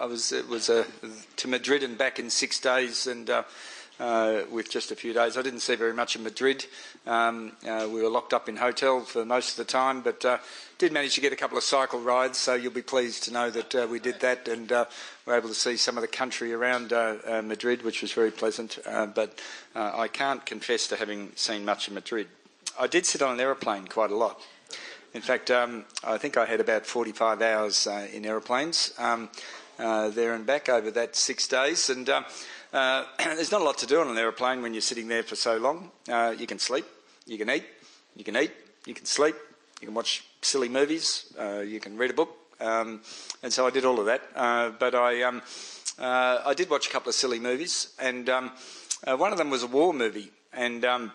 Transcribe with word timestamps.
I, 0.00 0.06
was 0.06 0.32
it 0.32 0.48
was 0.48 0.68
uh, 0.68 0.84
to 1.36 1.48
Madrid 1.48 1.82
and 1.82 1.96
back 1.96 2.18
in 2.18 2.30
six 2.30 2.58
days, 2.58 3.06
and 3.06 3.28
uh, 3.30 3.42
uh, 4.00 4.42
with 4.50 4.70
just 4.70 4.90
a 4.90 4.96
few 4.96 5.12
days. 5.12 5.36
I 5.36 5.42
didn't 5.42 5.60
see 5.60 5.76
very 5.76 5.94
much 5.94 6.16
of 6.16 6.22
Madrid. 6.22 6.66
Um, 7.06 7.52
uh, 7.66 7.88
we 7.90 8.02
were 8.02 8.08
locked 8.08 8.34
up 8.34 8.48
in 8.48 8.56
hotel 8.56 9.00
for 9.00 9.24
most 9.24 9.52
of 9.52 9.64
the 9.64 9.70
time, 9.70 10.02
but 10.02 10.24
uh, 10.24 10.38
did 10.78 10.92
manage 10.92 11.14
to 11.14 11.20
get 11.20 11.32
a 11.32 11.36
couple 11.36 11.56
of 11.56 11.64
cycle 11.64 12.00
rides. 12.00 12.36
So 12.36 12.54
you'll 12.54 12.72
be 12.72 12.82
pleased 12.82 13.24
to 13.24 13.32
know 13.32 13.48
that 13.50 13.74
uh, 13.74 13.86
we 13.88 14.00
did 14.00 14.20
that, 14.20 14.48
and 14.48 14.70
were 14.70 15.36
able 15.36 15.48
to 15.48 15.54
see 15.54 15.76
some 15.76 15.96
of 15.96 16.02
the 16.02 16.08
country 16.08 16.52
around 16.52 16.90
Madrid, 17.46 17.82
which 17.82 18.02
was 18.02 18.12
very 18.12 18.30
pleasant. 18.30 18.78
but 18.84 19.40
I 19.74 20.08
can't 20.08 20.44
confess 20.44 20.86
to 20.88 20.96
having 20.96 21.32
seen 21.36 21.64
much 21.64 21.88
of 21.88 21.94
Madrid. 21.94 22.28
I 22.78 22.88
did 22.88 23.06
sit 23.06 23.22
on 23.22 23.34
an 23.34 23.40
aeroplane 23.40 23.86
quite 23.86 24.10
a 24.10 24.16
lot. 24.16 24.40
In 25.14 25.22
fact, 25.22 25.50
um, 25.50 25.86
I 26.04 26.18
think 26.18 26.36
I 26.36 26.44
had 26.44 26.60
about 26.60 26.84
45 26.84 27.40
hours 27.40 27.86
in 28.12 28.26
aeroplanes 28.26 28.92
um, 28.98 29.30
there 29.78 30.34
and 30.34 30.46
back 30.46 30.68
over 30.68 30.90
that 30.90 31.16
six 31.16 31.46
days, 31.48 31.90
and. 31.90 32.08
Uh, 32.72 33.04
there's 33.18 33.52
not 33.52 33.62
a 33.62 33.64
lot 33.64 33.78
to 33.78 33.86
do 33.86 34.00
on 34.00 34.08
an 34.08 34.18
aeroplane 34.18 34.60
when 34.60 34.74
you're 34.74 34.82
sitting 34.82 35.08
there 35.08 35.22
for 35.22 35.36
so 35.36 35.56
long. 35.56 35.90
Uh, 36.10 36.34
you 36.36 36.46
can 36.46 36.58
sleep, 36.58 36.84
you 37.24 37.38
can 37.38 37.48
eat, 37.48 37.64
you 38.16 38.24
can 38.24 38.36
eat, 38.36 38.52
you 38.84 38.92
can 38.92 39.06
sleep, 39.06 39.36
you 39.80 39.86
can 39.86 39.94
watch 39.94 40.24
silly 40.42 40.68
movies, 40.68 41.32
uh, 41.38 41.60
you 41.60 41.80
can 41.80 41.96
read 41.96 42.10
a 42.10 42.14
book, 42.14 42.36
um, 42.60 43.00
and 43.42 43.52
so 43.52 43.66
I 43.66 43.70
did 43.70 43.84
all 43.84 43.98
of 44.00 44.06
that. 44.06 44.22
Uh, 44.34 44.70
but 44.70 44.94
I, 44.94 45.22
um, 45.22 45.42
uh, 45.98 46.40
I 46.44 46.54
did 46.54 46.70
watch 46.70 46.86
a 46.86 46.90
couple 46.90 47.08
of 47.08 47.14
silly 47.14 47.38
movies, 47.38 47.94
and 47.98 48.28
um, 48.28 48.52
uh, 49.06 49.16
one 49.16 49.32
of 49.32 49.38
them 49.38 49.50
was 49.50 49.62
a 49.62 49.66
war 49.66 49.92
movie, 49.92 50.30
and 50.52 50.84
um, 50.84 51.12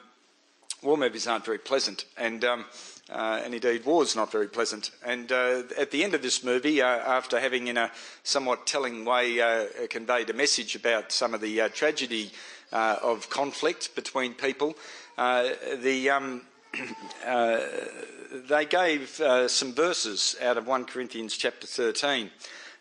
war 0.82 0.98
movies 0.98 1.28
aren't 1.28 1.46
very 1.46 1.60
pleasant, 1.60 2.06
and 2.18 2.44
um, 2.44 2.66
uh, 3.12 3.42
and 3.44 3.54
indeed 3.54 3.86
was 3.86 4.16
not 4.16 4.32
very 4.32 4.48
pleasant. 4.48 4.92
And 5.06 5.32
uh, 5.32 5.64
at 5.78 5.92
the 5.92 6.04
end 6.04 6.14
of 6.14 6.22
this 6.22 6.44
movie, 6.44 6.82
uh, 6.82 6.88
after 6.88 7.40
having 7.40 7.68
in 7.68 7.78
a 7.78 7.92
somewhat 8.24 8.66
telling 8.66 9.04
way 9.04 9.42
uh, 9.42 9.66
conveyed 9.90 10.30
a 10.30 10.34
message 10.34 10.76
about 10.76 11.12
some 11.12 11.34
of 11.34 11.42
the 11.42 11.62
uh, 11.62 11.70
tragedy 11.70 12.32
uh, 12.72 12.98
of 13.04 13.30
conflict 13.30 13.96
between 13.96 14.34
people, 14.34 14.76
the, 15.18 16.10
um, 16.10 16.42
they 18.48 18.66
gave 18.66 19.22
some 19.48 19.74
verses 19.74 20.36
out 20.42 20.58
of 20.58 20.68
1 20.68 20.86
Corinthians 20.86 21.36
chapter 21.36 21.68
13. 21.68 22.32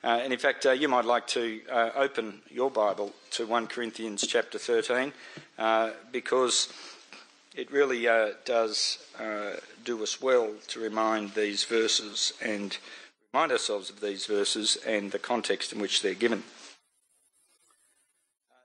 and 0.04 0.32
in 0.32 0.38
fact, 0.38 0.64
you 0.64 0.88
might 0.88 1.04
like 1.04 1.26
to 1.26 1.60
open 1.96 2.40
your 2.50 2.70
Bible 2.70 3.12
to 3.32 3.46
1 3.46 3.66
Corinthians 3.66 4.24
chapter 4.26 4.58
13 4.58 5.12
because 6.12 6.72
it 7.60 7.70
really 7.70 8.08
uh, 8.08 8.30
does 8.46 9.04
uh, 9.18 9.52
do 9.84 10.02
us 10.02 10.18
well 10.18 10.50
to 10.66 10.80
remind 10.80 11.34
these 11.34 11.64
verses 11.64 12.32
and 12.40 12.78
remind 13.34 13.52
ourselves 13.52 13.90
of 13.90 14.00
these 14.00 14.24
verses 14.24 14.78
and 14.86 15.12
the 15.12 15.18
context 15.18 15.70
in 15.70 15.78
which 15.78 16.00
they're 16.00 16.14
given. 16.14 16.42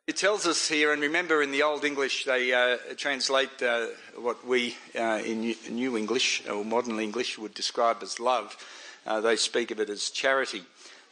It 0.07 0.15
tells 0.15 0.47
us 0.47 0.69
here, 0.69 0.93
and 0.93 1.01
remember 1.01 1.43
in 1.43 1.51
the 1.51 1.63
Old 1.63 1.83
English 1.83 2.23
they 2.23 2.53
uh, 2.53 2.77
translate 2.95 3.61
uh, 3.61 3.87
what 4.17 4.47
we 4.47 4.77
uh, 4.97 5.21
in 5.25 5.55
New 5.69 5.97
English 5.97 6.47
or 6.47 6.63
modern 6.63 6.97
English 7.01 7.37
would 7.37 7.53
describe 7.53 7.97
as 8.01 8.21
love. 8.21 8.55
Uh, 9.05 9.19
they 9.19 9.35
speak 9.35 9.71
of 9.71 9.81
it 9.81 9.89
as 9.89 10.09
charity. 10.09 10.63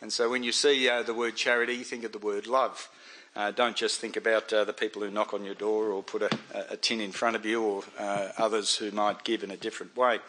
And 0.01 0.13
so 0.13 0.29
when 0.29 0.43
you 0.43 0.53
see 0.53 0.87
the 1.05 1.13
word 1.13 1.35
charity, 1.35 1.83
think 1.83 2.05
of 2.05 2.13
the 2.13 2.17
word 2.17 2.47
love. 2.47 2.89
Uh, 3.35 3.49
don't 3.49 3.75
just 3.75 3.99
think 3.99 4.15
about 4.15 4.53
uh, 4.53 4.63
the 4.63 4.73
people 4.73 5.01
who 5.01 5.09
knock 5.09 5.33
on 5.33 5.43
your 5.43 5.55
door 5.55 5.87
or 5.87 6.03
put 6.03 6.21
a, 6.21 6.29
a 6.69 6.77
tin 6.77 7.01
in 7.01 7.11
front 7.11 7.35
of 7.35 7.45
you 7.45 7.63
or 7.63 7.83
uh, 7.97 8.29
others 8.37 8.75
who 8.75 8.91
might 8.91 9.23
give 9.23 9.43
in 9.43 9.49
a 9.49 9.57
different 9.57 9.95
way. 9.97 10.19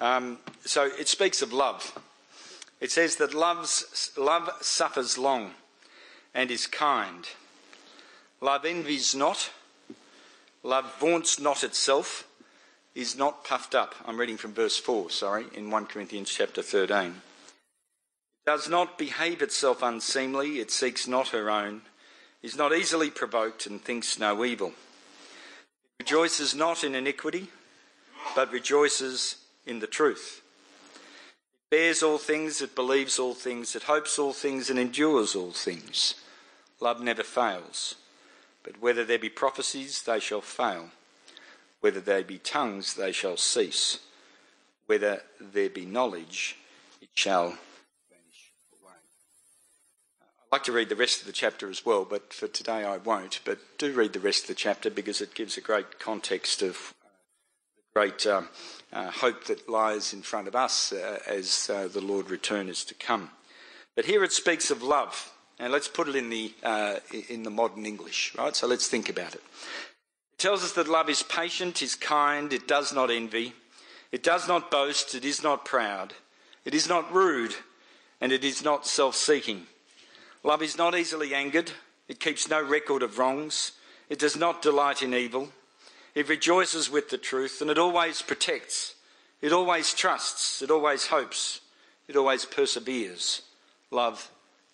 Um, 0.00 0.38
so 0.64 0.84
it 0.84 1.06
speaks 1.06 1.42
of 1.42 1.52
love. 1.52 1.96
It 2.80 2.90
says 2.90 3.16
that 3.16 3.34
love's, 3.34 4.10
love 4.16 4.50
suffers 4.60 5.16
long 5.16 5.52
and 6.34 6.50
is 6.50 6.66
kind. 6.66 7.28
Love 8.40 8.64
envies 8.64 9.14
not. 9.14 9.50
Love 10.62 10.92
vaunts 10.98 11.38
not 11.38 11.62
itself, 11.62 12.26
is 12.94 13.16
not 13.16 13.44
puffed 13.44 13.74
up. 13.74 13.94
I'm 14.06 14.18
reading 14.18 14.36
from 14.36 14.52
verse 14.52 14.76
4, 14.76 15.08
sorry, 15.10 15.46
in 15.54 15.70
1 15.70 15.86
Corinthians 15.86 16.30
chapter 16.30 16.62
13. 16.62 17.06
It 17.06 17.14
does 18.44 18.68
not 18.68 18.98
behave 18.98 19.40
itself 19.40 19.82
unseemly, 19.82 20.58
it 20.58 20.70
seeks 20.70 21.06
not 21.06 21.28
her 21.28 21.48
own 21.48 21.82
is 22.42 22.56
not 22.56 22.74
easily 22.74 23.10
provoked 23.10 23.66
and 23.66 23.82
thinks 23.82 24.18
no 24.18 24.44
evil. 24.44 24.72
It 25.98 26.04
rejoices 26.04 26.54
not 26.54 26.82
in 26.82 26.94
iniquity, 26.94 27.48
but 28.34 28.52
rejoices 28.52 29.36
in 29.66 29.80
the 29.80 29.86
truth. 29.86 30.42
It 30.94 31.70
bears 31.76 32.02
all 32.02 32.18
things, 32.18 32.62
it 32.62 32.74
believes 32.74 33.18
all 33.18 33.34
things, 33.34 33.76
it 33.76 33.84
hopes 33.84 34.18
all 34.18 34.32
things, 34.32 34.70
and 34.70 34.78
endures 34.78 35.34
all 35.34 35.52
things. 35.52 36.14
Love 36.80 37.00
never 37.00 37.22
fails. 37.22 37.96
But 38.62 38.80
whether 38.80 39.04
there 39.04 39.18
be 39.18 39.28
prophecies, 39.28 40.02
they 40.02 40.20
shall 40.20 40.40
fail. 40.40 40.90
Whether 41.80 42.00
there 42.00 42.22
be 42.22 42.38
tongues, 42.38 42.94
they 42.94 43.12
shall 43.12 43.36
cease. 43.36 43.98
Whether 44.86 45.22
there 45.40 45.70
be 45.70 45.86
knowledge, 45.86 46.56
it 47.00 47.08
shall 47.14 47.56
like 50.52 50.64
to 50.64 50.72
read 50.72 50.88
the 50.88 50.96
rest 50.96 51.20
of 51.20 51.26
the 51.26 51.32
chapter 51.32 51.70
as 51.70 51.86
well, 51.86 52.04
but 52.04 52.32
for 52.32 52.48
today 52.48 52.84
I 52.84 52.96
won't. 52.96 53.40
But 53.44 53.60
do 53.78 53.92
read 53.92 54.12
the 54.12 54.20
rest 54.20 54.42
of 54.42 54.48
the 54.48 54.54
chapter 54.54 54.90
because 54.90 55.20
it 55.20 55.34
gives 55.34 55.56
a 55.56 55.60
great 55.60 56.00
context 56.00 56.60
of 56.60 56.92
the 57.76 57.82
great 57.94 58.26
um, 58.26 58.48
uh, 58.92 59.10
hope 59.12 59.44
that 59.44 59.68
lies 59.68 60.12
in 60.12 60.22
front 60.22 60.48
of 60.48 60.56
us 60.56 60.92
uh, 60.92 61.20
as 61.28 61.70
uh, 61.72 61.86
the 61.86 62.00
Lord 62.00 62.30
return 62.30 62.68
is 62.68 62.84
to 62.86 62.94
come. 62.94 63.30
But 63.94 64.06
here 64.06 64.24
it 64.24 64.32
speaks 64.32 64.72
of 64.72 64.82
love, 64.82 65.32
and 65.60 65.72
let's 65.72 65.88
put 65.88 66.08
it 66.08 66.16
in 66.16 66.30
the 66.30 66.52
uh, 66.64 66.96
in 67.28 67.44
the 67.44 67.50
modern 67.50 67.86
English, 67.86 68.34
right? 68.36 68.56
So 68.56 68.66
let's 68.66 68.88
think 68.88 69.08
about 69.08 69.34
it. 69.34 69.42
It 70.32 70.38
tells 70.38 70.64
us 70.64 70.72
that 70.72 70.88
love 70.88 71.08
is 71.08 71.22
patient, 71.22 71.80
is 71.80 71.94
kind, 71.94 72.52
it 72.52 72.66
does 72.66 72.92
not 72.92 73.10
envy, 73.10 73.52
it 74.10 74.24
does 74.24 74.48
not 74.48 74.70
boast, 74.70 75.14
it 75.14 75.24
is 75.24 75.44
not 75.44 75.64
proud, 75.64 76.14
it 76.64 76.74
is 76.74 76.88
not 76.88 77.12
rude, 77.12 77.54
and 78.20 78.32
it 78.32 78.42
is 78.42 78.64
not 78.64 78.84
self-seeking. 78.84 79.66
Love 80.42 80.62
is 80.62 80.78
not 80.78 80.96
easily 80.96 81.34
angered. 81.34 81.72
It 82.08 82.20
keeps 82.20 82.48
no 82.48 82.62
record 82.62 83.02
of 83.02 83.18
wrongs. 83.18 83.72
It 84.08 84.18
does 84.18 84.36
not 84.36 84.62
delight 84.62 85.02
in 85.02 85.14
evil. 85.14 85.50
It 86.14 86.28
rejoices 86.28 86.90
with 86.90 87.10
the 87.10 87.18
truth 87.18 87.60
and 87.60 87.70
it 87.70 87.78
always 87.78 88.22
protects. 88.22 88.94
It 89.42 89.52
always 89.52 89.94
trusts. 89.94 90.62
It 90.62 90.70
always 90.70 91.06
hopes. 91.06 91.60
It 92.08 92.16
always 92.16 92.44
perseveres. 92.44 93.42
Love 93.90 94.30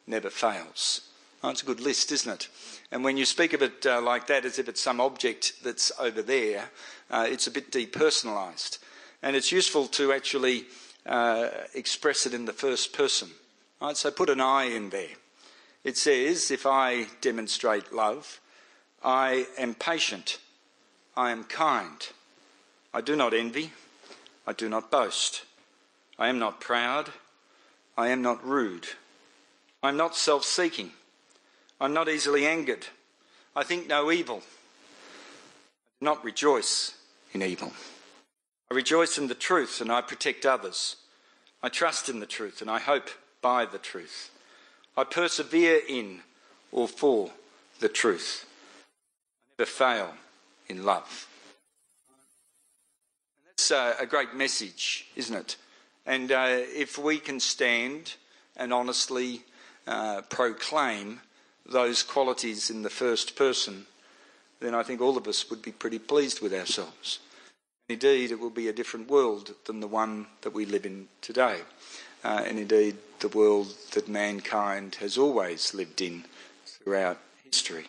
never 0.06 0.30
fails. 0.30 1.02
Oh, 1.42 1.50
it's 1.50 1.62
a 1.62 1.66
good 1.66 1.80
list, 1.80 2.10
isn't 2.12 2.32
it? 2.32 2.48
And 2.90 3.04
when 3.04 3.16
you 3.16 3.24
speak 3.24 3.52
of 3.52 3.62
it 3.62 3.84
uh, 3.84 4.00
like 4.00 4.26
that, 4.28 4.44
as 4.44 4.58
if 4.58 4.68
it's 4.68 4.80
some 4.80 5.00
object 5.00 5.62
that's 5.62 5.92
over 5.98 6.22
there, 6.22 6.70
uh, 7.10 7.26
it's 7.28 7.46
a 7.46 7.50
bit 7.50 7.70
depersonalised. 7.70 8.78
And 9.22 9.36
it's 9.36 9.52
useful 9.52 9.86
to 9.88 10.12
actually 10.12 10.64
uh, 11.04 11.48
express 11.74 12.26
it 12.26 12.34
in 12.34 12.46
the 12.46 12.52
first 12.52 12.92
person. 12.92 13.28
Right? 13.80 13.96
So 13.96 14.10
put 14.10 14.30
an 14.30 14.40
I 14.40 14.64
in 14.64 14.90
there. 14.90 15.08
It 15.86 15.96
says, 15.96 16.50
If 16.50 16.66
I 16.66 17.06
demonstrate 17.20 17.92
love, 17.92 18.40
I 19.04 19.46
am 19.56 19.72
patient, 19.74 20.40
I 21.16 21.30
am 21.30 21.44
kind, 21.44 22.08
I 22.92 23.00
do 23.00 23.14
not 23.14 23.32
envy, 23.32 23.70
I 24.48 24.52
do 24.52 24.68
not 24.68 24.90
boast, 24.90 25.44
I 26.18 26.26
am 26.26 26.40
not 26.40 26.60
proud, 26.60 27.12
I 27.96 28.08
am 28.08 28.20
not 28.20 28.44
rude, 28.44 28.88
I 29.80 29.90
am 29.90 29.96
not 29.96 30.16
self 30.16 30.44
seeking, 30.44 30.90
I'm 31.80 31.94
not 31.94 32.08
easily 32.08 32.44
angered, 32.44 32.88
I 33.54 33.62
think 33.62 33.86
no 33.86 34.10
evil, 34.10 34.38
I 34.38 36.00
do 36.00 36.04
not 36.06 36.24
rejoice 36.24 36.96
in 37.32 37.42
evil. 37.42 37.72
I 38.72 38.74
rejoice 38.74 39.18
in 39.18 39.28
the 39.28 39.36
truth 39.36 39.80
and 39.80 39.92
I 39.92 40.00
protect 40.00 40.44
others. 40.44 40.96
I 41.62 41.68
trust 41.68 42.08
in 42.08 42.18
the 42.18 42.26
truth 42.26 42.60
and 42.60 42.68
I 42.68 42.80
hope 42.80 43.08
by 43.40 43.66
the 43.66 43.78
truth. 43.78 44.32
I 44.96 45.04
persevere 45.04 45.80
in 45.88 46.20
or 46.72 46.88
for 46.88 47.30
the 47.80 47.88
truth. 47.88 48.46
I 49.58 49.62
never 49.62 49.70
fail 49.70 50.14
in 50.68 50.84
love. 50.84 51.28
And 53.36 53.50
that's 53.50 53.70
uh, 53.70 53.94
a 54.00 54.06
great 54.06 54.34
message, 54.34 55.06
isn't 55.14 55.36
it? 55.36 55.56
And 56.06 56.32
uh, 56.32 56.46
if 56.50 56.96
we 56.96 57.18
can 57.18 57.40
stand 57.40 58.14
and 58.56 58.72
honestly 58.72 59.42
uh, 59.86 60.22
proclaim 60.30 61.20
those 61.66 62.02
qualities 62.02 62.70
in 62.70 62.82
the 62.82 62.90
first 62.90 63.36
person, 63.36 63.86
then 64.60 64.74
I 64.74 64.82
think 64.82 65.02
all 65.02 65.18
of 65.18 65.28
us 65.28 65.50
would 65.50 65.60
be 65.60 65.72
pretty 65.72 65.98
pleased 65.98 66.40
with 66.40 66.54
ourselves. 66.54 67.18
Indeed, 67.88 68.30
it 68.30 68.40
will 68.40 68.50
be 68.50 68.68
a 68.68 68.72
different 68.72 69.10
world 69.10 69.54
than 69.66 69.80
the 69.80 69.86
one 69.86 70.26
that 70.40 70.54
we 70.54 70.64
live 70.64 70.86
in 70.86 71.08
today 71.20 71.60
uh, 72.26 72.42
and 72.44 72.58
indeed 72.58 72.96
the 73.20 73.28
world 73.28 73.72
that 73.92 74.08
mankind 74.08 74.96
has 74.96 75.16
always 75.16 75.72
lived 75.72 76.00
in 76.00 76.24
throughout 76.66 77.18
history. 77.44 77.86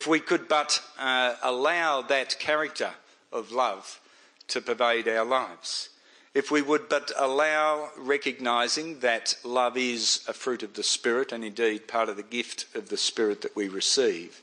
If 0.00 0.06
we 0.06 0.20
could 0.20 0.46
but 0.46 0.80
uh, 0.98 1.34
allow 1.42 2.02
that 2.02 2.38
character 2.38 2.92
of 3.32 3.50
love 3.50 4.00
to 4.48 4.60
pervade 4.60 5.08
our 5.08 5.24
lives, 5.24 5.88
if 6.34 6.52
we 6.52 6.62
would 6.62 6.88
but 6.88 7.10
allow 7.18 7.90
recognizing 7.98 9.00
that 9.00 9.34
love 9.44 9.76
is 9.76 10.24
a 10.28 10.32
fruit 10.32 10.62
of 10.62 10.74
the 10.74 10.84
Spirit 10.84 11.32
and 11.32 11.44
indeed 11.44 11.88
part 11.88 12.08
of 12.08 12.16
the 12.16 12.22
gift 12.22 12.66
of 12.76 12.90
the 12.90 12.96
Spirit 12.96 13.42
that 13.42 13.56
we 13.56 13.68
receive, 13.68 14.40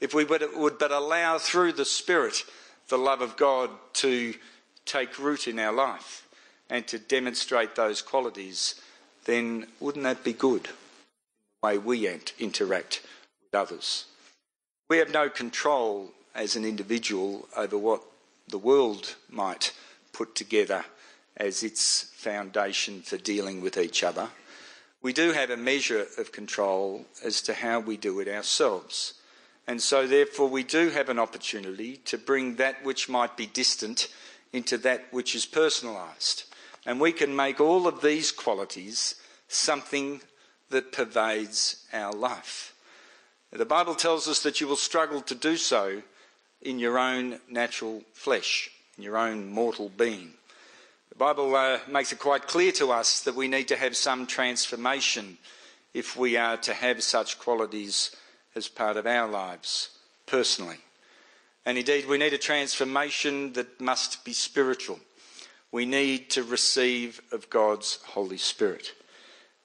if 0.00 0.14
we 0.14 0.24
would, 0.24 0.42
would 0.56 0.78
but 0.78 0.90
allow 0.90 1.36
through 1.36 1.72
the 1.72 1.84
Spirit 1.84 2.42
the 2.88 2.96
love 2.98 3.20
of 3.20 3.36
God 3.36 3.68
to 3.92 4.34
take 4.86 5.18
root 5.18 5.46
in 5.46 5.58
our 5.58 5.72
life 5.72 6.26
and 6.70 6.86
to 6.86 6.98
demonstrate 6.98 7.74
those 7.74 8.00
qualities, 8.00 8.80
then 9.24 9.66
wouldn't 9.80 10.04
that 10.04 10.24
be 10.24 10.32
good? 10.32 10.64
The 11.62 11.66
way 11.66 11.78
we 11.78 12.08
interact 12.38 13.02
with 13.42 13.60
others. 13.60 14.06
We 14.88 14.98
have 14.98 15.12
no 15.12 15.28
control 15.28 16.12
as 16.34 16.56
an 16.56 16.64
individual 16.64 17.48
over 17.56 17.76
what 17.76 18.02
the 18.48 18.58
world 18.58 19.16
might 19.28 19.72
put 20.12 20.34
together 20.34 20.84
as 21.36 21.62
its 21.62 22.04
foundation 22.14 23.02
for 23.02 23.16
dealing 23.16 23.60
with 23.60 23.76
each 23.76 24.02
other. 24.02 24.28
We 25.02 25.12
do 25.12 25.32
have 25.32 25.50
a 25.50 25.56
measure 25.56 26.06
of 26.18 26.32
control 26.32 27.06
as 27.24 27.40
to 27.42 27.54
how 27.54 27.80
we 27.80 27.96
do 27.96 28.20
it 28.20 28.28
ourselves. 28.28 29.14
And 29.66 29.80
so, 29.80 30.06
therefore, 30.06 30.48
we 30.48 30.62
do 30.62 30.90
have 30.90 31.08
an 31.08 31.18
opportunity 31.18 31.96
to 31.98 32.18
bring 32.18 32.56
that 32.56 32.84
which 32.84 33.08
might 33.08 33.36
be 33.36 33.46
distant 33.46 34.08
into 34.52 34.76
that 34.78 35.06
which 35.12 35.34
is 35.34 35.46
personalised. 35.46 36.44
And 36.86 37.00
we 37.00 37.12
can 37.12 37.34
make 37.34 37.60
all 37.60 37.86
of 37.86 38.02
these 38.02 38.32
qualities 38.32 39.16
something 39.48 40.20
that 40.70 40.92
pervades 40.92 41.84
our 41.92 42.12
life. 42.12 42.74
The 43.52 43.66
Bible 43.66 43.94
tells 43.94 44.28
us 44.28 44.42
that 44.44 44.60
you 44.60 44.68
will 44.68 44.76
struggle 44.76 45.20
to 45.22 45.34
do 45.34 45.56
so 45.56 46.02
in 46.62 46.78
your 46.78 46.98
own 46.98 47.40
natural 47.48 48.02
flesh, 48.12 48.70
in 48.96 49.02
your 49.02 49.16
own 49.16 49.50
mortal 49.50 49.88
being. 49.88 50.34
The 51.08 51.16
Bible 51.16 51.54
uh, 51.54 51.80
makes 51.88 52.12
it 52.12 52.20
quite 52.20 52.46
clear 52.46 52.70
to 52.72 52.92
us 52.92 53.20
that 53.22 53.34
we 53.34 53.48
need 53.48 53.68
to 53.68 53.76
have 53.76 53.96
some 53.96 54.26
transformation 54.26 55.38
if 55.92 56.16
we 56.16 56.36
are 56.36 56.56
to 56.58 56.72
have 56.72 57.02
such 57.02 57.38
qualities 57.38 58.14
as 58.54 58.68
part 58.68 58.96
of 58.96 59.06
our 59.06 59.28
lives 59.28 59.90
personally. 60.26 60.78
And 61.66 61.76
indeed, 61.76 62.06
we 62.06 62.18
need 62.18 62.32
a 62.32 62.38
transformation 62.38 63.52
that 63.54 63.80
must 63.80 64.24
be 64.24 64.32
spiritual. 64.32 65.00
We 65.72 65.86
need 65.86 66.30
to 66.30 66.42
receive 66.42 67.20
of 67.32 67.50
God's 67.50 67.98
Holy 68.04 68.38
Spirit. 68.38 68.92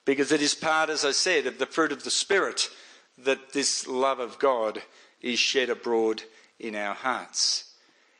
Because 0.04 0.30
it 0.30 0.40
is 0.40 0.54
part, 0.54 0.88
as 0.88 1.04
I 1.04 1.10
said, 1.10 1.46
of 1.46 1.58
the 1.58 1.66
fruit 1.66 1.92
of 1.92 2.04
the 2.04 2.10
Spirit 2.10 2.70
that 3.18 3.52
this 3.52 3.86
love 3.86 4.20
of 4.20 4.38
God 4.38 4.82
is 5.20 5.38
shed 5.38 5.70
abroad 5.70 6.22
in 6.60 6.76
our 6.76 6.94
hearts. 6.94 7.74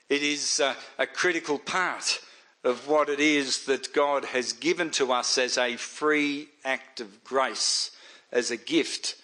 It 0.09 0.23
is 0.23 0.61
a, 0.61 0.77
a 0.99 1.07
critical 1.07 1.59
part 1.59 2.21
of 2.65 2.89
what 2.89 3.09
it 3.09 3.21
is 3.21 3.67
that 3.67 3.93
God 3.93 4.25
has 4.27 4.53
given 4.53 4.91
to 4.93 5.13
us 5.13 5.39
as 5.39 5.57
a 5.57 5.77
free 5.77 6.49
act 6.65 7.01
of 7.01 7.23
grace, 7.23 7.93
as 8.33 8.51
a 8.51 8.57
gift, 8.57 9.15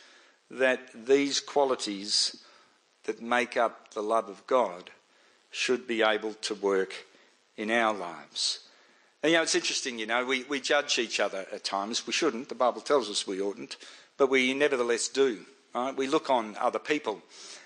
that 0.51 1.07
these 1.07 1.41
qualities 1.41 2.45
that 3.05 3.21
make 3.21 3.57
up 3.57 3.95
the 3.95 4.03
love 4.03 4.29
of 4.29 4.47
God 4.47 4.91
should 5.51 5.87
be 5.89 6.03
able 6.03 6.35
to 6.35 6.55
work 6.55 6.95
in 7.57 7.71
our 7.71 7.93
lives. 7.93 8.61
And 9.23 9.31
you 9.31 9.39
know, 9.39 9.43
it's 9.43 9.55
interesting, 9.55 9.99
you 9.99 10.07
know, 10.07 10.25
we, 10.25 10.43
we 10.45 10.61
judge 10.61 10.99
each 10.99 11.21
other 11.21 11.47
at 11.53 11.65
times. 11.65 12.07
We 12.07 12.13
shouldn't, 12.13 12.49
the 12.49 12.55
Bible 12.55 12.81
tells 12.81 13.09
us 13.09 13.27
we 13.27 13.41
oughtn't, 13.41 13.77
but 14.17 14.31
we 14.31 14.53
nevertheless 14.53 15.09
do. 15.09 15.41
Right? 15.75 15.97
We 15.97 16.07
look 16.07 16.29
on 16.29 16.57
other 16.61 16.79
people 16.79 17.23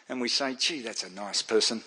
and 0.09 0.21
we 0.21 0.29
say, 0.29 0.55
gee, 0.55 0.83
that's 0.83 1.03
a 1.03 1.11
nice 1.11 1.43
person. 1.43 1.83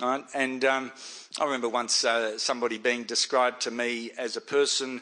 Right? 0.00 0.22
And 0.34 0.64
um, 0.64 0.92
I 1.40 1.44
remember 1.44 1.68
once 1.68 2.04
uh, 2.04 2.38
somebody 2.38 2.78
being 2.78 3.04
described 3.04 3.62
to 3.62 3.70
me 3.70 4.10
as 4.18 4.36
a 4.36 4.40
person, 4.42 5.00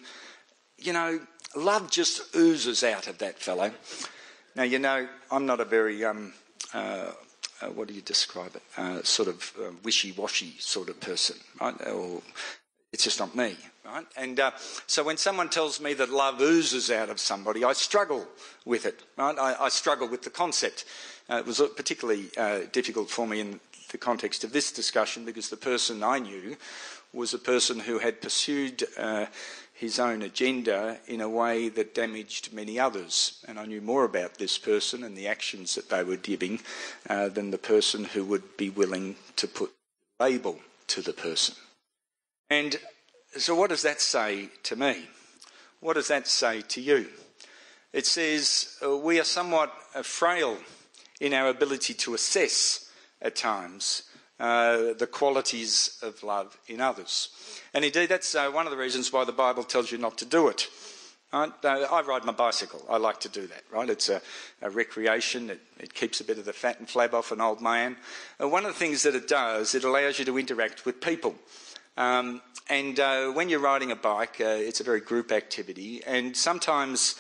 you 0.79 0.93
know, 0.93 1.21
love 1.57 1.91
just 1.91 2.35
oozes 2.37 2.85
out 2.85 3.09
of 3.09 3.19
that 3.19 3.39
fellow. 3.39 3.73
Now, 4.55 4.63
you 4.63 4.79
know, 4.79 5.09
I'm 5.31 5.47
not 5.47 5.61
a 5.61 5.65
very, 5.65 6.05
um, 6.05 6.33
uh, 6.73 7.11
uh, 7.65 7.71
what 7.71 7.89
do 7.89 7.95
you 7.95 8.01
describe 8.01 8.55
it, 8.55 8.63
uh, 8.77 9.03
sort 9.03 9.29
of 9.29 9.53
uh, 9.59 9.71
wishy 9.83 10.13
washy 10.13 10.55
sort 10.59 10.89
of 10.89 11.01
person, 11.01 11.37
right? 11.61 11.75
Or 11.89 12.23
it's 12.93 13.05
just 13.05 13.19
not 13.19 13.35
me, 13.35 13.57
right? 13.85 14.07
And 14.17 14.39
uh, 14.39 14.53
so 14.87 15.03
when 15.03 15.17
someone 15.17 15.49
tells 15.49 15.81
me 15.81 15.95
that 15.95 16.11
love 16.11 16.41
oozes 16.41 16.91
out 16.91 17.11
of 17.11 17.19
somebody, 17.19 17.65
I 17.65 17.73
struggle 17.73 18.27
with 18.65 18.87
it, 18.87 19.03
right? 19.17 19.37
I, 19.39 19.65
I 19.65 19.69
struggle 19.69 20.09
with 20.09 20.23
the 20.23 20.31
concept. 20.31 20.85
Uh, 21.29 21.37
it 21.37 21.47
was 21.47 21.61
particularly 21.77 22.31
uh, 22.37 22.61
difficult 22.73 23.11
for 23.11 23.27
me 23.27 23.41
in 23.41 23.61
the 23.91 23.99
context 23.99 24.45
of 24.45 24.53
this 24.53 24.73
discussion 24.73 25.25
because 25.25 25.49
the 25.49 25.57
person 25.57 26.03
I 26.03 26.19
knew 26.19 26.57
was 27.13 27.33
a 27.33 27.39
person 27.39 27.79
who 27.79 27.99
had 27.99 28.21
pursued 28.21 28.83
his 29.75 29.99
own 29.99 30.23
agenda 30.23 30.99
in 31.09 31.21
a 31.21 31.29
way 31.29 31.69
that 31.69 31.95
damaged 31.95 32.53
many 32.53 32.79
others. 32.79 33.45
And 33.47 33.59
I 33.59 33.67
knew 33.67 33.81
more 33.81 34.05
about 34.05 34.39
this 34.39 34.57
person 34.57 35.03
and 35.03 35.17
the 35.17 35.27
actions 35.27 35.75
that 35.75 35.91
they 35.91 36.05
were 36.05 36.17
giving 36.17 36.61
uh, 37.11 37.29
than 37.29 37.51
the 37.51 37.59
person 37.59 38.05
who 38.05 38.25
would 38.25 38.57
be 38.57 38.71
willing 38.71 39.17
to 39.37 39.49
put 39.49 39.73
label 40.21 40.61
to 40.87 41.03
the 41.03 41.13
person. 41.13 41.57
And 42.49 42.77
so, 43.37 43.57
what 43.57 43.71
does 43.71 43.83
that 43.83 44.01
say 44.01 44.49
to 44.63 44.77
me? 44.77 45.09
What 45.81 45.95
does 45.95 46.09
that 46.09 46.29
say 46.29 46.63
to 46.63 46.81
you? 46.81 47.09
It 47.93 48.07
says 48.07 48.77
uh, 48.85 48.97
we 48.97 49.19
are 49.19 49.25
somewhat 49.25 49.73
uh, 49.95 50.03
frail 50.03 50.57
in 51.21 51.35
our 51.35 51.49
ability 51.49 51.95
to 51.95 52.15
assess 52.15 52.91
at 53.21 53.35
times 53.35 54.05
uh, 54.41 54.95
the 54.95 55.07
qualities 55.07 55.99
of 56.03 56.23
love 56.25 56.59
in 56.67 56.81
others. 56.81 57.29
And 57.73 57.85
indeed, 57.85 58.09
that's 58.09 58.35
uh, 58.35 58.51
one 58.51 58.67
of 58.67 58.73
the 58.73 58.77
reasons 58.77 59.13
why 59.13 59.25
the 59.25 59.33
Bible 59.33 59.63
tells 59.63 59.93
you 59.93 59.99
not 59.99 60.19
to 60.19 60.25
do 60.25 60.49
it. 60.49 60.69
Right? 61.33 61.53
Uh, 61.63 61.87
I 61.91 62.03
ride 62.03 62.25
my 62.25 62.33
bicycle. 62.33 62.85
I 62.91 62.97
like 62.97 63.21
to 63.21 63.29
do 63.29 63.47
that, 63.47 63.63
right? 63.71 63.89
It's 63.89 64.09
a, 64.09 64.21
a 64.61 64.71
recreation. 64.71 65.51
It, 65.51 65.61
it, 65.79 65.95
keeps 65.95 66.21
a 66.21 66.25
bit 66.25 66.39
of 66.39 66.45
the 66.45 66.53
fat 66.53 66.81
and 66.81 66.89
flab 66.89 67.13
off 67.13 67.31
an 67.31 67.41
old 67.41 67.61
man. 67.61 67.97
And 68.41 68.51
one 68.51 68.67
of 68.67 68.73
the 68.73 68.79
things 68.79 69.05
that 69.05 69.15
it 69.15 69.29
does, 69.29 69.75
it 69.75 69.85
allows 69.85 70.19
you 70.19 70.25
to 70.25 70.39
interact 70.39 70.85
with 70.85 71.01
people. 71.01 71.37
Um, 71.97 72.43
and 72.69 72.99
uh, 72.99 73.29
when 73.29 73.49
you're 73.49 73.61
riding 73.61 73.93
a 73.93 73.97
bike, 73.97 74.41
uh, 74.41 74.47
it's 74.47 74.81
a 74.81 74.85
very 74.85 75.01
group 75.01 75.31
activity. 75.31 76.03
And 76.05 76.37
sometimes 76.37 77.15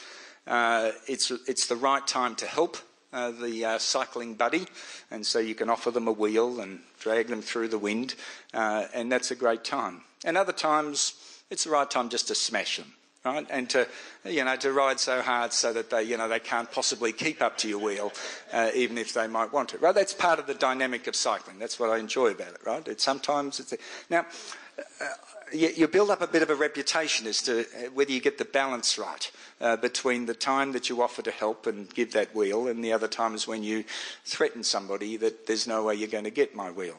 it's, 0.49 1.31
it's 1.47 1.69
the 1.69 1.77
right 1.77 2.05
time 2.07 2.35
to 2.37 2.47
help 2.47 2.77
uh, 3.15 3.31
the 3.31 3.65
uh, 3.65 3.79
cycling 3.79 4.35
buddy, 4.35 4.67
and 5.11 5.25
so 5.25 5.39
you 5.39 5.55
can 5.55 5.71
offer 5.71 5.91
them 5.91 6.09
a 6.09 6.13
wheel 6.13 6.61
and 6.61 6.81
drag 6.99 7.29
them 7.29 7.41
through 7.41 7.69
the 7.69 7.79
wind, 7.79 8.15
uh, 8.53 8.87
and 8.93 9.11
that's 9.11 9.31
a 9.31 9.37
great 9.37 9.65
time. 9.65 10.03
And 10.25 10.37
other 10.37 10.53
times, 10.53 11.15
it's 11.51 11.65
the 11.65 11.71
right 11.71 11.91
time 11.91 12.09
just 12.09 12.29
to 12.29 12.35
smash 12.35 12.79
them, 12.79 12.93
right? 13.25 13.47
And 13.49 13.71
to, 13.71 13.87
you 14.25 14.45
know, 14.45 14.57
to 14.57 14.73
ride 14.73 14.99
so 14.99 15.23
hard 15.23 15.53
so 15.53 15.73
that 15.73 15.91
they, 15.91 16.03
you 16.03 16.17
know, 16.17 16.29
they 16.29 16.41
can't 16.41 16.71
possibly 16.71 17.13
keep 17.13 17.41
up 17.41 17.57
to 17.59 17.69
your 17.69 17.79
wheel, 17.79 18.13
uh, 18.53 18.71
even 18.75 18.99
if 18.99 19.15
they 19.15 19.29
might 19.29 19.53
want 19.53 19.69
to, 19.71 19.79
right? 19.79 19.95
That's 19.95 20.15
part 20.15 20.39
of 20.39 20.47
the 20.47 20.55
dynamic 20.55 21.07
of 21.07 21.15
cycling. 21.15 21.59
That's 21.59 21.79
what 21.79 21.91
I 21.91 21.99
enjoy 21.99 22.33
about 22.33 22.55
it, 22.55 22.61
right? 22.67 22.87
It's 22.89 23.05
sometimes 23.05 23.61
it's 23.61 23.73
a, 23.73 23.79
now. 24.11 24.27
Uh, 24.79 25.05
you, 25.53 25.69
you, 25.77 25.89
build 25.89 26.11
up 26.11 26.21
a 26.21 26.27
bit 26.27 26.43
of 26.43 26.51
a 26.51 26.55
reputation 26.55 27.27
as 27.27 27.41
to 27.43 27.65
whether 27.95 28.11
you 28.11 28.21
get 28.21 28.39
the 28.39 28.45
balance 28.45 28.99
right 28.99 29.31
uh, 29.61 29.77
between 29.77 30.27
the 30.27 30.35
time 30.35 30.73
that 30.73 30.89
you 30.89 31.01
offer 31.01 31.23
to 31.23 31.31
help 31.31 31.67
and 31.67 31.93
give 31.95 32.13
that 32.13 32.35
wheel 32.35 32.67
and 32.67 32.83
the 32.83 32.93
other 32.93 33.07
times 33.07 33.47
when 33.47 33.63
you 33.63 33.85
threaten 34.25 34.65
somebody 34.65 35.17
that 35.17 35.47
there's 35.47 35.67
no 35.67 35.85
way 35.85 35.95
you're 35.95 36.09
going 36.09 36.25
to 36.25 36.31
get 36.31 36.57
my 36.57 36.71
wheel. 36.71 36.97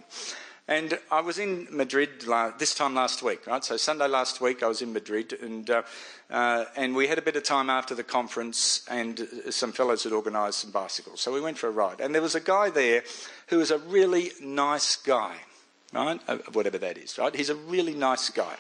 And 0.68 0.98
I 1.12 1.22
was 1.22 1.38
in 1.38 1.68
Madrid 1.70 2.22
this 2.58 2.74
time 2.74 2.96
last 2.96 3.22
week, 3.22 3.46
right? 3.46 3.64
So 3.64 3.78
Sunday 3.78 4.08
last 4.08 4.42
week 4.42 4.64
I 4.64 4.68
was 4.68 4.82
in 4.82 4.94
Madrid, 4.94 5.38
and 5.40 5.70
uh, 5.70 5.84
uh, 6.32 6.66
and 6.76 6.96
we 6.96 7.06
had 7.06 7.20
a 7.20 7.22
bit 7.22 7.36
of 7.36 7.44
time 7.44 7.70
after 7.70 7.94
the 7.94 8.04
conference, 8.04 8.84
and 8.90 9.20
uh, 9.20 9.52
some 9.52 9.72
fellows 9.72 10.06
had 10.06 10.12
organised 10.12 10.62
some 10.62 10.72
bicycles, 10.72 11.22
so 11.22 11.32
we 11.32 11.40
went 11.40 11.60
for 11.60 11.68
a 11.68 11.72
ride. 11.72 12.02
And 12.02 12.16
there 12.16 12.22
was 12.22 12.34
a 12.34 12.40
guy 12.40 12.72
there 12.72 13.04
who 13.48 13.60
was 13.60 13.70
a 13.70 13.78
really 13.78 14.32
nice 14.42 14.96
guy, 14.96 15.36
right? 15.96 16.20
Uh, 16.28 16.38
whatever 16.52 16.78
that 16.78 16.98
is, 16.98 17.18
right? 17.18 17.34
He's 17.36 17.50
a 17.50 17.56
really 17.56 17.94
nice 17.94 18.30
guy. 18.30 18.56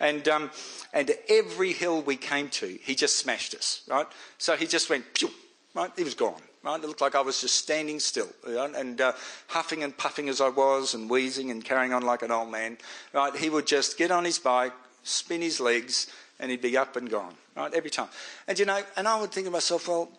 And, 0.00 0.28
um, 0.28 0.50
and 0.92 1.12
every 1.28 1.72
hill 1.72 2.02
we 2.02 2.16
came 2.16 2.48
to, 2.50 2.66
he 2.82 2.94
just 2.94 3.18
smashed 3.18 3.54
us, 3.54 3.82
right? 3.88 4.06
So 4.38 4.54
he 4.54 4.66
just 4.66 4.90
went, 4.90 5.14
pew, 5.14 5.30
right? 5.74 5.90
He 5.96 6.04
was 6.04 6.14
gone, 6.14 6.42
right? 6.62 6.82
It 6.82 6.86
looked 6.86 7.00
like 7.00 7.14
I 7.14 7.22
was 7.22 7.40
just 7.40 7.54
standing 7.54 7.98
still, 8.00 8.28
and 8.46 9.00
uh, 9.00 9.12
huffing 9.46 9.82
and 9.82 9.96
puffing 9.96 10.28
as 10.28 10.40
I 10.40 10.50
was, 10.50 10.94
and 10.94 11.08
wheezing 11.08 11.50
and 11.50 11.64
carrying 11.64 11.92
on 11.92 12.02
like 12.02 12.22
an 12.22 12.30
old 12.30 12.50
man, 12.50 12.76
right? 13.12 13.34
He 13.34 13.48
would 13.48 13.66
just 13.66 13.96
get 13.96 14.10
on 14.10 14.24
his 14.24 14.38
bike, 14.38 14.72
spin 15.04 15.40
his 15.40 15.58
legs, 15.60 16.08
and 16.38 16.50
he'd 16.50 16.62
be 16.62 16.76
up 16.76 16.96
and 16.96 17.08
gone, 17.08 17.34
right? 17.56 17.72
Every 17.72 17.90
time. 17.90 18.08
And 18.46 18.58
you 18.58 18.66
know, 18.66 18.82
and 18.96 19.08
I 19.08 19.18
would 19.20 19.32
think 19.32 19.46
to 19.46 19.50
myself, 19.50 19.88
well, 19.88 20.10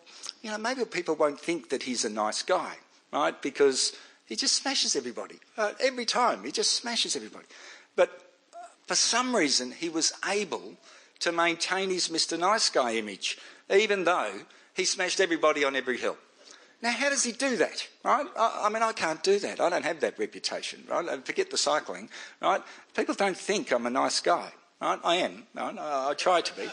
you 0.42 0.50
know, 0.50 0.58
maybe 0.58 0.84
people 0.84 1.14
won't 1.14 1.38
think 1.38 1.68
that 1.68 1.82
he's 1.82 2.04
a 2.04 2.10
nice 2.10 2.42
guy, 2.42 2.74
right? 3.12 3.40
Because 3.40 3.92
he 4.26 4.36
just 4.36 4.54
smashes 4.54 4.96
everybody. 4.96 5.36
Uh, 5.56 5.72
every 5.80 6.04
time, 6.04 6.44
he 6.44 6.52
just 6.52 6.72
smashes 6.74 7.16
everybody. 7.16 7.46
But 7.94 8.10
uh, 8.52 8.58
for 8.86 8.94
some 8.94 9.34
reason, 9.34 9.72
he 9.72 9.88
was 9.88 10.12
able 10.28 10.74
to 11.20 11.32
maintain 11.32 11.90
his 11.90 12.08
Mr. 12.08 12.38
Nice 12.38 12.68
Guy 12.68 12.94
image, 12.96 13.38
even 13.70 14.04
though 14.04 14.32
he 14.74 14.84
smashed 14.84 15.20
everybody 15.20 15.64
on 15.64 15.74
every 15.74 15.98
hill. 15.98 16.16
Now, 16.82 16.90
how 16.90 17.08
does 17.08 17.24
he 17.24 17.32
do 17.32 17.56
that, 17.56 17.88
right? 18.04 18.26
I, 18.38 18.64
I, 18.64 18.68
mean, 18.68 18.82
I 18.82 18.92
can't 18.92 19.22
do 19.22 19.38
that. 19.38 19.60
I 19.60 19.70
don't 19.70 19.84
have 19.84 20.00
that 20.00 20.18
reputation, 20.18 20.84
right? 20.88 21.08
And 21.08 21.24
forget 21.24 21.50
the 21.50 21.56
cycling, 21.56 22.10
right? 22.42 22.60
People 22.94 23.14
don't 23.14 23.36
think 23.36 23.72
I'm 23.72 23.86
a 23.86 23.90
nice 23.90 24.20
guy, 24.20 24.52
Right? 24.80 24.98
I 25.04 25.16
am. 25.16 25.44
Right? 25.54 25.78
I, 25.78 26.10
I 26.10 26.14
try 26.14 26.40
to 26.40 26.54
be. 26.54 26.68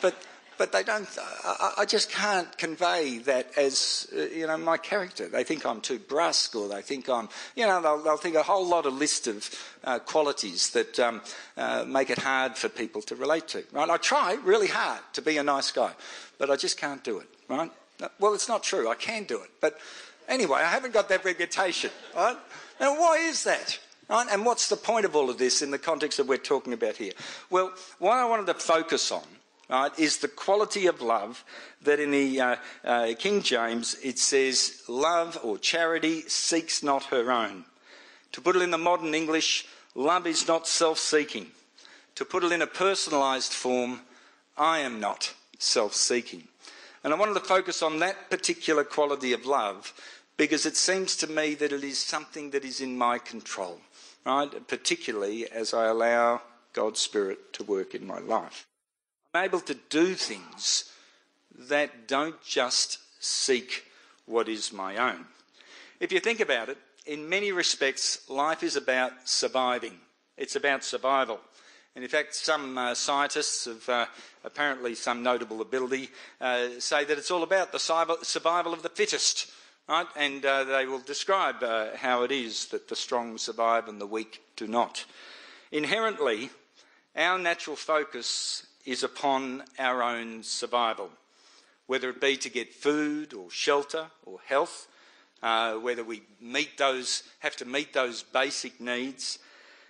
But 0.00 0.14
but 0.58 0.72
they 0.72 0.82
don't. 0.82 1.08
I, 1.44 1.72
I, 1.78 1.84
just 1.84 2.10
can't 2.10 2.56
convey 2.58 3.18
that 3.18 3.56
as 3.56 4.08
uh, 4.16 4.20
you 4.22 4.46
know 4.46 4.56
my 4.56 4.76
character. 4.76 5.28
They 5.28 5.44
think 5.44 5.66
I'm 5.66 5.80
too 5.80 5.98
brusque, 5.98 6.54
or 6.54 6.68
they 6.68 6.82
think 6.82 7.08
I'm, 7.08 7.28
you 7.56 7.66
know, 7.66 7.80
they'll, 7.80 8.02
they'll 8.02 8.16
think 8.16 8.36
a 8.36 8.42
whole 8.42 8.66
lot 8.66 8.86
of 8.86 8.94
list 8.94 9.26
of 9.26 9.48
uh, 9.84 9.98
qualities 9.98 10.70
that 10.70 10.98
um, 11.00 11.22
uh, 11.56 11.84
make 11.86 12.10
it 12.10 12.18
hard 12.18 12.56
for 12.56 12.68
people 12.68 13.02
to 13.02 13.16
relate 13.16 13.48
to. 13.48 13.64
Right? 13.72 13.88
I 13.88 13.96
try 13.96 14.34
really 14.44 14.68
hard 14.68 15.00
to 15.14 15.22
be 15.22 15.36
a 15.36 15.42
nice 15.42 15.70
guy, 15.72 15.92
but 16.38 16.50
I 16.50 16.56
just 16.56 16.78
can't 16.78 17.02
do 17.02 17.18
it. 17.18 17.28
Right? 17.48 17.70
Well, 18.18 18.34
it's 18.34 18.48
not 18.48 18.62
true. 18.62 18.88
I 18.88 18.94
can 18.94 19.24
do 19.24 19.40
it, 19.42 19.50
but 19.60 19.78
anyway, 20.28 20.60
I 20.60 20.70
haven't 20.70 20.94
got 20.94 21.08
that 21.08 21.24
reputation. 21.24 21.90
Right? 22.14 22.36
Now, 22.80 22.98
why 22.98 23.18
is 23.18 23.44
that? 23.44 23.78
Right? 24.08 24.26
And 24.30 24.44
what's 24.44 24.68
the 24.68 24.76
point 24.76 25.06
of 25.06 25.16
all 25.16 25.30
of 25.30 25.38
this 25.38 25.62
in 25.62 25.70
the 25.70 25.78
context 25.78 26.18
that 26.18 26.26
we're 26.26 26.36
talking 26.36 26.72
about 26.72 26.96
here? 26.96 27.12
Well, 27.50 27.72
what 27.98 28.12
I 28.12 28.26
wanted 28.26 28.46
to 28.46 28.54
focus 28.54 29.10
on 29.10 29.22
right, 29.68 29.98
is 29.98 30.18
the 30.18 30.28
quality 30.28 30.86
of 30.86 31.00
love 31.00 31.44
that 31.82 32.00
in 32.00 32.10
the 32.10 32.40
uh, 32.40 32.56
uh, 32.84 33.12
King 33.18 33.42
James 33.42 33.96
it 34.02 34.18
says, 34.18 34.82
love 34.88 35.38
or 35.42 35.58
charity 35.58 36.22
seeks 36.22 36.82
not 36.82 37.04
her 37.04 37.30
own. 37.30 37.64
To 38.32 38.40
put 38.40 38.56
it 38.56 38.62
in 38.62 38.70
the 38.70 38.78
modern 38.78 39.14
English, 39.14 39.66
love 39.94 40.26
is 40.26 40.48
not 40.48 40.66
self 40.66 40.98
seeking. 40.98 41.46
To 42.16 42.24
put 42.24 42.44
it 42.44 42.52
in 42.52 42.62
a 42.62 42.66
personalised 42.66 43.52
form, 43.52 44.00
I 44.56 44.78
am 44.80 45.00
not 45.00 45.34
self 45.58 45.94
seeking. 45.94 46.48
And 47.02 47.12
I 47.12 47.16
wanted 47.16 47.34
to 47.34 47.40
focus 47.40 47.82
on 47.82 47.98
that 47.98 48.30
particular 48.30 48.82
quality 48.82 49.32
of 49.32 49.44
love 49.44 49.92
because 50.36 50.66
it 50.66 50.76
seems 50.76 51.16
to 51.16 51.26
me 51.26 51.54
that 51.54 51.72
it 51.72 51.84
is 51.84 51.98
something 51.98 52.50
that 52.50 52.64
is 52.64 52.80
in 52.80 52.96
my 52.96 53.18
control, 53.18 53.80
right? 54.24 54.66
Particularly 54.66 55.50
as 55.50 55.74
I 55.74 55.86
allow 55.86 56.42
God's 56.72 57.00
Spirit 57.00 57.52
to 57.54 57.64
work 57.64 57.94
in 57.94 58.06
my 58.06 58.18
life. 58.18 58.66
Able 59.36 59.60
to 59.60 59.74
do 59.88 60.14
things 60.14 60.92
that 61.68 62.06
don't 62.06 62.40
just 62.42 62.98
seek 63.20 63.84
what 64.26 64.48
is 64.48 64.72
my 64.72 64.96
own. 64.96 65.24
If 66.00 66.12
you 66.12 66.20
think 66.20 66.40
about 66.40 66.68
it, 66.68 66.78
in 67.06 67.28
many 67.28 67.52
respects, 67.52 68.28
life 68.30 68.62
is 68.62 68.76
about 68.76 69.12
surviving. 69.24 69.98
It's 70.36 70.56
about 70.56 70.84
survival. 70.84 71.40
And 71.94 72.02
in 72.02 72.10
fact, 72.10 72.34
some 72.34 72.76
uh, 72.76 72.94
scientists 72.94 73.66
of 73.66 73.88
uh, 73.88 74.06
apparently 74.44 74.94
some 74.94 75.22
notable 75.22 75.60
ability 75.60 76.10
uh, 76.40 76.68
say 76.78 77.04
that 77.04 77.18
it's 77.18 77.30
all 77.30 77.42
about 77.42 77.72
the 77.72 77.78
survival 77.78 78.72
of 78.72 78.82
the 78.82 78.88
fittest, 78.88 79.50
right? 79.88 80.06
And 80.16 80.44
uh, 80.44 80.64
they 80.64 80.86
will 80.86 81.00
describe 81.00 81.62
uh, 81.62 81.96
how 81.96 82.22
it 82.22 82.32
is 82.32 82.66
that 82.66 82.88
the 82.88 82.96
strong 82.96 83.38
survive 83.38 83.86
and 83.86 84.00
the 84.00 84.06
weak 84.06 84.42
do 84.56 84.66
not. 84.66 85.04
Inherently, 85.70 86.50
our 87.16 87.38
natural 87.38 87.76
focus 87.76 88.66
is 88.84 89.02
upon 89.02 89.64
our 89.78 90.02
own 90.02 90.42
survival, 90.42 91.10
whether 91.86 92.10
it 92.10 92.20
be 92.20 92.36
to 92.36 92.48
get 92.48 92.74
food 92.74 93.32
or 93.32 93.50
shelter 93.50 94.06
or 94.24 94.38
health, 94.46 94.88
uh, 95.42 95.74
whether 95.74 96.04
we 96.04 96.22
meet 96.40 96.78
those, 96.78 97.22
have 97.40 97.56
to 97.56 97.64
meet 97.64 97.92
those 97.92 98.22
basic 98.22 98.80
needs. 98.80 99.38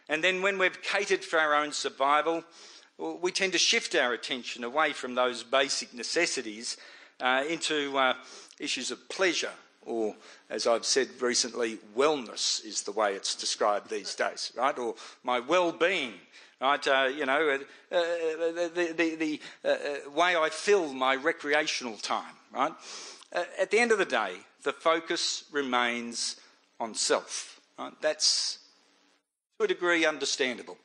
And 0.08 0.22
then 0.22 0.42
when 0.42 0.58
we've 0.58 0.82
catered 0.82 1.24
for 1.24 1.38
our 1.38 1.54
own 1.54 1.72
survival, 1.72 2.44
we 2.98 3.32
tend 3.32 3.52
to 3.52 3.58
shift 3.58 3.94
our 3.94 4.12
attention 4.12 4.64
away 4.64 4.92
from 4.92 5.14
those 5.14 5.42
basic 5.42 5.92
necessities 5.94 6.76
uh, 7.20 7.44
into 7.48 7.96
uh, 7.96 8.14
issues 8.58 8.90
of 8.90 9.08
pleasure, 9.08 9.52
or 9.86 10.14
as 10.50 10.66
I've 10.66 10.84
said 10.84 11.08
recently, 11.20 11.78
wellness 11.96 12.64
is 12.64 12.82
the 12.82 12.92
way 12.92 13.14
it's 13.14 13.34
described 13.34 13.90
these 13.90 14.14
days, 14.14 14.52
right? 14.56 14.76
Or 14.78 14.94
my 15.22 15.40
well 15.40 15.72
being 15.72 16.14
right? 16.64 16.88
Uh, 16.88 17.10
you 17.14 17.26
know, 17.26 17.58
uh, 17.92 17.94
uh 17.94 18.00
the, 18.74 18.94
the, 18.96 19.14
the 19.16 19.40
uh, 19.64 19.68
uh, 19.68 20.10
way 20.10 20.34
I 20.34 20.48
fill 20.50 20.92
my 20.94 21.14
recreational 21.14 21.96
time, 21.96 22.34
right? 22.52 22.72
at 23.60 23.72
the 23.72 23.80
end 23.80 23.90
of 23.90 23.98
the 23.98 24.04
day, 24.04 24.36
the 24.62 24.72
focus 24.72 25.44
remains 25.50 26.36
on 26.78 26.94
self. 26.94 27.60
Right? 27.76 27.92
That's 28.00 28.58
to 29.58 29.64
a 29.64 29.68
degree 29.68 30.06
understandable. 30.06 30.76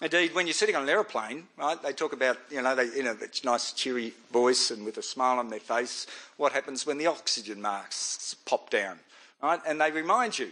Indeed, 0.00 0.34
when 0.34 0.46
you're 0.46 0.54
sitting 0.54 0.74
on 0.76 0.82
an 0.82 0.88
aeroplane, 0.88 1.44
right, 1.56 1.80
they 1.82 1.92
talk 1.92 2.14
about, 2.14 2.38
you 2.50 2.62
know, 2.62 2.74
they, 2.74 2.98
in 2.98 3.06
a 3.06 3.16
nice 3.44 3.72
cheery 3.72 4.12
voice 4.32 4.70
and 4.70 4.84
with 4.84 4.98
a 4.98 5.02
smile 5.02 5.38
on 5.38 5.48
their 5.48 5.60
face, 5.60 6.06
what 6.36 6.52
happens 6.52 6.86
when 6.86 6.98
the 6.98 7.06
oxygen 7.06 7.60
masks 7.60 8.34
pop 8.46 8.70
down, 8.70 8.98
right? 9.42 9.60
And 9.66 9.80
they 9.80 9.90
remind 9.90 10.38
you 10.38 10.50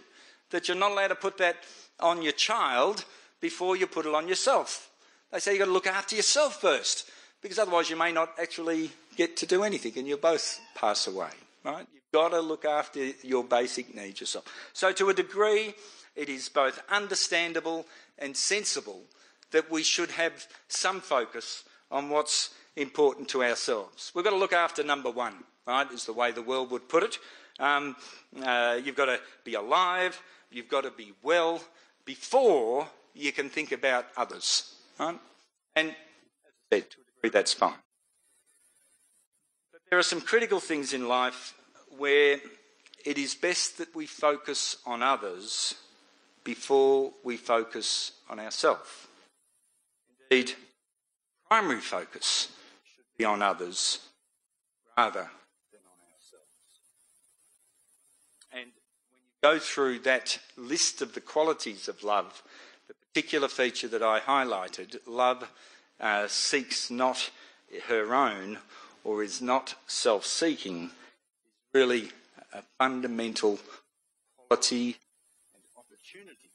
that 0.50 0.68
you're 0.68 0.76
not 0.76 0.92
allowed 0.92 1.08
to 1.08 1.14
put 1.14 1.38
that 1.38 1.56
on 1.98 2.22
your 2.22 2.32
child 2.32 3.04
before 3.42 3.76
you 3.76 3.86
put 3.86 4.06
it 4.06 4.14
on 4.14 4.28
yourself. 4.28 4.88
They 5.30 5.40
say 5.40 5.52
you've 5.52 5.58
got 5.58 5.66
to 5.66 5.72
look 5.72 5.86
after 5.86 6.16
yourself 6.16 6.60
first, 6.60 7.10
because 7.42 7.58
otherwise 7.58 7.90
you 7.90 7.96
may 7.96 8.12
not 8.12 8.30
actually 8.40 8.90
get 9.16 9.36
to 9.38 9.46
do 9.46 9.64
anything 9.64 9.92
and 9.96 10.06
you'll 10.06 10.18
both 10.18 10.60
pass 10.74 11.06
away, 11.06 11.30
right? 11.64 11.86
You've 11.92 12.12
got 12.12 12.30
to 12.30 12.40
look 12.40 12.64
after 12.64 13.10
your 13.22 13.44
basic 13.44 13.94
needs 13.94 14.20
yourself. 14.20 14.44
So, 14.72 14.92
to 14.92 15.10
a 15.10 15.14
degree, 15.14 15.74
it 16.14 16.28
is 16.28 16.48
both 16.48 16.80
understandable 16.88 17.86
and 18.18 18.36
sensible 18.36 19.02
that 19.50 19.70
we 19.70 19.82
should 19.82 20.12
have 20.12 20.46
some 20.68 21.00
focus 21.00 21.64
on 21.90 22.08
what's 22.08 22.50
important 22.76 23.28
to 23.30 23.42
ourselves. 23.42 24.12
We've 24.14 24.24
got 24.24 24.30
to 24.30 24.36
look 24.36 24.52
after 24.52 24.84
number 24.84 25.10
one, 25.10 25.34
right, 25.66 25.90
is 25.90 26.06
the 26.06 26.12
way 26.12 26.30
the 26.30 26.42
world 26.42 26.70
would 26.70 26.88
put 26.88 27.02
it. 27.02 27.18
Um, 27.58 27.96
uh, 28.42 28.78
you've 28.82 28.96
got 28.96 29.06
to 29.06 29.20
be 29.44 29.54
alive, 29.54 30.22
you've 30.50 30.68
got 30.68 30.84
to 30.84 30.90
be 30.90 31.12
well 31.22 31.60
before 32.04 32.88
you 33.14 33.32
can 33.32 33.48
think 33.48 33.72
about 33.72 34.06
others. 34.16 34.74
Right? 34.98 35.18
And 35.76 35.88
as 35.88 35.94
I 35.94 36.76
said, 36.76 36.90
to 36.90 36.98
a 37.00 37.14
degree, 37.14 37.30
that's 37.30 37.52
fine. 37.52 37.74
But 39.72 39.80
there 39.90 39.98
are 39.98 40.04
some 40.04 40.20
critical 40.20 40.60
things 40.60 40.92
in 40.92 41.08
life 41.08 41.54
where 41.96 42.38
it 43.04 43.18
is 43.18 43.34
best 43.34 43.78
that 43.78 43.94
we 43.94 44.06
focus 44.06 44.76
on 44.86 45.02
others 45.02 45.74
before 46.44 47.12
we 47.24 47.36
focus 47.36 48.12
on 48.28 48.40
ourselves. 48.40 48.88
Indeed, 50.30 50.54
primary 51.48 51.80
focus 51.80 52.48
should 52.84 53.04
be 53.18 53.24
on 53.24 53.42
others 53.42 53.98
rather 54.96 55.28
than 55.72 55.80
on 55.86 55.98
ourselves. 56.14 56.46
And 58.52 58.70
when 59.10 59.22
you 59.24 59.32
go 59.42 59.58
through 59.58 60.00
that 60.00 60.38
list 60.56 61.02
of 61.02 61.14
the 61.14 61.20
qualities 61.20 61.88
of 61.88 62.02
love 62.02 62.42
particular 63.12 63.48
feature 63.48 63.88
that 63.88 64.02
I 64.02 64.20
highlighted, 64.20 64.96
love 65.06 65.46
uh, 66.00 66.26
seeks 66.28 66.90
not 66.90 67.30
her 67.88 68.14
own 68.14 68.58
or 69.04 69.22
is 69.22 69.42
not 69.42 69.74
self 69.86 70.24
seeking, 70.24 70.84
is 70.84 70.90
really 71.74 72.08
a 72.54 72.62
fundamental 72.78 73.58
quality 74.48 74.96
and 75.54 75.62
opportunity 75.76 76.50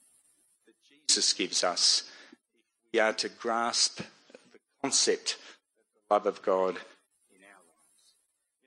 that 0.66 0.74
Jesus 1.08 1.34
gives 1.34 1.64
us 1.64 2.10
if 2.86 2.94
we 2.94 3.00
are 3.00 3.14
to 3.14 3.30
grasp 3.30 4.00
the 4.52 4.60
concept 4.82 5.34
of 5.34 5.44
the 6.10 6.14
love 6.16 6.26
of 6.26 6.42
God 6.42 6.76
in 7.30 7.44
our 7.44 7.64
lives. 7.68 8.14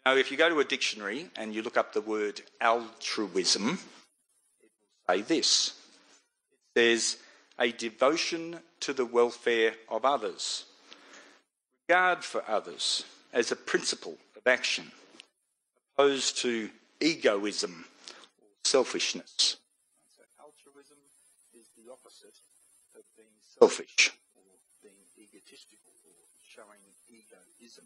You 0.06 0.12
know, 0.12 0.16
if 0.16 0.30
you 0.30 0.36
go 0.36 0.48
to 0.48 0.60
a 0.60 0.64
dictionary 0.64 1.26
and 1.34 1.52
you 1.52 1.62
look 1.62 1.76
up 1.76 1.92
the 1.92 2.00
word 2.00 2.40
altruism, 2.60 3.78
it 4.60 4.70
will 5.08 5.16
say 5.16 5.22
this. 5.22 5.74
It 6.76 6.78
says, 6.78 7.16
a 7.60 7.72
devotion 7.72 8.58
to 8.80 8.92
the 8.94 9.04
welfare 9.04 9.74
of 9.88 10.04
others, 10.04 10.64
regard 11.88 12.24
for 12.24 12.42
others 12.48 13.04
as 13.32 13.52
a 13.52 13.56
principle 13.56 14.16
of 14.36 14.46
action, 14.46 14.90
opposed 15.94 16.38
to 16.38 16.70
egoism 17.00 17.84
or 18.40 18.48
selfishness. 18.64 19.58
So 20.16 20.22
altruism 20.40 20.96
is 21.52 21.68
the 21.76 21.92
opposite 21.92 22.40
of 22.96 23.02
being 23.16 23.28
selfish 23.58 24.12
or 24.34 24.42
being 24.82 24.94
egotistical 25.18 25.92
or 26.06 26.16
showing 26.48 26.80
egoism 27.08 27.84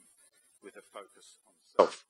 with 0.62 0.76
a 0.76 0.82
focus 0.82 1.38
on 1.48 1.54
self. 1.76 2.04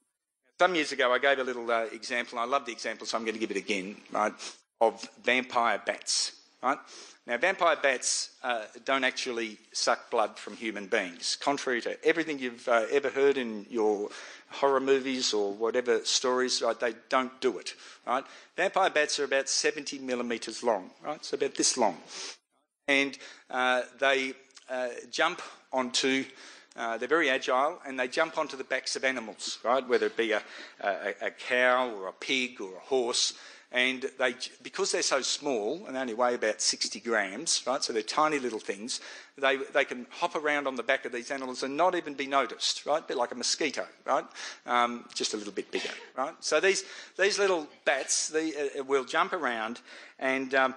Some 0.59 0.75
years 0.75 0.92
ago, 0.92 1.12
I 1.12 1.18
gave 1.18 1.38
a 1.38 1.44
little 1.44 1.68
uh, 1.68 1.87
example, 1.92 2.38
and 2.38 2.47
I 2.47 2.50
love 2.50 2.66
the 2.66 2.73
example, 2.73 3.06
so 3.06 3.16
I'm 3.16 3.25
going 3.25 3.35
to 3.35 3.40
give 3.40 3.50
it 3.50 3.56
again, 3.56 3.97
right, 4.12 4.33
of 4.80 5.09
vampire 5.25 5.83
bats, 5.85 6.44
right? 6.64 6.78
Now, 7.26 7.37
vampire 7.38 7.76
bats 7.80 8.30
uh, 8.42 8.62
don't 8.85 9.04
actually 9.04 9.59
suck 9.73 10.11
blood 10.11 10.38
from 10.38 10.56
human 10.56 10.87
beings, 10.87 11.37
contrary 11.40 11.80
to 11.83 12.02
everything 12.04 12.38
you've 12.38 12.66
uh, 12.68 12.87
ever 12.90 13.11
heard 13.11 13.37
in 13.37 13.66
your 13.71 14.09
horror 14.50 14.80
movies 14.80 15.33
or 15.35 15.52
whatever 15.52 16.04
stories. 16.04 16.62
Right? 16.62 16.78
They 16.78 16.94
don't 17.09 17.38
do 17.40 17.59
it. 17.59 17.75
Right? 18.06 18.25
Vampire 18.56 18.90
bats 18.90 19.21
are 19.21 19.25
about 19.25 19.49
70 19.49 19.99
millimetres 20.00 20.62
long, 20.62 20.90
right? 21.02 21.25
So 21.25 21.37
about 21.37 21.54
this 21.54 21.76
long, 21.76 21.99
and 22.88 23.16
uh, 23.50 23.83
they 24.00 24.33
uh, 24.68 24.88
jump 25.11 25.42
onto. 25.73 26.25
Uh, 26.76 26.99
they're 26.99 27.06
very 27.06 27.30
agile 27.30 27.78
and 27.87 28.00
they 28.00 28.09
jump 28.09 28.37
onto 28.37 28.56
the 28.56 28.64
backs 28.64 28.97
of 28.97 29.04
animals, 29.04 29.61
right? 29.62 29.88
Whether 29.88 30.06
it 30.06 30.16
be 30.16 30.33
a, 30.33 30.42
a, 30.80 31.14
a 31.23 31.30
cow 31.30 31.88
or 31.90 32.09
a 32.09 32.12
pig 32.12 32.61
or 32.61 32.75
a 32.75 32.80
horse, 32.80 33.35
and 33.75 34.09
they, 34.21 34.37
because 34.62 34.93
they're 34.93 35.02
so 35.02 35.21
small 35.21 35.85
and 35.87 35.97
they 35.97 36.00
only 36.00 36.14
weigh 36.14 36.35
about 36.35 36.61
60 36.61 37.00
grams, 37.00 37.64
right, 37.66 37.83
so 37.83 37.93
they're 37.93 38.02
tiny 38.02 38.38
little 38.38 38.61
things, 38.61 39.00
they, 39.37 39.57
they 39.57 39.85
can 39.85 40.07
hop 40.11 40.37
around 40.37 40.69
on 40.69 40.76
the 40.76 40.83
back 40.85 41.04
of 41.04 41.12
these 41.12 41.33
animals 41.33 41.64
and 41.64 41.76
not 41.76 41.97
even 41.97 42.14
be 42.14 42.28
noticed, 42.28 42.87
right, 42.87 43.02
a 43.02 43.07
bit 43.07 43.16
like 43.16 43.33
a 43.33 43.35
mosquito, 43.35 43.85
right, 44.07 44.25
um, 44.66 45.04
just 45.12 45.35
a 45.35 45.37
little 45.37 45.52
bit 45.52 45.73
bigger, 45.73 45.90
right. 46.16 46.35
So 46.38 46.61
these, 46.61 46.85
these 47.19 47.37
little 47.37 47.66
bats 47.85 48.28
they, 48.28 48.52
uh, 48.78 48.85
will 48.85 49.04
jump 49.04 49.33
around 49.33 49.81
and, 50.21 50.54
um, 50.54 50.76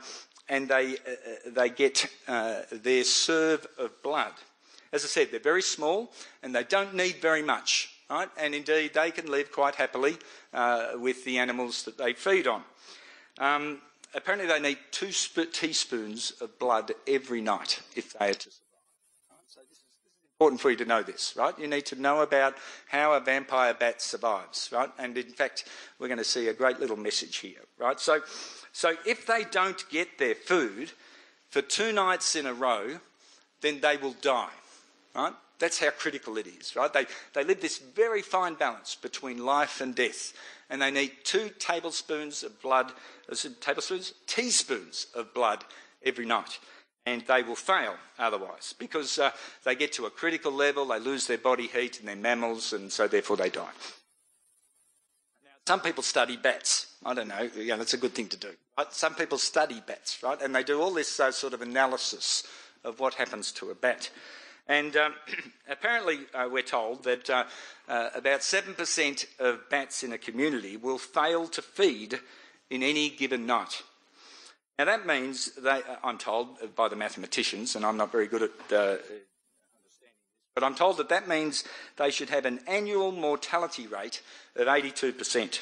and 0.49 0.67
they, 0.67 0.95
uh, 0.95 1.51
they 1.51 1.69
get 1.69 2.07
uh, 2.27 2.61
their 2.71 3.03
serve 3.03 3.67
of 3.77 4.01
blood. 4.01 4.33
As 4.91 5.03
I 5.03 5.07
said, 5.07 5.27
they're 5.29 5.39
very 5.39 5.61
small 5.61 6.11
and 6.41 6.55
they 6.55 6.63
don't 6.63 6.95
need 6.95 7.17
very 7.17 7.43
much, 7.43 7.96
right? 8.09 8.29
And 8.37 8.55
indeed, 8.55 8.93
they 8.93 9.11
can 9.11 9.29
live 9.29 9.51
quite 9.51 9.75
happily 9.75 10.17
uh, 10.53 10.91
with 10.95 11.23
the 11.25 11.37
animals 11.37 11.83
that 11.83 11.97
they 11.97 12.13
feed 12.13 12.47
on. 12.47 12.63
Um, 13.39 13.81
apparently, 14.13 14.47
they 14.47 14.59
need 14.59 14.77
two 14.91 15.11
sp- 15.11 15.51
teaspoons 15.51 16.33
of 16.41 16.57
blood 16.59 16.93
every 17.07 17.41
night 17.41 17.81
if 17.95 18.13
they 18.13 18.29
are 18.29 18.33
to 18.33 18.49
survive. 18.49 18.63
So 19.47 19.59
this 19.69 19.77
is, 19.77 19.83
this 19.99 20.11
is 20.11 20.29
important 20.39 20.61
for 20.61 20.69
you 20.69 20.77
to 20.77 20.85
know 20.85 21.03
this, 21.03 21.33
right? 21.37 21.57
You 21.59 21.67
need 21.67 21.85
to 21.87 22.01
know 22.01 22.21
about 22.21 22.55
how 22.87 23.13
a 23.13 23.19
vampire 23.19 23.73
bat 23.73 24.01
survives, 24.01 24.69
right? 24.71 24.89
And 24.97 25.17
in 25.17 25.31
fact, 25.31 25.65
we're 25.99 26.07
going 26.07 26.17
to 26.17 26.23
see 26.23 26.47
a 26.47 26.53
great 26.53 26.79
little 26.79 26.97
message 26.97 27.37
here, 27.37 27.61
right? 27.77 27.99
So, 27.99 28.21
so 28.71 28.95
if 29.05 29.25
they 29.25 29.43
don't 29.43 29.83
get 29.89 30.17
their 30.17 30.35
food 30.35 30.91
for 31.49 31.61
two 31.61 31.91
nights 31.91 32.35
in 32.35 32.45
a 32.45 32.53
row, 32.53 32.99
then 33.61 33.79
they 33.81 33.97
will 33.97 34.15
die, 34.21 34.51
right? 35.15 35.33
That's 35.59 35.79
how 35.79 35.89
critical 35.89 36.37
it 36.37 36.45
is, 36.45 36.75
right? 36.75 36.91
They, 36.91 37.05
they 37.33 37.43
live 37.43 37.61
this 37.61 37.79
very 37.79 38.21
fine 38.21 38.53
balance 38.53 38.95
between 38.95 39.43
life 39.43 39.81
and 39.81 39.95
death, 39.95 40.33
and 40.69 40.81
they 40.81 40.91
need 40.91 41.11
two 41.23 41.49
tablespoons 41.57 42.43
of 42.43 42.61
blood, 42.61 42.91
uh, 43.31 43.35
tablespoons, 43.59 44.13
teaspoons 44.27 45.07
of 45.15 45.33
blood 45.33 45.65
every 46.03 46.25
night. 46.25 46.59
And 47.07 47.23
they 47.25 47.41
will 47.41 47.55
fail 47.55 47.95
otherwise 48.19 48.75
because 48.77 49.17
uh, 49.17 49.31
they 49.63 49.75
get 49.75 49.93
to 49.93 50.05
a 50.05 50.11
critical 50.11 50.51
level, 50.51 50.85
they 50.87 50.99
lose 50.99 51.25
their 51.25 51.37
body 51.37 51.67
heat, 51.67 51.99
and 51.99 52.07
they're 52.07 52.17
mammals, 52.17 52.73
and 52.73 52.91
so 52.91 53.07
therefore 53.07 53.37
they 53.37 53.49
die. 53.49 53.71
Now, 55.43 55.51
some 55.65 55.79
people 55.79 56.03
study 56.03 56.35
bats. 56.35 56.97
I 57.05 57.13
don't 57.13 57.29
know, 57.29 57.49
yeah, 57.55 57.77
that's 57.77 57.93
a 57.93 57.97
good 57.97 58.13
thing 58.13 58.27
to 58.27 58.37
do. 58.37 58.51
Right? 58.77 58.91
Some 58.91 59.15
people 59.15 59.37
study 59.37 59.81
bats, 59.87 60.21
right? 60.21 60.39
And 60.41 60.53
they 60.53 60.63
do 60.63 60.81
all 60.81 60.93
this 60.93 61.19
uh, 61.19 61.31
sort 61.31 61.53
of 61.53 61.61
analysis 61.61 62.43
of 62.83 62.99
what 62.99 63.15
happens 63.15 63.51
to 63.53 63.71
a 63.71 63.75
bat. 63.75 64.11
And 64.67 64.95
um, 64.97 65.13
apparently, 65.69 66.19
uh, 66.33 66.47
we're 66.51 66.61
told 66.61 67.03
that 67.03 67.29
uh, 67.29 67.45
uh, 67.87 68.09
about 68.13 68.41
7% 68.41 69.25
of 69.39 69.69
bats 69.69 70.03
in 70.03 70.11
a 70.11 70.17
community 70.17 70.77
will 70.77 70.97
fail 70.97 71.47
to 71.47 71.61
feed 71.61 72.19
in 72.69 72.83
any 72.83 73.09
given 73.09 73.45
night. 73.45 73.83
Now, 74.77 74.85
that 74.85 75.07
means, 75.07 75.55
they, 75.55 75.69
uh, 75.69 75.95
I'm 76.03 76.17
told 76.17 76.75
by 76.75 76.87
the 76.89 76.95
mathematicians, 76.95 77.75
and 77.75 77.85
I'm 77.85 77.97
not 77.97 78.11
very 78.11 78.27
good 78.27 78.43
at 78.43 78.51
uh, 78.71 78.75
understanding 78.75 79.07
this, 79.83 80.13
but 80.53 80.63
I'm 80.63 80.75
told 80.75 80.97
that 80.97 81.09
that 81.09 81.27
means 81.27 81.63
they 81.95 82.11
should 82.11 82.29
have 82.29 82.45
an 82.45 82.59
annual 82.67 83.11
mortality 83.11 83.87
rate 83.87 84.21
of 84.55 84.67
82%. 84.67 85.61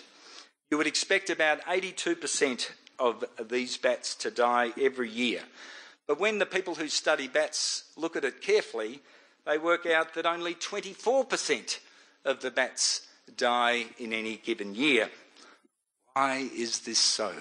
You 0.72 0.78
would 0.78 0.88
expect 0.88 1.30
about 1.30 1.62
82% 1.62 2.72
of 2.98 3.24
these 3.50 3.78
bats 3.78 4.16
to 4.16 4.32
die 4.32 4.72
every 4.82 5.10
year. 5.10 5.42
But 6.08 6.20
when 6.20 6.40
the 6.40 6.46
people 6.46 6.76
who 6.76 6.88
study 6.88 7.28
bats 7.28 7.86
look 7.98 8.16
at 8.16 8.26
it 8.26 8.42
carefully, 8.42 9.02
they 9.46 9.58
work 9.58 9.86
out 9.86 10.14
that 10.14 10.26
only 10.26 10.54
24% 10.54 11.80
of 12.26 12.42
the 12.42 12.52
bats 12.52 13.08
die 13.38 13.86
in 13.98 14.14
any 14.14 14.38
given 14.38 14.76
year. 14.76 15.10
Why 16.14 16.50
is 16.56 16.80
this 16.80 17.00
so? 17.00 17.34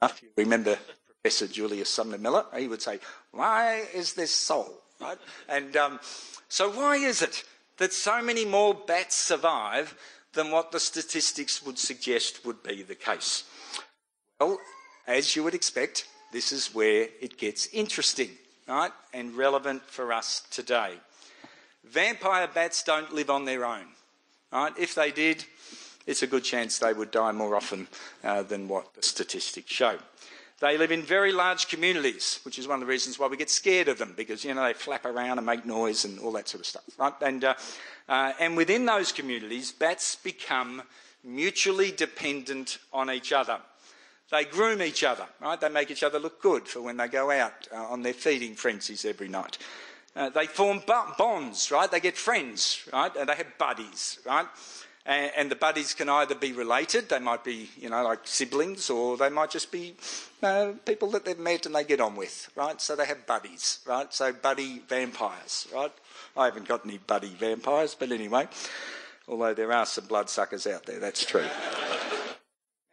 Enough 0.00 0.22
you 0.22 0.28
remember 0.36 0.78
Professor 1.06 1.48
Julius 1.48 1.90
Sumner 1.90 2.18
Miller? 2.18 2.44
He 2.56 2.68
would 2.68 2.82
say, 2.82 3.00
Why 3.32 3.84
is 3.92 4.12
this 4.14 4.32
so? 4.32 4.74
Right? 5.00 5.18
And 5.48 5.76
um, 5.76 6.00
so, 6.48 6.70
why 6.70 6.96
is 6.96 7.20
it 7.20 7.44
that 7.78 7.92
so 7.92 8.22
many 8.22 8.44
more 8.44 8.74
bats 8.74 9.16
survive 9.16 9.96
than 10.34 10.50
what 10.50 10.70
the 10.70 10.80
statistics 10.80 11.62
would 11.64 11.78
suggest 11.78 12.44
would 12.46 12.62
be 12.62 12.82
the 12.82 12.94
case? 12.94 13.44
Well, 14.40 14.58
as 15.08 15.34
you 15.34 15.42
would 15.42 15.54
expect, 15.54 16.06
this 16.32 16.52
is 16.52 16.74
where 16.74 17.08
it 17.20 17.38
gets 17.38 17.66
interesting, 17.72 18.28
right, 18.68 18.92
and 19.14 19.34
relevant 19.34 19.82
for 19.82 20.12
us 20.12 20.42
today. 20.50 20.92
Vampire 21.84 22.46
bats 22.46 22.82
don't 22.82 23.14
live 23.14 23.30
on 23.30 23.46
their 23.46 23.64
own, 23.64 23.86
right? 24.52 24.72
If 24.78 24.94
they 24.94 25.10
did, 25.10 25.44
it's 26.06 26.22
a 26.22 26.26
good 26.26 26.44
chance 26.44 26.78
they 26.78 26.92
would 26.92 27.10
die 27.10 27.32
more 27.32 27.56
often 27.56 27.88
uh, 28.22 28.42
than 28.42 28.68
what 28.68 28.94
the 28.94 29.02
statistics 29.02 29.72
show. 29.72 29.96
They 30.60 30.76
live 30.76 30.92
in 30.92 31.02
very 31.02 31.32
large 31.32 31.68
communities, 31.68 32.40
which 32.44 32.58
is 32.58 32.68
one 32.68 32.74
of 32.74 32.80
the 32.80 32.92
reasons 32.92 33.18
why 33.18 33.28
we 33.28 33.36
get 33.36 33.48
scared 33.48 33.88
of 33.88 33.96
them, 33.96 34.12
because 34.16 34.44
you 34.44 34.52
know 34.52 34.64
they 34.64 34.72
flap 34.74 35.06
around 35.06 35.38
and 35.38 35.46
make 35.46 35.64
noise 35.64 36.04
and 36.04 36.18
all 36.18 36.32
that 36.32 36.48
sort 36.48 36.60
of 36.60 36.66
stuff, 36.66 36.84
right? 36.98 37.14
And 37.22 37.44
uh, 37.44 37.54
uh, 38.08 38.32
and 38.40 38.56
within 38.56 38.84
those 38.84 39.12
communities, 39.12 39.72
bats 39.72 40.16
become 40.16 40.82
mutually 41.24 41.92
dependent 41.92 42.78
on 42.92 43.10
each 43.10 43.32
other. 43.32 43.60
They 44.30 44.44
groom 44.44 44.82
each 44.82 45.04
other, 45.04 45.26
right? 45.40 45.60
They 45.60 45.68
make 45.70 45.90
each 45.90 46.02
other 46.02 46.18
look 46.18 46.42
good 46.42 46.68
for 46.68 46.82
when 46.82 46.98
they 46.98 47.08
go 47.08 47.30
out 47.30 47.66
uh, 47.72 47.76
on 47.76 48.02
their 48.02 48.12
feeding 48.12 48.54
frenzies 48.54 49.04
every 49.04 49.28
night. 49.28 49.56
Uh, 50.14 50.28
they 50.30 50.46
form 50.46 50.82
bonds, 50.86 51.70
right? 51.70 51.90
They 51.90 52.00
get 52.00 52.16
friends, 52.16 52.86
right? 52.92 53.14
And 53.16 53.28
they 53.28 53.36
have 53.36 53.56
buddies, 53.56 54.18
right? 54.26 54.46
And, 55.06 55.32
and, 55.36 55.50
the 55.50 55.56
buddies 55.56 55.94
can 55.94 56.10
either 56.10 56.34
be 56.34 56.52
related, 56.52 57.08
they 57.08 57.18
might 57.18 57.42
be, 57.42 57.70
you 57.78 57.88
know, 57.88 58.02
like 58.02 58.20
siblings, 58.24 58.90
or 58.90 59.16
they 59.16 59.30
might 59.30 59.50
just 59.50 59.72
be 59.72 59.94
uh, 60.42 60.72
people 60.84 61.10
that 61.12 61.24
they've 61.24 61.38
met 61.38 61.64
and 61.64 61.74
they 61.74 61.84
get 61.84 62.00
on 62.00 62.14
with, 62.14 62.50
right? 62.54 62.78
So 62.78 62.94
they 62.94 63.06
have 63.06 63.26
buddies, 63.26 63.78
right? 63.86 64.12
So 64.12 64.32
buddy 64.34 64.82
vampires, 64.86 65.66
right? 65.72 65.92
I 66.36 66.44
haven't 66.44 66.68
got 66.68 66.84
any 66.84 66.98
buddy 66.98 67.30
vampires, 67.30 67.96
but 67.98 68.12
anyway, 68.12 68.48
although 69.26 69.54
there 69.54 69.72
are 69.72 69.86
some 69.86 70.06
bloodsuckers 70.06 70.66
out 70.66 70.84
there, 70.84 70.98
that's 70.98 71.24
true. 71.24 71.46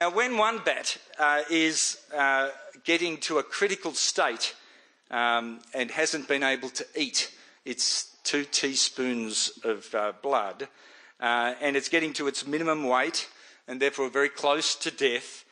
Now, 0.01 0.11
when 0.11 0.37
one 0.37 0.59
bat 0.65 0.97
uh, 1.17 1.43
is 1.49 1.99
uh, 2.13 2.49
getting 2.83 3.17
to 3.19 3.37
a 3.37 3.43
critical 3.43 3.93
state 3.93 4.53
um, 5.09 5.61
and 5.73 5.89
hasn't 5.89 6.27
been 6.27 6.43
able 6.43 6.69
to 6.69 6.85
eat 6.97 7.31
its 7.63 8.17
two 8.23 8.43
teaspoons 8.43 9.57
of 9.63 9.95
uh, 9.95 10.11
blood, 10.21 10.67
uh, 11.21 11.53
and 11.61 11.77
it's 11.77 11.87
getting 11.87 12.11
to 12.13 12.27
its 12.27 12.45
minimum 12.45 12.83
weight 12.83 13.29
and 13.69 13.81
therefore 13.81 14.09
very 14.09 14.27
close 14.27 14.75
to 14.75 14.91
death, 14.91 15.45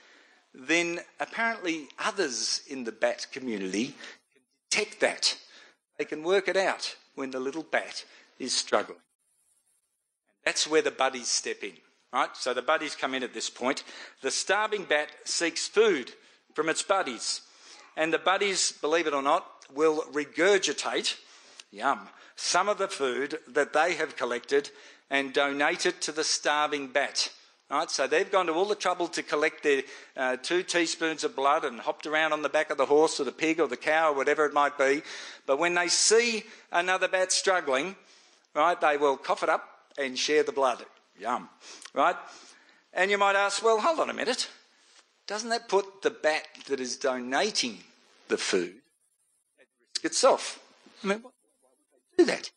then 0.53 0.99
apparently 1.21 1.87
others 1.97 2.61
in 2.67 2.83
the 2.83 2.91
bat 2.91 3.27
community 3.31 3.95
can 4.33 4.43
detect 4.69 4.99
that. 4.99 5.37
They 5.97 6.05
can 6.05 6.21
work 6.21 6.49
it 6.49 6.57
out 6.57 6.97
when 7.15 7.31
the 7.31 7.39
little 7.39 7.63
bat 7.63 8.03
is 8.39 8.53
struggling. 8.53 8.99
That's 10.43 10.67
where 10.67 10.81
the 10.81 10.91
buddies 10.91 11.29
step 11.29 11.63
in. 11.63 11.73
Right? 12.13 12.29
So 12.37 12.53
the 12.53 12.61
buddies 12.61 12.95
come 12.95 13.15
in 13.15 13.23
at 13.23 13.33
this 13.33 13.49
point. 13.49 13.83
The 14.21 14.29
starving 14.29 14.83
bat 14.83 15.09
seeks 15.25 15.67
food 15.67 16.11
from 16.53 16.69
its 16.69 16.83
buddies. 16.83 17.41
And 17.97 18.13
the 18.13 18.19
buddies, 18.19 18.71
believe 18.71 19.07
it 19.07 19.15
or 19.15 19.23
not, 19.23 19.47
will 19.73 20.03
regurgitate, 20.11 21.17
yum, 21.71 22.01
some 22.35 22.69
of 22.69 22.77
the 22.77 22.87
food 22.87 23.39
that 23.47 23.73
they 23.73 23.95
have 23.95 24.15
collected 24.15 24.69
and 25.09 25.33
donate 25.33 25.87
it 25.87 26.01
to 26.01 26.11
the 26.11 26.23
starving 26.23 26.87
bat. 26.87 27.31
Right, 27.69 27.89
so 27.89 28.05
they've 28.05 28.29
gone 28.29 28.45
to 28.47 28.53
all 28.53 28.65
the 28.65 28.75
trouble 28.75 29.07
to 29.07 29.23
collect 29.23 29.63
their 29.63 29.81
uh, 30.15 30.35
two 30.35 30.61
teaspoons 30.61 31.23
of 31.23 31.35
blood 31.35 31.65
and 31.65 31.79
hopped 31.79 32.05
around 32.05 32.31
on 32.31 32.43
the 32.43 32.49
back 32.49 32.69
of 32.69 32.77
the 32.77 32.85
horse 32.85 33.19
or 33.19 33.23
the 33.23 33.31
pig 33.31 33.59
or 33.59 33.67
the 33.67 33.77
cow 33.77 34.11
or 34.11 34.15
whatever 34.15 34.45
it 34.45 34.53
might 34.53 34.77
be. 34.77 35.01
But 35.47 35.57
when 35.57 35.73
they 35.73 35.87
see 35.87 36.43
another 36.71 37.07
bat 37.07 37.31
struggling, 37.31 37.95
right, 38.53 38.79
they 38.79 38.97
will 38.97 39.17
cough 39.17 39.41
it 39.41 39.49
up 39.49 39.67
and 39.97 40.19
share 40.19 40.43
the 40.43 40.51
blood. 40.51 40.85
Yum. 41.19 41.49
Right? 41.93 42.15
And 42.93 43.09
you 43.09 43.17
might 43.17 43.35
ask, 43.35 43.63
well, 43.63 43.79
hold 43.79 43.99
on 43.99 44.09
a 44.09 44.13
minute. 44.13 44.49
Doesn't 45.27 45.49
that 45.49 45.69
put 45.69 46.01
the 46.01 46.09
bat 46.09 46.47
that 46.67 46.79
is 46.79 46.97
donating 46.97 47.77
the 48.27 48.37
food 48.37 48.75
at 49.59 49.67
risk 49.93 50.05
itself? 50.05 50.59
I 51.03 51.07
mean, 51.07 51.19
why 51.21 51.31
would 51.31 52.15
they 52.17 52.23
do 52.23 52.25
that? 52.31 52.51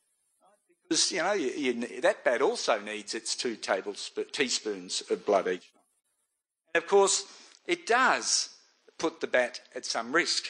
Because, 0.88 1.12
you 1.12 1.22
know, 1.22 1.32
you, 1.32 1.50
you, 1.50 2.00
that 2.00 2.24
bat 2.24 2.42
also 2.42 2.80
needs 2.80 3.14
its 3.14 3.34
two 3.34 3.56
tablespoons, 3.56 4.30
teaspoons 4.32 5.02
of 5.10 5.26
blood 5.26 5.48
each. 5.48 5.72
And 6.74 6.82
of 6.82 6.88
course, 6.88 7.24
it 7.66 7.86
does 7.86 8.50
put 8.98 9.20
the 9.20 9.26
bat 9.26 9.60
at 9.74 9.84
some 9.84 10.12
risk. 10.12 10.44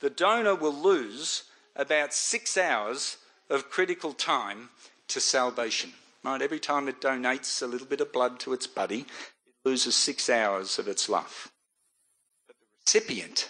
The 0.00 0.10
donor 0.10 0.54
will 0.54 0.74
lose 0.74 1.44
about 1.76 2.12
six 2.12 2.56
hours 2.56 3.16
of 3.48 3.70
critical 3.70 4.12
time 4.12 4.70
to 5.08 5.20
salvation. 5.20 5.92
Right? 6.24 6.42
Every 6.42 6.60
time 6.60 6.88
it 6.88 7.00
donates 7.00 7.62
a 7.62 7.66
little 7.66 7.86
bit 7.86 8.00
of 8.00 8.12
blood 8.12 8.38
to 8.40 8.52
its 8.52 8.66
buddy, 8.66 9.00
it 9.00 9.54
loses 9.64 9.96
six 9.96 10.28
hours 10.28 10.78
of 10.78 10.86
its 10.86 11.08
life. 11.08 11.50
But 12.46 12.56
the 12.58 12.66
recipient 12.84 13.48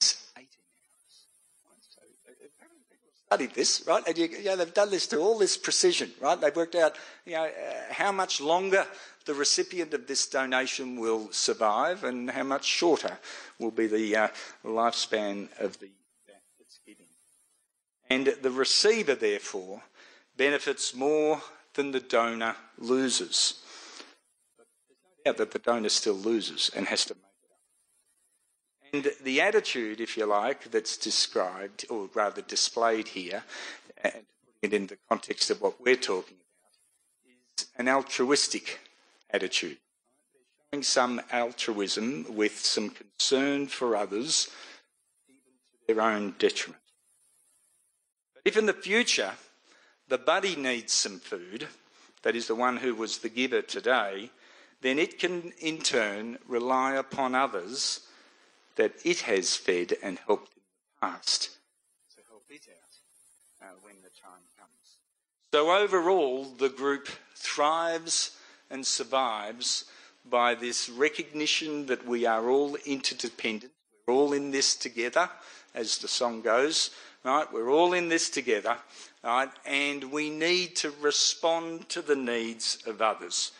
gains 0.00 0.30
18 0.36 0.44
hours. 0.44 1.88
So 1.88 2.00
apparently 2.32 2.84
people 2.90 3.10
studied 3.26 3.54
this, 3.54 3.84
right? 3.86 4.02
And 4.06 4.18
you, 4.18 4.26
you 4.26 4.44
know, 4.44 4.56
they've 4.56 4.74
done 4.74 4.90
this 4.90 5.06
to 5.08 5.18
all 5.18 5.38
this 5.38 5.56
precision, 5.56 6.10
right? 6.20 6.40
They've 6.40 6.54
worked 6.54 6.74
out, 6.74 6.96
you 7.24 7.34
know, 7.34 7.44
uh, 7.44 7.92
how 7.92 8.10
much 8.10 8.40
longer 8.40 8.84
the 9.24 9.34
recipient 9.34 9.94
of 9.94 10.06
this 10.06 10.26
donation 10.26 10.98
will 10.98 11.30
survive 11.30 12.02
and 12.02 12.30
how 12.30 12.42
much 12.42 12.64
shorter 12.64 13.18
will 13.58 13.70
be 13.70 13.86
the 13.86 14.16
uh, 14.16 14.28
lifespan 14.64 15.48
of 15.60 15.78
the 15.78 15.90
that's 16.58 16.80
giving. 16.84 17.06
And 18.10 18.34
the 18.42 18.50
receiver, 18.50 19.14
therefore, 19.14 19.82
benefits 20.36 20.94
more 20.94 21.42
than 21.78 21.92
the 21.92 22.00
donor 22.00 22.56
loses. 22.76 23.54
But 24.56 24.66
there's 24.88 24.98
no 25.04 25.30
doubt 25.30 25.36
that 25.38 25.52
the 25.52 25.60
donor 25.60 25.88
still 25.88 26.14
loses 26.14 26.72
and 26.74 26.88
has 26.88 27.04
to 27.04 27.14
make 27.14 27.22
it 28.92 29.04
up. 29.04 29.14
And 29.20 29.24
the 29.24 29.40
attitude, 29.40 30.00
if 30.00 30.16
you 30.16 30.26
like, 30.26 30.72
that's 30.72 30.96
described, 30.96 31.86
or 31.88 32.10
rather 32.12 32.42
displayed 32.42 33.06
here, 33.06 33.44
and 34.02 34.12
putting 34.12 34.62
it 34.62 34.72
in 34.74 34.86
the 34.88 34.98
context 35.08 35.50
of 35.50 35.62
what 35.62 35.80
we're 35.80 35.94
talking 35.94 36.36
about, 36.36 36.72
is 37.56 37.66
an 37.76 37.88
altruistic 37.88 38.80
attitude. 39.30 39.78
They're 39.78 40.72
showing 40.72 40.82
some 40.82 41.20
altruism 41.30 42.26
with 42.28 42.58
some 42.58 42.90
concern 42.90 43.68
for 43.68 43.94
others, 43.94 44.50
even 45.28 45.38
to 45.86 45.94
their 45.94 46.02
own 46.02 46.34
detriment. 46.40 46.82
But 48.34 48.42
if 48.46 48.56
in 48.56 48.66
the 48.66 48.72
future 48.72 49.34
the 50.08 50.18
buddy 50.18 50.56
needs 50.56 50.92
some 50.92 51.18
food, 51.18 51.68
that 52.22 52.34
is 52.34 52.46
the 52.46 52.54
one 52.54 52.78
who 52.78 52.94
was 52.94 53.18
the 53.18 53.28
giver 53.28 53.62
today, 53.62 54.30
then 54.80 54.98
it 54.98 55.18
can 55.18 55.52
in 55.60 55.78
turn 55.78 56.38
rely 56.46 56.94
upon 56.94 57.34
others 57.34 58.00
that 58.76 58.94
it 59.04 59.20
has 59.22 59.56
fed 59.56 59.94
and 60.02 60.18
helped 60.26 60.52
in 60.52 60.62
the 60.62 61.06
past 61.06 61.50
to 62.14 62.22
help 62.28 62.44
it 62.48 62.66
out 62.70 63.68
uh, 63.68 63.72
when 63.82 63.96
the 64.02 64.10
time 64.20 64.44
comes. 64.58 64.96
So 65.52 65.70
overall, 65.70 66.44
the 66.44 66.68
group 66.68 67.08
thrives 67.34 68.36
and 68.70 68.86
survives 68.86 69.84
by 70.28 70.54
this 70.54 70.88
recognition 70.88 71.86
that 71.86 72.06
we 72.06 72.26
are 72.26 72.48
all 72.48 72.76
interdependent. 72.86 73.72
We're 74.06 74.14
all 74.14 74.32
in 74.32 74.50
this 74.50 74.76
together, 74.76 75.28
as 75.74 75.98
the 75.98 76.08
song 76.08 76.42
goes, 76.42 76.90
right? 77.24 77.50
We're 77.52 77.70
all 77.70 77.92
in 77.92 78.08
this 78.08 78.30
together, 78.30 78.76
right? 79.22 79.50
And 79.66 80.12
we 80.12 80.30
need 80.30 80.76
to 80.76 80.92
respond 81.00 81.88
to 81.90 82.02
the 82.02 82.16
needs 82.16 82.78
of 82.86 83.02
others. 83.02 83.52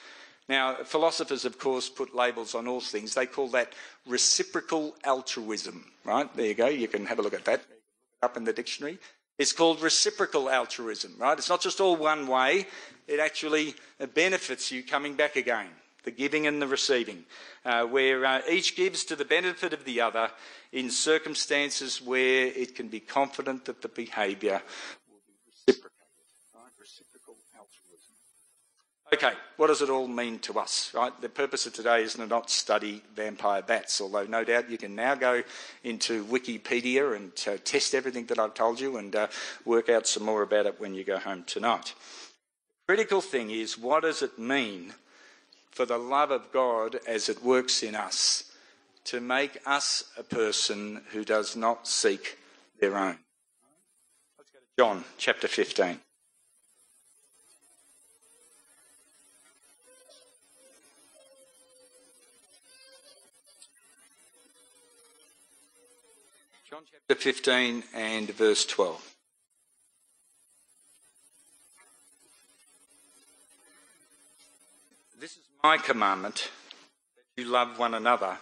Now, 0.48 0.76
philosophers, 0.76 1.44
of 1.44 1.58
course, 1.58 1.88
put 1.88 2.14
labels 2.14 2.54
on 2.54 2.66
all 2.66 2.80
things. 2.80 3.14
They 3.14 3.26
call 3.26 3.48
that 3.48 3.74
reciprocal 4.06 4.94
altruism, 5.04 5.84
right? 6.04 6.34
There 6.34 6.46
you 6.46 6.54
go. 6.54 6.68
You 6.68 6.88
can 6.88 7.04
have 7.06 7.18
a 7.18 7.22
look 7.22 7.34
at 7.34 7.44
that 7.44 7.62
up 8.22 8.36
in 8.36 8.44
the 8.44 8.52
dictionary. 8.52 8.98
It's 9.38 9.52
called 9.52 9.82
reciprocal 9.82 10.50
altruism, 10.50 11.14
right? 11.18 11.38
It's 11.38 11.50
not 11.50 11.60
just 11.60 11.80
all 11.80 11.96
one 11.96 12.26
way, 12.26 12.66
it 13.06 13.20
actually 13.20 13.74
benefits 14.14 14.72
you 14.72 14.82
coming 14.82 15.14
back 15.14 15.36
again. 15.36 15.68
The 16.04 16.10
giving 16.12 16.46
and 16.46 16.62
the 16.62 16.66
receiving, 16.66 17.24
uh, 17.64 17.84
where 17.84 18.24
uh, 18.24 18.40
each 18.48 18.76
gives 18.76 19.04
to 19.04 19.16
the 19.16 19.26
benefit 19.26 19.72
of 19.74 19.84
the 19.84 20.00
other 20.00 20.30
in 20.72 20.90
circumstances 20.90 22.00
where 22.00 22.46
it 22.46 22.74
can 22.74 22.88
be 22.88 23.00
confident 23.00 23.66
that 23.66 23.82
the 23.82 23.88
behaviour 23.88 24.62
will 25.10 25.20
be 25.26 25.34
reciprocated. 25.46 25.92
Right? 26.54 26.72
Reciprocal 26.80 27.36
altruism. 27.54 28.14
Okay, 29.10 29.32
what 29.56 29.68
does 29.68 29.80
it 29.80 29.88
all 29.88 30.06
mean 30.06 30.38
to 30.40 30.58
us? 30.58 30.92
Right? 30.94 31.18
The 31.22 31.30
purpose 31.30 31.66
of 31.66 31.72
today 31.72 32.02
is 32.02 32.14
to 32.14 32.26
not 32.26 32.50
study 32.50 33.02
vampire 33.14 33.62
bats, 33.62 34.02
although 34.02 34.24
no 34.24 34.44
doubt 34.44 34.68
you 34.68 34.76
can 34.76 34.94
now 34.94 35.14
go 35.14 35.42
into 35.82 36.24
Wikipedia 36.26 37.16
and 37.16 37.32
uh, 37.46 37.58
test 37.64 37.94
everything 37.94 38.26
that 38.26 38.38
I've 38.38 38.52
told 38.52 38.80
you 38.80 38.98
and 38.98 39.16
uh, 39.16 39.28
work 39.64 39.88
out 39.88 40.06
some 40.06 40.24
more 40.24 40.42
about 40.42 40.66
it 40.66 40.78
when 40.78 40.94
you 40.94 41.04
go 41.04 41.18
home 41.18 41.44
tonight. 41.44 41.94
The 42.86 42.94
critical 42.94 43.22
thing 43.22 43.50
is 43.50 43.78
what 43.78 44.02
does 44.02 44.20
it 44.20 44.38
mean 44.38 44.92
for 45.70 45.86
the 45.86 45.98
love 45.98 46.30
of 46.30 46.52
God 46.52 46.98
as 47.06 47.30
it 47.30 47.42
works 47.42 47.82
in 47.82 47.94
us 47.94 48.52
to 49.04 49.20
make 49.20 49.58
us 49.64 50.04
a 50.18 50.22
person 50.22 51.00
who 51.12 51.24
does 51.24 51.56
not 51.56 51.88
seek 51.88 52.36
their 52.78 52.98
own. 52.98 53.16
Let's 54.36 54.50
go 54.50 54.58
to 54.58 54.66
John 54.76 55.04
chapter 55.16 55.48
15. 55.48 55.98
Chapter 67.10 67.22
15 67.22 67.84
and 67.94 68.30
verse 68.32 68.66
12. 68.66 69.14
This 75.18 75.30
is 75.30 75.38
my 75.64 75.78
commandment 75.78 76.50
that 77.16 77.42
you 77.42 77.48
love 77.48 77.78
one 77.78 77.94
another 77.94 78.36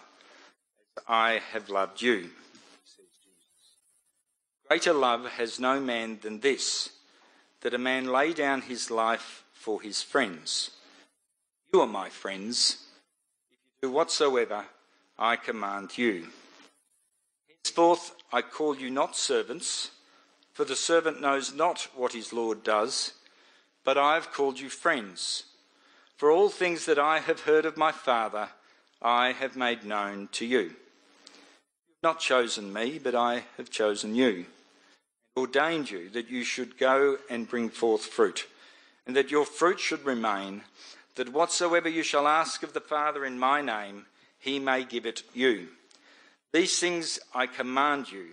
as 0.97 1.03
I 1.07 1.41
have 1.53 1.69
loved 1.69 2.01
you. 2.01 2.29
Greater 4.67 4.91
love 4.91 5.25
has 5.25 5.61
no 5.61 5.79
man 5.79 6.19
than 6.21 6.41
this, 6.41 6.89
that 7.61 7.73
a 7.73 7.77
man 7.77 8.07
lay 8.07 8.33
down 8.33 8.61
his 8.63 8.91
life 8.91 9.45
for 9.53 9.81
his 9.81 10.01
friends. 10.01 10.71
You 11.73 11.79
are 11.79 11.87
my 11.87 12.09
friends 12.09 12.87
if 13.49 13.83
you 13.83 13.89
do 13.89 13.95
whatsoever 13.95 14.65
I 15.17 15.37
command 15.37 15.97
you. 15.97 16.27
Henceforth 17.47 18.16
I 18.31 18.41
call 18.41 18.75
you 18.75 18.89
not 18.89 19.15
servants, 19.15 19.91
for 20.51 20.65
the 20.65 20.75
servant 20.75 21.21
knows 21.21 21.53
not 21.53 21.87
what 21.95 22.13
his 22.13 22.33
Lord 22.33 22.63
does, 22.63 23.13
but 23.85 23.97
I 23.97 24.15
have 24.15 24.33
called 24.33 24.59
you 24.59 24.69
friends. 24.69 25.45
For 26.17 26.29
all 26.29 26.49
things 26.49 26.85
that 26.85 26.99
I 26.99 27.19
have 27.19 27.41
heard 27.41 27.65
of 27.65 27.77
my 27.77 27.91
Father, 27.91 28.49
I 29.01 29.31
have 29.31 29.55
made 29.55 29.85
known 29.85 30.27
to 30.33 30.45
you. 30.45 30.59
You 30.59 30.67
have 30.67 32.03
not 32.03 32.19
chosen 32.19 32.73
me, 32.73 32.99
but 32.99 33.15
I 33.15 33.43
have 33.55 33.69
chosen 33.69 34.13
you, 34.13 34.33
and 34.33 34.45
ordained 35.37 35.89
you 35.89 36.09
that 36.09 36.29
you 36.29 36.43
should 36.43 36.77
go 36.77 37.19
and 37.29 37.47
bring 37.47 37.69
forth 37.69 38.05
fruit, 38.05 38.47
and 39.05 39.15
that 39.15 39.31
your 39.31 39.45
fruit 39.45 39.79
should 39.79 40.03
remain, 40.03 40.63
that 41.15 41.31
whatsoever 41.31 41.87
you 41.87 42.03
shall 42.03 42.27
ask 42.27 42.61
of 42.61 42.73
the 42.73 42.81
Father 42.81 43.23
in 43.23 43.39
my 43.39 43.61
name, 43.61 44.07
he 44.37 44.59
may 44.59 44.83
give 44.83 45.05
it 45.05 45.23
you. 45.33 45.69
These 46.57 46.79
things 46.79 47.19
I 47.35 47.45
command 47.45 48.11
you, 48.11 48.29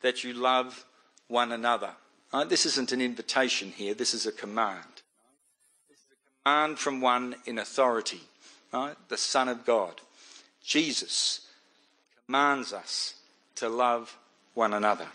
that 0.00 0.24
you 0.24 0.32
love 0.32 0.86
one 1.28 1.52
another. 1.52 1.90
Right? 2.32 2.48
This 2.48 2.64
isn't 2.64 2.90
an 2.90 3.02
invitation 3.02 3.70
here, 3.70 3.92
this 3.92 4.14
is 4.14 4.24
a 4.24 4.32
command 4.32 5.02
This 5.90 5.98
is 5.98 6.06
a 6.06 6.42
command 6.42 6.78
from 6.78 7.02
one 7.02 7.34
in 7.44 7.58
authority, 7.58 8.22
right? 8.72 8.96
The 9.10 9.18
Son 9.18 9.46
of 9.46 9.66
God. 9.66 10.00
Jesus 10.64 11.48
commands 12.24 12.72
us 12.72 13.16
to 13.56 13.68
love 13.68 14.16
one 14.54 14.72
another. 14.72 15.08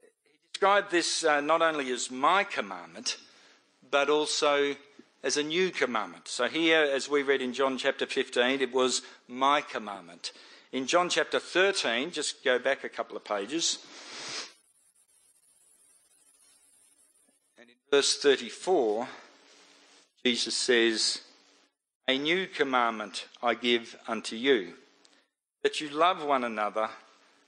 He 0.00 0.08
described 0.54 0.90
this 0.90 1.22
uh, 1.22 1.40
not 1.40 1.62
only 1.62 1.88
as 1.92 2.10
my 2.10 2.42
commandment, 2.42 3.18
but 3.92 4.10
also 4.10 4.74
as 5.22 5.36
a 5.36 5.44
new 5.44 5.70
commandment. 5.70 6.26
So, 6.26 6.48
here, 6.48 6.82
as 6.82 7.08
we 7.08 7.22
read 7.22 7.42
in 7.42 7.52
John 7.52 7.78
chapter 7.78 8.06
15, 8.06 8.60
it 8.60 8.74
was 8.74 9.02
my 9.28 9.60
commandment. 9.60 10.32
In 10.72 10.86
John 10.86 11.08
chapter 11.08 11.38
13, 11.38 12.10
just 12.10 12.42
go 12.44 12.58
back 12.58 12.84
a 12.84 12.88
couple 12.88 13.16
of 13.16 13.24
pages, 13.24 13.78
and 17.58 17.68
in 17.68 17.76
verse 17.90 18.16
34, 18.18 19.06
Jesus 20.24 20.56
says, 20.56 21.20
A 22.08 22.18
new 22.18 22.46
commandment 22.48 23.26
I 23.42 23.54
give 23.54 23.96
unto 24.08 24.34
you, 24.34 24.74
that 25.62 25.80
you 25.80 25.88
love 25.88 26.24
one 26.24 26.42
another 26.42 26.90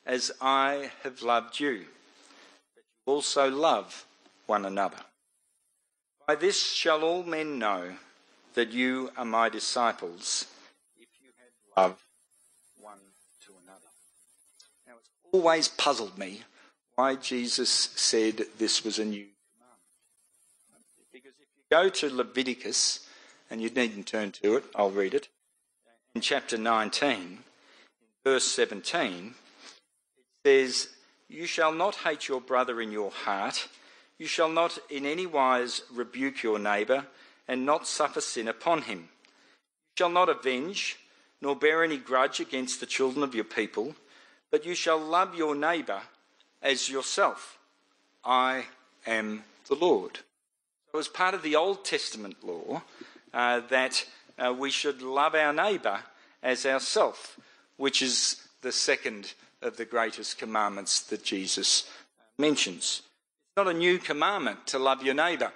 as 0.07 0.31
I 0.41 0.91
have 1.03 1.23
loved 1.23 1.59
you, 1.59 1.79
that 1.79 2.85
you 2.85 3.13
also 3.13 3.51
love 3.51 4.07
one 4.47 4.65
another. 4.65 4.99
By 6.27 6.37
this 6.37 6.63
shall 6.73 7.03
all 7.03 7.25
men 7.25 7.59
know 7.59 7.95
that 8.55 8.73
you 8.73 9.11
are 9.17 9.25
my 9.25 9.49
disciples, 9.49 10.47
if 10.99 11.09
you 11.21 11.31
have 11.75 11.91
love 11.91 11.99
one 12.81 12.99
to 13.47 13.53
another. 13.65 13.91
Now, 14.87 14.95
it's 14.99 15.11
always 15.33 15.69
puzzled 15.69 16.19
me 16.19 16.43
why 16.95 17.15
Jesus 17.15 17.71
said 17.71 18.43
this 18.59 18.85
was 18.85 18.99
a 18.99 19.05
new 19.05 19.27
commandment. 19.55 19.83
Because 21.13 21.33
if 21.41 21.49
you 21.57 21.63
go 21.71 21.89
to 21.89 22.15
Leviticus, 22.15 23.09
and 23.51 23.63
you 23.63 23.71
needn't 23.71 24.07
turn 24.07 24.33
to 24.33 24.57
it, 24.57 24.65
I'll 24.75 24.91
read 24.91 25.15
it. 25.15 25.29
In 26.15 26.21
chapter 26.21 26.59
19, 26.59 27.39
verse 28.25 28.45
17, 28.45 29.35
it 30.17 30.25
says, 30.45 30.89
You 31.29 31.47
shall 31.47 31.73
not 31.73 31.97
hate 31.97 32.29
your 32.29 32.41
brother 32.41 32.81
in 32.81 32.93
your 32.93 33.11
heart. 33.11 33.69
You 34.19 34.27
shall 34.27 34.49
not 34.49 34.79
in 34.91 35.07
any 35.07 35.27
wise 35.27 35.83
rebuke 35.93 36.43
your 36.43 36.59
neighbour, 36.59 37.07
and 37.47 37.65
not 37.65 37.87
suffer 37.87 38.21
sin 38.21 38.49
upon 38.49 38.83
him. 38.83 38.99
You 38.99 39.99
shall 39.99 40.11
not 40.11 40.29
avenge, 40.29 40.99
nor 41.41 41.57
bear 41.57 41.85
any 41.85 41.99
grudge 41.99 42.41
against 42.41 42.81
the 42.81 42.87
children 42.87 43.23
of 43.23 43.35
your 43.35 43.45
people, 43.45 43.95
but 44.51 44.65
you 44.65 44.75
shall 44.75 44.99
love 44.99 45.35
your 45.35 45.55
neighbour 45.55 46.01
as 46.63 46.89
yourself. 46.89 47.59
I 48.25 48.65
am 49.07 49.45
the 49.69 49.75
Lord. 49.75 50.17
So 50.17 50.95
it 50.95 50.97
was 50.97 51.09
part 51.09 51.35
of 51.35 51.43
the 51.43 51.57
Old 51.57 51.85
Testament 51.85 52.37
law 52.43 52.83
uh, 53.33 53.61
that 53.69 54.05
uh, 54.39 54.55
we 54.57 54.71
should 54.71 55.03
love 55.03 55.35
our 55.35 55.53
neighbour 55.53 56.01
as 56.43 56.65
ourself, 56.65 57.39
which 57.77 58.03
is 58.03 58.49
the 58.63 58.73
second 58.73 59.35
of 59.63 59.77
the 59.77 59.85
greatest 59.85 60.39
commandments 60.39 61.01
that 61.01 61.25
Jesus 61.25 61.91
mentions. 62.39 63.03
It's 63.05 63.57
not 63.57 63.69
a 63.69 63.77
new 63.77 63.99
commandment 63.99 64.67
to 64.69 64.79
love 64.79 65.03
your 65.03 65.15
neighbour. 65.15 65.53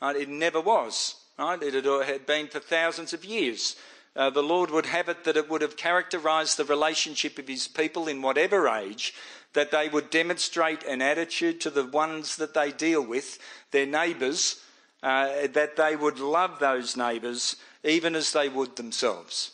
Right? 0.00 0.16
It 0.16 0.28
never 0.28 0.60
was. 0.60 1.16
Right? 1.38 1.62
It 1.62 1.84
had 1.84 2.26
been 2.26 2.48
for 2.48 2.60
thousands 2.60 3.12
of 3.12 3.24
years. 3.24 3.76
Uh, 4.14 4.30
the 4.30 4.42
Lord 4.42 4.70
would 4.70 4.86
have 4.86 5.08
it 5.08 5.24
that 5.24 5.36
it 5.36 5.48
would 5.48 5.62
have 5.62 5.76
characterised 5.76 6.56
the 6.56 6.64
relationship 6.64 7.38
of 7.38 7.48
His 7.48 7.66
people 7.66 8.08
in 8.08 8.20
whatever 8.22 8.68
age, 8.68 9.14
that 9.54 9.70
they 9.70 9.88
would 9.88 10.10
demonstrate 10.10 10.82
an 10.84 11.02
attitude 11.02 11.60
to 11.60 11.70
the 11.70 11.84
ones 11.84 12.36
that 12.36 12.54
they 12.54 12.72
deal 12.72 13.02
with, 13.02 13.38
their 13.70 13.86
neighbours, 13.86 14.62
uh, 15.02 15.46
that 15.52 15.76
they 15.76 15.96
would 15.96 16.18
love 16.18 16.58
those 16.58 16.96
neighbours 16.96 17.56
even 17.84 18.14
as 18.14 18.32
they 18.32 18.48
would 18.48 18.76
themselves, 18.76 19.52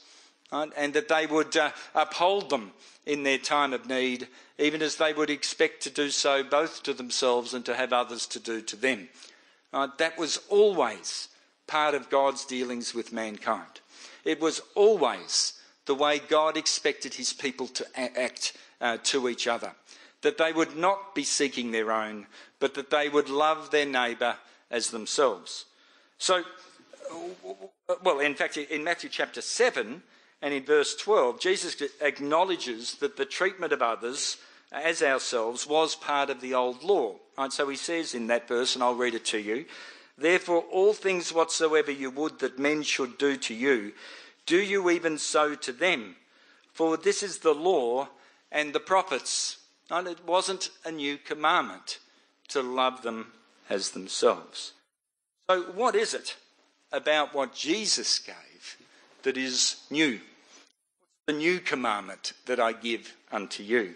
right? 0.52 0.70
and 0.76 0.92
that 0.94 1.08
they 1.08 1.26
would 1.26 1.56
uh, 1.56 1.70
uphold 1.94 2.50
them 2.50 2.72
in 3.06 3.22
their 3.22 3.38
time 3.38 3.72
of 3.72 3.88
need, 3.88 4.28
even 4.58 4.82
as 4.82 4.96
they 4.96 5.12
would 5.12 5.30
expect 5.30 5.82
to 5.82 5.90
do 5.90 6.10
so 6.10 6.42
both 6.42 6.82
to 6.82 6.92
themselves 6.92 7.54
and 7.54 7.64
to 7.64 7.74
have 7.74 7.92
others 7.92 8.26
to 8.26 8.38
do 8.38 8.60
to 8.60 8.76
them. 8.76 9.08
Right? 9.72 9.96
That 9.98 10.18
was 10.18 10.40
always 10.50 11.28
part 11.66 11.94
of 11.94 12.10
God's 12.10 12.44
dealings 12.44 12.94
with 12.94 13.12
mankind. 13.12 13.80
It 14.28 14.40
was 14.40 14.60
always 14.74 15.54
the 15.86 15.94
way 15.94 16.18
God 16.18 16.58
expected 16.58 17.14
his 17.14 17.32
people 17.32 17.66
to 17.68 17.86
act 17.98 18.52
uh, 18.78 18.98
to 19.04 19.26
each 19.26 19.46
other. 19.46 19.72
That 20.20 20.36
they 20.36 20.52
would 20.52 20.76
not 20.76 21.14
be 21.14 21.24
seeking 21.24 21.70
their 21.70 21.90
own, 21.90 22.26
but 22.60 22.74
that 22.74 22.90
they 22.90 23.08
would 23.08 23.30
love 23.30 23.70
their 23.70 23.86
neighbour 23.86 24.36
as 24.70 24.90
themselves. 24.90 25.64
So, 26.18 26.42
well, 28.04 28.20
in 28.20 28.34
fact, 28.34 28.58
in 28.58 28.84
Matthew 28.84 29.08
chapter 29.08 29.40
7 29.40 30.02
and 30.42 30.52
in 30.52 30.62
verse 30.62 30.94
12, 30.94 31.40
Jesus 31.40 31.82
acknowledges 32.02 32.96
that 32.96 33.16
the 33.16 33.24
treatment 33.24 33.72
of 33.72 33.80
others 33.80 34.36
as 34.70 35.02
ourselves 35.02 35.66
was 35.66 35.96
part 35.96 36.28
of 36.28 36.42
the 36.42 36.52
old 36.52 36.82
law. 36.82 37.14
Right? 37.38 37.50
So 37.50 37.66
he 37.66 37.76
says 37.76 38.14
in 38.14 38.26
that 38.26 38.46
verse, 38.46 38.74
and 38.74 38.84
I'll 38.84 38.94
read 38.94 39.14
it 39.14 39.24
to 39.26 39.38
you 39.38 39.64
Therefore, 40.18 40.64
all 40.72 40.92
things 40.92 41.32
whatsoever 41.32 41.92
you 41.92 42.10
would 42.10 42.40
that 42.40 42.58
men 42.58 42.82
should 42.82 43.18
do 43.18 43.36
to 43.36 43.54
you, 43.54 43.92
do 44.46 44.60
you 44.60 44.90
even 44.90 45.16
so 45.16 45.54
to 45.54 45.72
them. 45.72 46.16
For 46.72 46.96
this 46.96 47.22
is 47.22 47.38
the 47.38 47.54
law 47.54 48.08
and 48.50 48.72
the 48.72 48.80
prophets. 48.80 49.58
And 49.90 50.08
it 50.08 50.24
wasn't 50.26 50.70
a 50.84 50.90
new 50.90 51.18
commandment 51.18 51.98
to 52.48 52.62
love 52.62 53.02
them 53.02 53.32
as 53.70 53.90
themselves. 53.90 54.72
So, 55.48 55.62
what 55.74 55.94
is 55.94 56.14
it 56.14 56.36
about 56.92 57.34
what 57.34 57.54
Jesus 57.54 58.18
gave 58.18 58.76
that 59.22 59.36
is 59.36 59.76
new? 59.90 60.20
The 61.26 61.32
new 61.32 61.60
commandment 61.60 62.32
that 62.46 62.58
I 62.58 62.72
give 62.72 63.14
unto 63.30 63.62
you? 63.62 63.94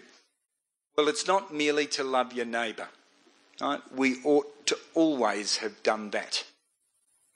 Well, 0.97 1.07
it's 1.07 1.27
not 1.27 1.53
merely 1.53 1.87
to 1.87 2.03
love 2.03 2.33
your 2.33 2.45
neighbour. 2.45 2.87
Right? 3.61 3.81
We 3.95 4.17
ought 4.23 4.65
to 4.67 4.77
always 4.93 5.57
have 5.57 5.83
done 5.83 6.09
that 6.11 6.43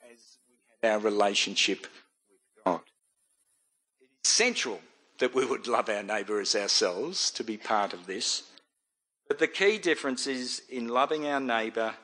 as 0.02 0.38
we 0.48 0.88
had 0.88 0.92
our 0.92 0.98
relationship 0.98 1.82
with 1.82 2.64
God. 2.64 2.80
It 4.00 4.08
is 4.24 4.30
central 4.30 4.80
that 5.18 5.34
we 5.34 5.44
would 5.44 5.66
love 5.66 5.88
our 5.88 6.02
neighbour 6.02 6.40
as 6.40 6.54
ourselves 6.54 7.30
to 7.32 7.44
be 7.44 7.56
part 7.56 7.92
of 7.92 8.06
this. 8.06 8.44
But 9.26 9.38
the 9.38 9.48
key 9.48 9.78
difference 9.78 10.26
is 10.26 10.62
in 10.68 10.88
loving 10.88 11.26
our 11.26 11.40
neighbour 11.40 11.94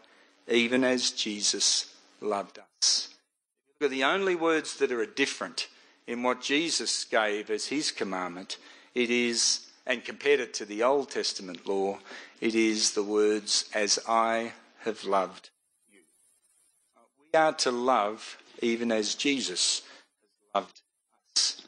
even 0.48 0.85
as 0.85 1.11
Jesus 1.11 1.94
loved 2.20 2.59
us. 2.83 3.09
Look 3.81 3.90
the 3.90 4.05
only 4.05 4.35
words 4.35 4.77
that 4.77 4.92
are 4.92 5.07
different 5.07 5.68
in 6.07 6.22
what 6.22 6.40
Jesus 6.40 7.05
gave 7.05 7.50
as 7.50 7.66
his 7.66 7.90
commandment. 7.90 8.59
It 8.94 9.11
is, 9.11 9.66
and 9.87 10.05
compared 10.05 10.40
it 10.40 10.55
to 10.55 10.64
the 10.64 10.83
Old 10.83 11.11
Testament 11.11 11.66
law, 11.66 11.98
it 12.44 12.54
is 12.54 12.90
the 12.90 13.02
words, 13.02 13.64
as 13.72 13.98
I 14.07 14.52
have 14.80 15.04
loved 15.04 15.48
you. 15.90 16.00
We 17.33 17.38
are 17.38 17.54
to 17.54 17.70
love 17.70 18.37
even 18.61 18.92
as 18.92 19.14
Jesus 19.14 19.80
has 19.80 20.62
loved 20.62 20.83
us. 21.35 21.62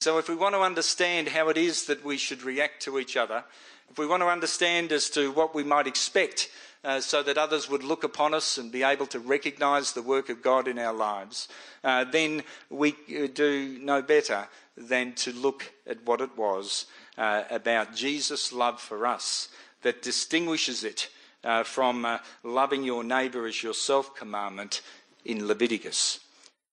So, 0.00 0.16
if 0.16 0.30
we 0.30 0.34
want 0.34 0.54
to 0.54 0.62
understand 0.62 1.28
how 1.28 1.50
it 1.50 1.58
is 1.58 1.84
that 1.84 2.02
we 2.02 2.16
should 2.16 2.44
react 2.44 2.82
to 2.84 2.98
each 2.98 3.14
other, 3.14 3.44
if 3.90 3.98
we 3.98 4.06
want 4.06 4.22
to 4.22 4.28
understand 4.28 4.90
as 4.90 5.10
to 5.10 5.30
what 5.32 5.54
we 5.54 5.64
might 5.64 5.86
expect 5.86 6.48
uh, 6.82 7.00
so 7.00 7.22
that 7.22 7.36
others 7.36 7.68
would 7.68 7.84
look 7.84 8.02
upon 8.02 8.32
us 8.32 8.56
and 8.56 8.72
be 8.72 8.82
able 8.82 9.06
to 9.08 9.18
recognise 9.18 9.92
the 9.92 10.00
work 10.00 10.30
of 10.30 10.40
God 10.40 10.66
in 10.66 10.78
our 10.78 10.94
lives, 10.94 11.46
uh, 11.84 12.04
then 12.04 12.42
we 12.70 12.92
uh, 12.92 13.26
do 13.34 13.78
no 13.82 14.00
better 14.00 14.48
than 14.78 15.12
to 15.12 15.32
look 15.34 15.74
at 15.86 16.06
what 16.06 16.22
it 16.22 16.38
was 16.38 16.86
uh, 17.18 17.42
about 17.50 17.94
Jesus' 17.94 18.50
love 18.50 18.80
for 18.80 19.06
us 19.06 19.50
that 19.82 20.02
distinguishes 20.02 20.84
it 20.84 21.08
uh, 21.44 21.62
from 21.64 22.04
uh, 22.04 22.18
loving 22.42 22.84
your 22.84 23.04
neighbour 23.04 23.46
as 23.46 23.62
yourself 23.62 24.14
commandment 24.14 24.80
in 25.24 25.46
Leviticus. 25.46 26.20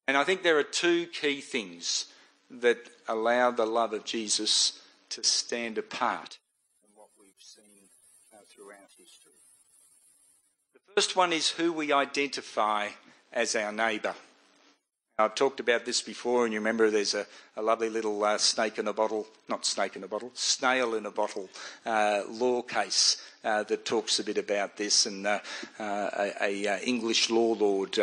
And 0.07 0.17
I 0.17 0.23
think 0.23 0.41
there 0.41 0.57
are 0.57 0.63
two 0.63 1.07
key 1.07 1.41
things 1.41 2.05
that 2.49 2.77
allow 3.07 3.51
the 3.51 3.65
love 3.65 3.93
of 3.93 4.05
Jesus 4.05 4.81
to 5.09 5.23
stand 5.23 5.77
apart 5.77 6.37
from 6.81 6.89
what 6.95 7.09
we've 7.19 7.29
seen 7.39 7.89
uh, 8.33 8.37
throughout 8.47 8.89
history. 8.97 9.33
The 10.73 10.93
first 10.95 11.15
one 11.15 11.33
is 11.33 11.49
who 11.49 11.71
we 11.71 11.91
identify 11.91 12.89
as 13.31 13.55
our 13.55 13.71
neighbour. 13.71 14.15
I've 15.19 15.35
talked 15.35 15.59
about 15.59 15.83
this 15.83 16.01
before, 16.01 16.45
and 16.45 16.53
you 16.53 16.61
remember 16.61 16.89
there's 16.89 17.13
a, 17.13 17.25
a 17.57 17.61
lovely 17.61 17.89
little 17.89 18.23
uh, 18.23 18.37
snake 18.37 18.79
in 18.79 18.87
a 18.87 18.93
bottle, 18.93 19.27
not 19.49 19.65
snake 19.65 19.97
in 19.97 20.03
a 20.05 20.07
bottle, 20.07 20.31
snail 20.33 20.95
in 20.95 21.05
a 21.05 21.11
bottle 21.11 21.49
uh, 21.85 22.21
law 22.29 22.61
case 22.61 23.21
uh, 23.43 23.63
that 23.63 23.83
talks 23.83 24.19
a 24.19 24.23
bit 24.23 24.37
about 24.37 24.77
this. 24.77 25.05
And 25.05 25.27
uh, 25.27 25.39
uh, 25.77 26.29
a, 26.39 26.67
uh, 26.67 26.79
English 26.79 27.29
law 27.29 27.53
lord 27.53 27.99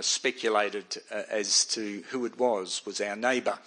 speculated 0.00 0.96
as 1.10 1.64
to 1.66 2.04
who 2.10 2.24
it 2.24 2.38
was, 2.38 2.82
was 2.86 3.00
our 3.00 3.16
neighbour, 3.16 3.58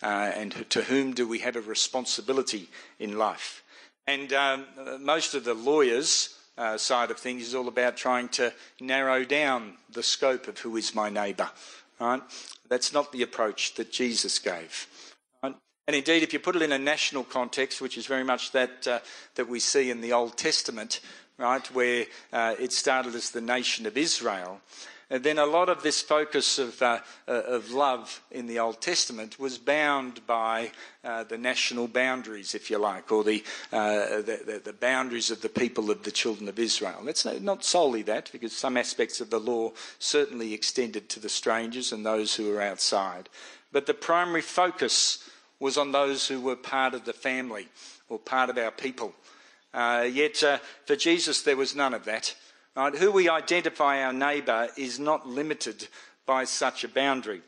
and 0.00 0.70
to 0.70 0.82
whom 0.82 1.14
do 1.14 1.26
we 1.26 1.40
have 1.40 1.56
a 1.56 1.60
responsibility 1.60 2.68
in 3.00 3.18
life. 3.18 3.64
And 4.06 4.32
um, 4.32 4.66
most 5.00 5.34
of 5.34 5.42
the 5.42 5.54
lawyers 5.54 6.36
uh, 6.58 6.78
side 6.78 7.10
of 7.10 7.18
things 7.18 7.42
is 7.42 7.54
all 7.54 7.68
about 7.68 7.96
trying 7.96 8.28
to 8.28 8.52
narrow 8.80 9.24
down 9.24 9.74
the 9.90 10.02
scope 10.02 10.48
of 10.48 10.58
who 10.58 10.76
is 10.76 10.94
my 10.94 11.10
neighbour. 11.10 11.50
Right? 12.00 12.22
That's 12.68 12.92
not 12.92 13.12
the 13.12 13.22
approach 13.22 13.74
that 13.74 13.92
Jesus 13.92 14.38
gave. 14.38 14.86
And 15.88 15.94
indeed, 15.94 16.24
if 16.24 16.32
you 16.32 16.40
put 16.40 16.56
it 16.56 16.62
in 16.62 16.72
a 16.72 16.78
national 16.78 17.22
context, 17.22 17.80
which 17.80 17.96
is 17.96 18.06
very 18.06 18.24
much 18.24 18.50
that 18.50 18.88
uh, 18.88 18.98
that 19.36 19.48
we 19.48 19.60
see 19.60 19.88
in 19.88 20.00
the 20.00 20.12
Old 20.12 20.36
Testament, 20.36 21.00
right, 21.38 21.64
where 21.72 22.06
uh, 22.32 22.56
it 22.58 22.72
started 22.72 23.14
as 23.14 23.30
the 23.30 23.40
nation 23.40 23.86
of 23.86 23.96
Israel, 23.96 24.60
and 25.08 25.22
then 25.22 25.38
a 25.38 25.46
lot 25.46 25.68
of 25.68 25.82
this 25.82 26.02
focus 26.02 26.58
of, 26.58 26.82
uh, 26.82 26.98
uh, 27.28 27.32
of 27.32 27.70
love 27.70 28.20
in 28.32 28.46
the 28.46 28.58
Old 28.58 28.80
Testament 28.80 29.38
was 29.38 29.56
bound 29.56 30.26
by 30.26 30.72
uh, 31.04 31.22
the 31.22 31.38
national 31.38 31.86
boundaries, 31.86 32.56
if 32.56 32.70
you 32.70 32.78
like, 32.78 33.12
or 33.12 33.22
the, 33.22 33.44
uh, 33.72 34.20
the, 34.22 34.60
the, 34.64 34.72
boundaries 34.72 35.30
of 35.30 35.42
the 35.42 35.48
people 35.48 35.92
of 35.92 36.02
the 36.02 36.10
children 36.10 36.48
of 36.48 36.58
Israel. 36.58 37.06
It's 37.06 37.24
not 37.24 37.64
solely 37.64 38.02
that, 38.02 38.30
because 38.32 38.52
some 38.52 38.76
aspects 38.76 39.20
of 39.20 39.30
the 39.30 39.38
law 39.38 39.72
certainly 40.00 40.52
extended 40.52 41.08
to 41.10 41.20
the 41.20 41.28
strangers 41.28 41.92
and 41.92 42.04
those 42.04 42.34
who 42.34 42.50
were 42.50 42.60
outside. 42.60 43.28
But 43.70 43.86
the 43.86 43.94
primary 43.94 44.42
focus 44.42 45.28
was 45.60 45.78
on 45.78 45.92
those 45.92 46.26
who 46.26 46.40
were 46.40 46.56
part 46.56 46.94
of 46.94 47.04
the 47.04 47.12
family 47.12 47.68
or 48.08 48.18
part 48.18 48.50
of 48.50 48.58
our 48.58 48.72
people. 48.72 49.14
Uh, 49.72 50.08
yet 50.10 50.42
uh, 50.42 50.58
for 50.84 50.96
Jesus, 50.96 51.42
there 51.42 51.56
was 51.56 51.76
none 51.76 51.94
of 51.94 52.04
that. 52.06 52.34
Right? 52.76 52.94
Who 52.94 53.10
we 53.10 53.28
identify 53.30 54.02
our 54.02 54.12
neighbour 54.12 54.68
is 54.76 55.00
not 55.00 55.26
limited 55.26 55.88
by 56.26 56.44
such 56.44 56.84
a 56.84 56.88
boundary. 56.88 57.40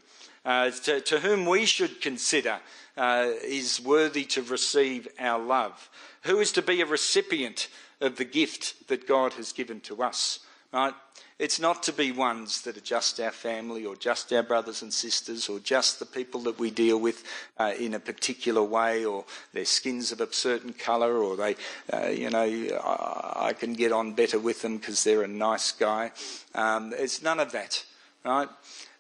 Uh, 0.44 0.70
to, 0.70 1.00
to, 1.02 1.20
whom 1.20 1.44
we 1.44 1.66
should 1.66 2.00
consider 2.00 2.60
uh, 2.96 3.32
is 3.44 3.80
worthy 3.80 4.24
to 4.24 4.40
receive 4.42 5.06
our 5.18 5.38
love. 5.38 5.90
Who 6.22 6.38
is 6.40 6.52
to 6.52 6.62
be 6.62 6.80
a 6.80 6.86
recipient 6.86 7.68
of 8.00 8.16
the 8.16 8.24
gift 8.24 8.88
that 8.88 9.06
God 9.06 9.34
has 9.34 9.52
given 9.52 9.80
to 9.82 10.02
us? 10.02 10.40
Right? 10.72 10.92
It's 11.38 11.60
not 11.60 11.82
to 11.84 11.92
be 11.92 12.12
ones 12.12 12.62
that 12.62 12.76
are 12.76 12.80
just 12.80 13.20
our 13.20 13.30
family 13.30 13.86
or 13.86 13.96
just 13.96 14.32
our 14.32 14.42
brothers 14.42 14.82
and 14.82 14.92
sisters 14.92 15.48
or 15.48 15.60
just 15.60 15.98
the 15.98 16.04
people 16.04 16.40
that 16.42 16.58
we 16.58 16.70
deal 16.70 16.98
with 16.98 17.24
uh, 17.58 17.72
in 17.78 17.94
a 17.94 18.00
particular 18.00 18.62
way 18.62 19.04
or 19.04 19.24
their 19.54 19.64
skin's 19.64 20.12
of 20.12 20.20
a 20.20 20.32
certain 20.32 20.72
colour 20.72 21.18
or 21.18 21.36
they, 21.36 21.56
uh, 21.92 22.08
you 22.08 22.28
know, 22.28 22.42
I, 22.44 23.54
can 23.58 23.72
get 23.72 23.92
on 23.92 24.12
better 24.12 24.38
with 24.38 24.62
them 24.62 24.76
because 24.76 25.04
they're 25.04 25.22
a 25.22 25.28
nice 25.28 25.72
guy. 25.72 26.10
Um, 26.54 26.92
it's 26.96 27.22
none 27.22 27.40
of 27.40 27.52
that, 27.52 27.84
right? 28.24 28.48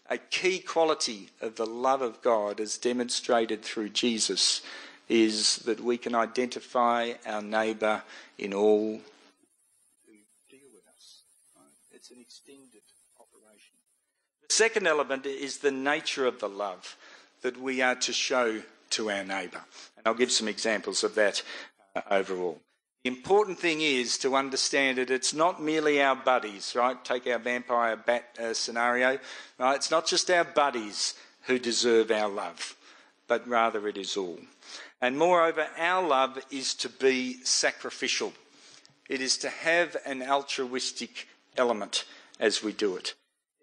A 0.08 0.16
key 0.16 0.60
quality 0.60 1.28
of 1.42 1.56
the 1.56 1.66
love 1.66 2.02
of 2.02 2.22
God 2.22 2.60
as 2.60 2.78
demonstrated 2.78 3.62
through 3.62 3.90
Jesus 3.90 4.62
is 5.08 5.56
that 5.58 5.80
we 5.80 5.98
can 5.98 6.14
identify 6.14 7.12
our 7.26 7.42
neighbour 7.42 8.02
in 8.38 8.54
all 8.54 9.00
second 14.48 14.86
element 14.86 15.26
is 15.26 15.58
the 15.58 15.70
nature 15.70 16.26
of 16.26 16.40
the 16.40 16.48
love 16.48 16.96
that 17.42 17.60
we 17.60 17.82
are 17.82 17.94
to 17.94 18.12
show 18.12 18.62
to 18.90 19.10
our 19.10 19.24
neighbour. 19.24 19.60
And 19.96 20.06
I'll 20.06 20.14
give 20.14 20.32
some 20.32 20.48
examples 20.48 21.04
of 21.04 21.14
that 21.14 21.42
uh, 21.94 22.00
overall. 22.10 22.60
The 23.04 23.10
important 23.10 23.58
thing 23.58 23.80
is 23.80 24.18
to 24.18 24.34
understand 24.34 24.98
that 24.98 25.10
it's 25.10 25.32
not 25.32 25.62
merely 25.62 26.02
our 26.02 26.16
buddies, 26.16 26.74
right? 26.74 27.02
Take 27.04 27.26
our 27.26 27.38
vampire 27.38 27.96
bat 27.96 28.36
uh, 28.40 28.54
scenario, 28.54 29.18
right? 29.58 29.76
It's 29.76 29.90
not 29.90 30.06
just 30.06 30.30
our 30.30 30.44
buddies 30.44 31.14
who 31.42 31.58
deserve 31.58 32.10
our 32.10 32.28
love, 32.28 32.76
but 33.28 33.46
rather 33.46 33.86
it 33.88 33.96
is 33.96 34.16
all. 34.16 34.38
And 35.00 35.16
moreover, 35.16 35.68
our 35.78 36.06
love 36.06 36.44
is 36.50 36.74
to 36.74 36.88
be 36.88 37.42
sacrificial. 37.44 38.32
It 39.08 39.20
is 39.20 39.38
to 39.38 39.48
have 39.48 39.96
an 40.04 40.22
altruistic 40.22 41.28
element 41.56 42.04
as 42.40 42.62
we 42.62 42.72
do 42.72 42.96
it. 42.96 43.14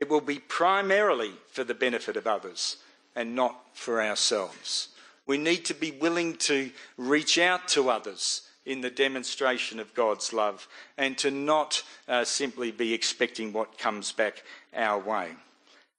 It 0.05 0.11
will 0.11 0.21
be 0.21 0.37
primarily 0.37 1.31
for 1.47 1.63
the 1.63 1.73
benefit 1.73 2.15
of 2.15 2.27
others 2.27 2.77
and 3.15 3.33
not 3.33 3.59
for 3.73 4.03
ourselves. 4.03 4.89
We 5.25 5.39
need 5.39 5.65
to 5.65 5.73
be 5.73 5.89
willing 5.89 6.35
to 6.45 6.69
reach 6.95 7.39
out 7.39 7.67
to 7.69 7.89
others 7.89 8.43
in 8.67 8.81
the 8.81 8.91
demonstration 8.91 9.79
of 9.79 9.95
God's 9.95 10.31
love 10.31 10.67
and 10.95 11.17
to 11.17 11.31
not 11.31 11.81
uh, 12.07 12.23
simply 12.23 12.69
be 12.69 12.93
expecting 12.93 13.51
what 13.51 13.79
comes 13.79 14.11
back 14.11 14.43
our 14.75 14.99
way. 14.99 15.31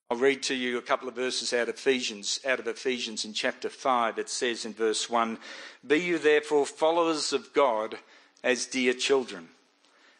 I'll 0.08 0.18
read 0.18 0.44
to 0.44 0.54
you 0.54 0.78
a 0.78 0.82
couple 0.82 1.08
of 1.08 1.16
verses 1.16 1.52
out 1.52 1.68
of 1.68 1.74
Ephesians, 1.74 2.38
out 2.46 2.60
of 2.60 2.68
Ephesians 2.68 3.24
in 3.24 3.32
chapter 3.32 3.68
5. 3.68 4.20
It 4.20 4.28
says 4.28 4.64
in 4.64 4.72
verse 4.72 5.10
1, 5.10 5.36
Be 5.84 5.98
you 5.98 6.18
therefore 6.20 6.64
followers 6.64 7.32
of 7.32 7.52
God 7.52 7.98
as 8.44 8.66
dear 8.66 8.92
children, 8.92 9.48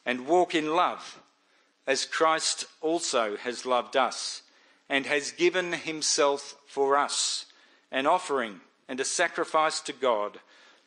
and 0.04 0.26
walk 0.26 0.56
in 0.56 0.74
love, 0.74 1.20
as 1.86 2.04
Christ 2.04 2.66
also 2.80 3.36
has 3.36 3.64
loved 3.64 3.96
us, 3.96 4.42
and 4.88 5.06
has 5.06 5.32
given 5.32 5.72
himself 5.72 6.56
for 6.66 6.96
us, 6.96 7.46
an 7.90 8.06
offering 8.06 8.60
and 8.88 9.00
a 9.00 9.04
sacrifice 9.04 9.80
to 9.80 9.92
God 9.92 10.38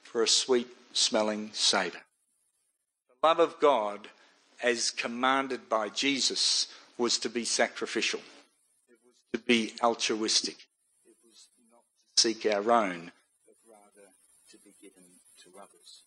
for 0.01 0.23
a 0.23 0.27
sweet 0.27 0.67
smelling 0.93 1.51
savour. 1.53 2.01
The 3.21 3.27
love 3.27 3.39
of 3.39 3.59
God, 3.59 4.07
as 4.63 4.91
commanded 4.91 5.69
by 5.69 5.89
Jesus, 5.89 6.67
was 6.97 7.17
to 7.19 7.29
be 7.29 7.45
sacrificial 7.45 8.21
it 8.89 8.97
was 9.05 9.15
to 9.33 9.39
be 9.39 9.73
altruistic. 9.81 10.67
It 11.05 11.15
was 11.23 11.47
not 11.71 11.81
to 12.15 12.21
seek 12.21 12.45
our 12.45 12.71
own, 12.71 13.11
but 13.47 13.55
rather 13.67 14.09
to 14.51 14.57
be 14.57 14.73
given 14.81 15.03
to 15.43 15.49
others. 15.57 16.03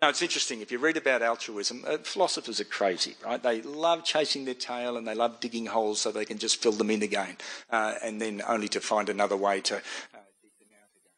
Know, 0.00 0.10
it's 0.10 0.22
interesting. 0.22 0.60
If 0.60 0.70
you 0.70 0.78
read 0.78 0.96
about 0.96 1.22
altruism, 1.22 1.84
uh, 1.84 1.98
philosophers 1.98 2.60
are 2.60 2.64
crazy, 2.64 3.16
right? 3.24 3.42
They 3.42 3.62
love 3.62 4.04
chasing 4.04 4.44
their 4.44 4.54
tail 4.54 4.96
and 4.96 5.08
they 5.08 5.14
love 5.14 5.40
digging 5.40 5.66
holes 5.66 6.00
so 6.00 6.12
they 6.12 6.24
can 6.24 6.38
just 6.38 6.62
fill 6.62 6.72
them 6.72 6.90
in 6.90 7.02
again, 7.02 7.36
uh, 7.70 7.94
and 8.02 8.20
then 8.20 8.40
only 8.46 8.68
to 8.68 8.80
find 8.80 9.08
another 9.08 9.36
way 9.36 9.60
to. 9.62 9.76
Uh, 9.76 10.20
dig 10.40 10.52
them 10.60 10.68
out 10.80 10.88
again. 10.94 11.10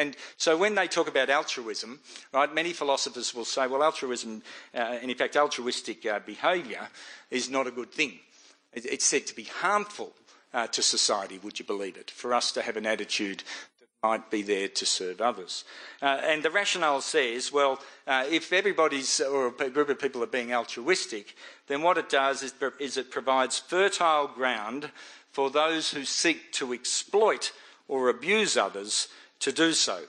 And 0.00 0.16
so 0.36 0.56
when 0.56 0.74
they 0.74 0.88
talk 0.88 1.06
about 1.06 1.30
altruism, 1.30 2.00
right, 2.32 2.52
many 2.52 2.72
philosophers 2.72 3.32
will 3.34 3.44
say, 3.44 3.68
well, 3.68 3.84
altruism, 3.84 4.42
uh, 4.74 4.78
and 4.78 5.12
in 5.12 5.16
fact, 5.16 5.36
altruistic 5.36 6.04
uh, 6.04 6.18
behaviour 6.18 6.88
is 7.30 7.48
not 7.48 7.68
a 7.68 7.70
good 7.70 7.92
thing. 7.92 8.18
It's 8.72 9.04
said 9.04 9.28
to 9.28 9.36
be 9.36 9.44
harmful 9.44 10.12
uh, 10.52 10.66
to 10.68 10.82
society, 10.82 11.38
would 11.42 11.60
you 11.60 11.64
believe 11.64 11.96
it? 11.96 12.10
For 12.10 12.34
us 12.34 12.50
to 12.52 12.62
have 12.62 12.76
an 12.76 12.86
attitude 12.86 13.44
might 14.04 14.30
be 14.30 14.42
there 14.42 14.68
to 14.68 14.84
serve 14.84 15.22
others. 15.22 15.64
Uh, 16.02 16.20
and 16.22 16.42
the 16.42 16.50
rationale 16.50 17.00
says, 17.00 17.50
well, 17.50 17.80
uh, 18.06 18.24
if 18.30 18.52
everybody's 18.52 19.18
or 19.18 19.46
a 19.46 19.70
group 19.70 19.88
of 19.88 19.98
people 19.98 20.22
are 20.22 20.26
being 20.38 20.52
altruistic, 20.52 21.34
then 21.68 21.80
what 21.80 21.96
it 21.96 22.10
does 22.10 22.42
is, 22.42 22.52
is 22.78 22.98
it 22.98 23.10
provides 23.10 23.58
fertile 23.58 24.28
ground 24.28 24.90
for 25.32 25.48
those 25.48 25.92
who 25.92 26.04
seek 26.04 26.52
to 26.52 26.74
exploit 26.74 27.52
or 27.88 28.10
abuse 28.10 28.58
others 28.58 29.08
to 29.40 29.50
do 29.50 29.72
so 29.72 30.00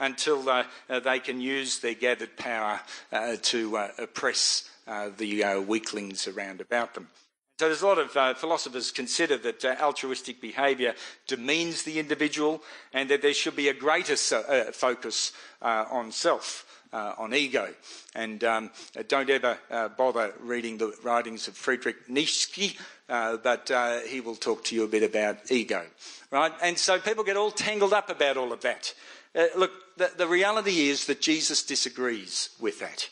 until 0.00 0.48
uh, 0.48 0.64
uh, 0.90 0.98
they 0.98 1.20
can 1.20 1.40
use 1.40 1.78
their 1.78 1.94
gathered 1.94 2.36
power 2.36 2.80
uh, 3.12 3.36
to 3.40 3.76
uh, 3.76 3.88
oppress 3.98 4.68
the 5.16 5.64
weaklings 5.66 6.26
around 6.26 6.60
about 6.60 6.94
them. 6.94 7.08
So 7.56 7.66
there's 7.66 7.82
a 7.82 7.86
lot 7.86 7.98
of 7.98 8.16
uh, 8.16 8.34
philosophers 8.34 8.90
consider 8.90 9.38
that 9.38 9.64
uh, 9.64 9.76
altruistic 9.80 10.40
behaviour 10.40 10.94
demeans 11.28 11.84
the 11.84 12.00
individual 12.00 12.60
and 12.92 13.08
that 13.10 13.22
there 13.22 13.32
should 13.32 13.54
be 13.54 13.68
a 13.68 13.74
greater 13.74 14.16
so, 14.16 14.40
uh, 14.40 14.72
focus 14.72 15.32
uh, 15.62 15.84
on 15.90 16.10
self. 16.10 16.70
Uh, 16.92 17.12
on 17.18 17.34
ego. 17.34 17.74
And 18.14 18.44
um, 18.44 18.70
don't 19.08 19.28
ever 19.28 19.58
uh, 19.68 19.88
bother 19.88 20.32
reading 20.38 20.78
the 20.78 20.94
writings 21.02 21.48
of 21.48 21.56
Friedrich 21.56 22.08
Nietzsche, 22.08 22.78
but 23.08 23.68
he 24.06 24.20
will 24.20 24.36
talk 24.36 24.62
to 24.66 24.76
you 24.76 24.84
a 24.84 24.86
bit 24.86 25.02
about 25.02 25.50
ego. 25.50 25.84
Right? 26.30 26.52
And 26.62 26.78
so 26.78 27.00
people 27.00 27.24
get 27.24 27.36
all 27.36 27.50
tangled 27.50 27.92
up 27.92 28.10
about 28.10 28.36
all 28.36 28.52
of 28.52 28.60
that. 28.60 28.94
look, 29.56 29.72
the, 29.96 30.12
the 30.16 30.28
reality 30.28 30.88
is 30.88 31.06
that 31.06 31.20
Jesus 31.20 31.64
disagrees 31.64 32.50
with 32.60 32.78
that. 32.78 33.08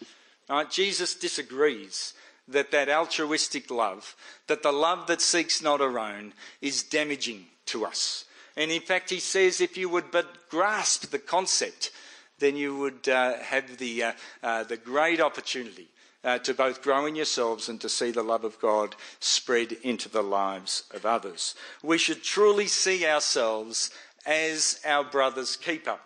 Right? 0.48 0.70
Jesus 0.70 1.16
disagrees 1.16 2.14
that 2.48 2.70
that 2.72 2.88
altruistic 2.88 3.70
love, 3.70 4.16
that 4.46 4.62
the 4.62 4.72
love 4.72 5.06
that 5.06 5.20
seeks 5.20 5.62
not 5.62 5.80
our 5.80 5.98
own, 5.98 6.34
is 6.60 6.82
damaging 6.82 7.46
to 7.66 7.84
us. 7.84 8.24
And 8.56 8.70
in 8.70 8.82
fact, 8.82 9.10
he 9.10 9.20
says 9.20 9.60
if 9.60 9.76
you 9.76 9.88
would 9.88 10.10
but 10.10 10.48
grasp 10.48 11.10
the 11.10 11.18
concept, 11.18 11.90
then 12.38 12.56
you 12.56 12.76
would 12.76 13.08
uh, 13.08 13.38
have 13.38 13.78
the, 13.78 14.02
uh, 14.02 14.12
uh, 14.42 14.64
the 14.64 14.76
great 14.76 15.20
opportunity 15.20 15.88
uh, 16.24 16.38
to 16.38 16.54
both 16.54 16.82
grow 16.82 17.06
in 17.06 17.16
yourselves 17.16 17.68
and 17.68 17.80
to 17.80 17.88
see 17.88 18.10
the 18.10 18.22
love 18.22 18.44
of 18.44 18.60
God 18.60 18.94
spread 19.20 19.72
into 19.72 20.08
the 20.08 20.22
lives 20.22 20.84
of 20.92 21.06
others. 21.06 21.54
We 21.82 21.98
should 21.98 22.22
truly 22.22 22.66
see 22.66 23.06
ourselves 23.06 23.90
as 24.26 24.80
our 24.84 25.04
brother's 25.04 25.56
keeper. 25.56 25.98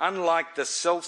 Unlike 0.00 0.56
the 0.56 0.64
self 0.64 1.06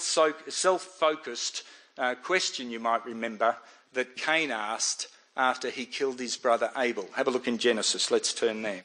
focused 0.81 1.63
uh, 1.97 2.15
question 2.15 2.69
you 2.69 2.79
might 2.79 3.05
remember 3.05 3.57
that 3.95 4.15
Cain 4.15 4.51
asked 4.51 5.07
after 5.35 5.69
he 5.69 5.85
killed 5.85 6.19
his 6.19 6.37
brother 6.37 6.71
Abel. 6.77 7.07
Have 7.15 7.27
a 7.27 7.31
look 7.31 7.47
in 7.47 7.57
Genesis. 7.57 8.11
Let's 8.11 8.33
turn 8.33 8.61
there. 8.61 8.83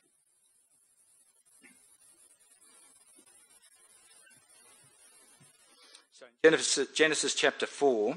So 6.12 6.26
Genesis, 6.42 6.88
Genesis 6.94 7.34
chapter 7.34 7.66
4. 7.66 8.16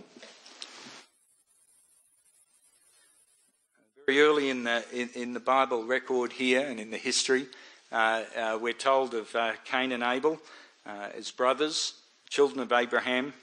Very 4.06 4.22
early 4.22 4.50
in 4.50 4.64
the, 4.64 4.84
in, 4.92 5.10
in, 5.16 5.34
the 5.34 5.40
Bible 5.40 5.86
record 5.86 6.34
here 6.34 6.66
and 6.66 6.80
in 6.80 6.92
the 6.92 6.98
history, 6.98 7.48
uh, 7.92 8.24
uh, 8.36 8.60
we're 8.62 8.74
told 8.74 9.14
of 9.14 9.34
uh, 9.36 9.54
Cain 9.64 9.94
and 9.94 10.04
Abel 10.04 10.40
uh, 10.86 11.08
as 11.16 11.32
brothers, 11.32 11.94
children 12.30 12.60
of 12.60 12.72
Abraham. 12.74 13.34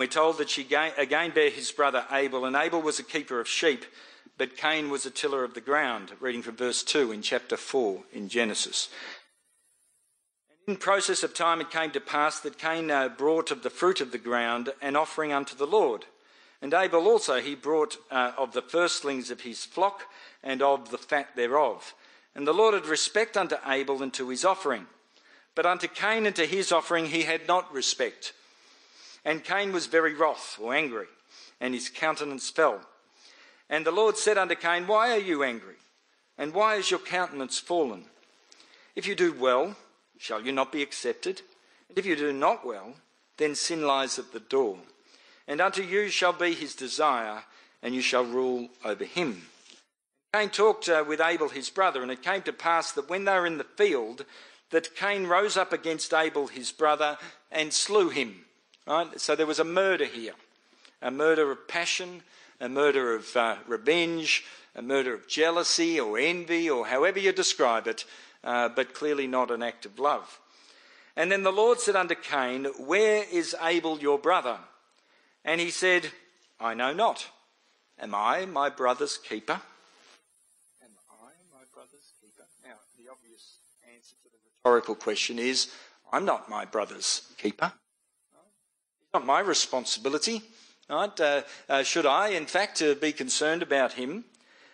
We're 0.00 0.06
told 0.06 0.38
that 0.38 0.48
she 0.48 0.66
again 0.96 1.32
bare 1.32 1.50
his 1.50 1.70
brother 1.72 2.06
Abel, 2.10 2.46
and 2.46 2.56
Abel 2.56 2.80
was 2.80 2.98
a 2.98 3.02
keeper 3.02 3.38
of 3.38 3.46
sheep, 3.46 3.84
but 4.38 4.56
Cain 4.56 4.88
was 4.88 5.04
a 5.04 5.10
tiller 5.10 5.44
of 5.44 5.52
the 5.52 5.60
ground, 5.60 6.12
reading 6.20 6.40
from 6.40 6.56
verse 6.56 6.82
2 6.82 7.12
in 7.12 7.20
chapter 7.20 7.58
4 7.58 8.04
in 8.10 8.30
Genesis. 8.30 8.88
In 10.66 10.76
process 10.76 11.22
of 11.22 11.34
time 11.34 11.60
it 11.60 11.70
came 11.70 11.90
to 11.90 12.00
pass 12.00 12.40
that 12.40 12.56
Cain 12.56 12.90
uh, 12.90 13.10
brought 13.10 13.50
of 13.50 13.62
the 13.62 13.68
fruit 13.68 14.00
of 14.00 14.10
the 14.10 14.16
ground 14.16 14.72
an 14.80 14.96
offering 14.96 15.34
unto 15.34 15.54
the 15.54 15.66
Lord. 15.66 16.06
And 16.62 16.72
Abel 16.72 17.06
also 17.06 17.42
he 17.42 17.54
brought 17.54 17.98
uh, 18.10 18.32
of 18.38 18.54
the 18.54 18.62
firstlings 18.62 19.30
of 19.30 19.42
his 19.42 19.66
flock 19.66 20.04
and 20.42 20.62
of 20.62 20.90
the 20.90 20.96
fat 20.96 21.36
thereof. 21.36 21.92
And 22.34 22.46
the 22.46 22.54
Lord 22.54 22.72
had 22.72 22.86
respect 22.86 23.36
unto 23.36 23.56
Abel 23.66 24.02
and 24.02 24.14
to 24.14 24.30
his 24.30 24.46
offering. 24.46 24.86
But 25.54 25.66
unto 25.66 25.88
Cain 25.88 26.24
and 26.24 26.36
to 26.36 26.46
his 26.46 26.72
offering 26.72 27.08
he 27.08 27.24
had 27.24 27.46
not 27.46 27.70
respect. 27.70 28.32
And 29.24 29.44
Cain 29.44 29.72
was 29.72 29.86
very 29.86 30.14
wroth 30.14 30.58
or 30.60 30.74
angry, 30.74 31.06
and 31.60 31.74
his 31.74 31.88
countenance 31.88 32.48
fell. 32.50 32.80
And 33.68 33.86
the 33.86 33.92
Lord 33.92 34.16
said 34.16 34.38
unto 34.38 34.54
Cain, 34.54 34.86
Why 34.86 35.12
are 35.12 35.18
you 35.18 35.42
angry? 35.42 35.76
And 36.38 36.54
why 36.54 36.76
is 36.76 36.90
your 36.90 37.00
countenance 37.00 37.58
fallen? 37.58 38.06
If 38.96 39.06
you 39.06 39.14
do 39.14 39.32
well, 39.32 39.76
shall 40.18 40.40
you 40.40 40.52
not 40.52 40.72
be 40.72 40.82
accepted? 40.82 41.42
And 41.88 41.98
if 41.98 42.06
you 42.06 42.16
do 42.16 42.32
not 42.32 42.66
well, 42.66 42.94
then 43.36 43.54
sin 43.54 43.86
lies 43.86 44.18
at 44.18 44.32
the 44.32 44.40
door. 44.40 44.78
And 45.46 45.60
unto 45.60 45.82
you 45.82 46.08
shall 46.08 46.32
be 46.32 46.54
his 46.54 46.74
desire, 46.74 47.44
and 47.82 47.94
you 47.94 48.00
shall 48.00 48.24
rule 48.24 48.68
over 48.84 49.04
him. 49.04 49.42
Cain 50.32 50.50
talked 50.50 50.88
uh, 50.88 51.04
with 51.06 51.20
Abel 51.20 51.48
his 51.48 51.70
brother, 51.70 52.02
and 52.02 52.10
it 52.10 52.22
came 52.22 52.42
to 52.42 52.52
pass 52.52 52.92
that 52.92 53.10
when 53.10 53.24
they 53.24 53.32
were 53.32 53.46
in 53.46 53.58
the 53.58 53.64
field, 53.64 54.24
that 54.70 54.94
Cain 54.94 55.26
rose 55.26 55.56
up 55.56 55.72
against 55.72 56.14
Abel 56.14 56.46
his 56.46 56.70
brother 56.70 57.18
and 57.50 57.72
slew 57.72 58.08
him. 58.08 58.44
Right? 58.90 59.20
So 59.20 59.36
there 59.36 59.46
was 59.46 59.60
a 59.60 59.64
murder 59.64 60.04
here 60.04 60.34
a 61.00 61.12
murder 61.12 61.50
of 61.50 61.68
passion, 61.68 62.22
a 62.60 62.68
murder 62.68 63.14
of 63.14 63.34
uh, 63.36 63.56
revenge, 63.66 64.44
a 64.74 64.82
murder 64.82 65.14
of 65.14 65.28
jealousy 65.28 65.98
or 65.98 66.18
envy, 66.18 66.68
or 66.68 66.88
however 66.88 67.18
you 67.18 67.32
describe 67.32 67.86
it, 67.86 68.04
uh, 68.44 68.68
but 68.68 68.92
clearly 68.92 69.26
not 69.26 69.50
an 69.50 69.62
act 69.62 69.86
of 69.86 69.98
love. 69.98 70.40
And 71.16 71.30
then 71.30 71.42
the 71.42 71.52
Lord 71.52 71.80
said 71.80 71.96
unto 71.96 72.16
Cain, 72.16 72.66
Where 72.78 73.24
is 73.32 73.56
Abel 73.62 73.98
your 74.00 74.18
brother? 74.18 74.58
And 75.44 75.60
he 75.60 75.70
said, 75.70 76.10
I 76.58 76.74
know 76.74 76.92
not. 76.92 77.28
Am 77.98 78.14
I 78.14 78.44
my 78.44 78.70
brother's 78.70 79.16
keeper? 79.16 79.60
Am 80.82 80.90
I 81.10 81.30
my 81.52 81.64
brother's 81.72 82.12
keeper? 82.20 82.44
Now, 82.64 82.74
the 82.98 83.10
obvious 83.10 83.56
answer 83.94 84.16
to 84.22 84.28
the 84.30 84.38
rhetorical 84.64 84.96
question 84.96 85.38
is 85.38 85.70
I'm 86.12 86.24
not 86.24 86.50
my 86.50 86.64
brother's 86.64 87.32
keeper. 87.38 87.72
Not 89.12 89.26
my 89.26 89.40
responsibility. 89.40 90.42
Right? 90.88 91.20
Uh, 91.20 91.42
uh, 91.68 91.82
should 91.82 92.06
I, 92.06 92.28
in 92.28 92.46
fact, 92.46 92.80
uh, 92.80 92.94
be 92.94 93.12
concerned 93.12 93.62
about 93.62 93.94
him? 93.94 94.24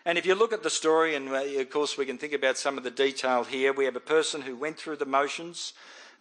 And 0.04 0.18
if 0.18 0.26
you 0.26 0.34
look 0.34 0.52
at 0.52 0.62
the 0.62 0.70
story, 0.70 1.14
and 1.14 1.30
uh, 1.30 1.42
of 1.60 1.70
course 1.70 1.96
we 1.96 2.06
can 2.06 2.18
think 2.18 2.32
about 2.32 2.58
some 2.58 2.76
of 2.76 2.84
the 2.84 2.90
detail 2.90 3.44
here, 3.44 3.72
we 3.72 3.86
have 3.86 3.96
a 3.96 4.00
person 4.00 4.42
who 4.42 4.54
went 4.54 4.76
through 4.76 4.96
the 4.96 5.06
motions, 5.06 5.72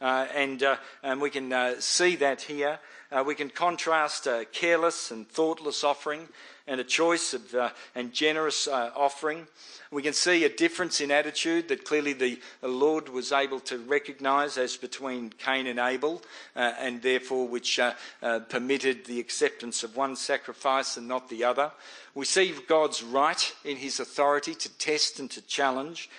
and, 0.02 0.64
uh, 0.64 0.78
and 1.04 1.22
we 1.22 1.30
can 1.30 1.80
see 1.80 2.16
that 2.18 2.41
here. 2.41 2.80
we 3.26 3.36
can 3.36 3.50
contrast 3.50 4.28
a 4.28 4.46
careless 4.52 5.12
and 5.12 5.28
thoughtless 5.28 5.84
offering 5.84 6.28
and 6.68 6.82
a 6.82 6.84
choice 6.84 7.34
of 7.34 7.54
uh, 7.54 7.70
and 7.93 8.14
generous 8.14 8.68
uh, 8.68 8.91
offering. 8.96 9.48
We 9.91 10.02
can 10.02 10.14
see 10.14 10.43
a 10.43 10.50
difference 10.50 11.00
in 11.00 11.12
attitude 11.12 11.68
that 11.68 11.86
clearly 11.86 12.14
the, 12.14 12.39
Lord 12.62 13.08
was 13.08 13.32
able 13.32 13.60
to 13.62 13.78
recognise 13.78 14.58
as 14.58 14.76
between 14.76 15.30
Cain 15.30 15.68
and 15.68 15.80
Abel, 15.80 16.24
uh, 16.56 16.74
and 16.80 17.02
therefore 17.02 17.48
which 17.48 17.80
uh, 17.80 17.93
uh, 18.22 18.39
permitted 18.39 19.06
the 19.06 19.20
acceptance 19.20 19.84
of 19.84 19.96
one 19.96 20.16
sacrifice 20.16 20.98
and 20.98 21.08
not 21.08 21.30
the 21.30 21.43
other. 21.43 21.72
We 22.16 22.26
see 22.26 22.54
God's 22.68 23.04
right 23.04 23.54
in 23.64 23.78
his 23.78 24.00
authority 24.00 24.56
to 24.56 24.70
test 24.78 25.20
and 25.20 25.30
to 25.32 25.41
challenge. 25.41 26.10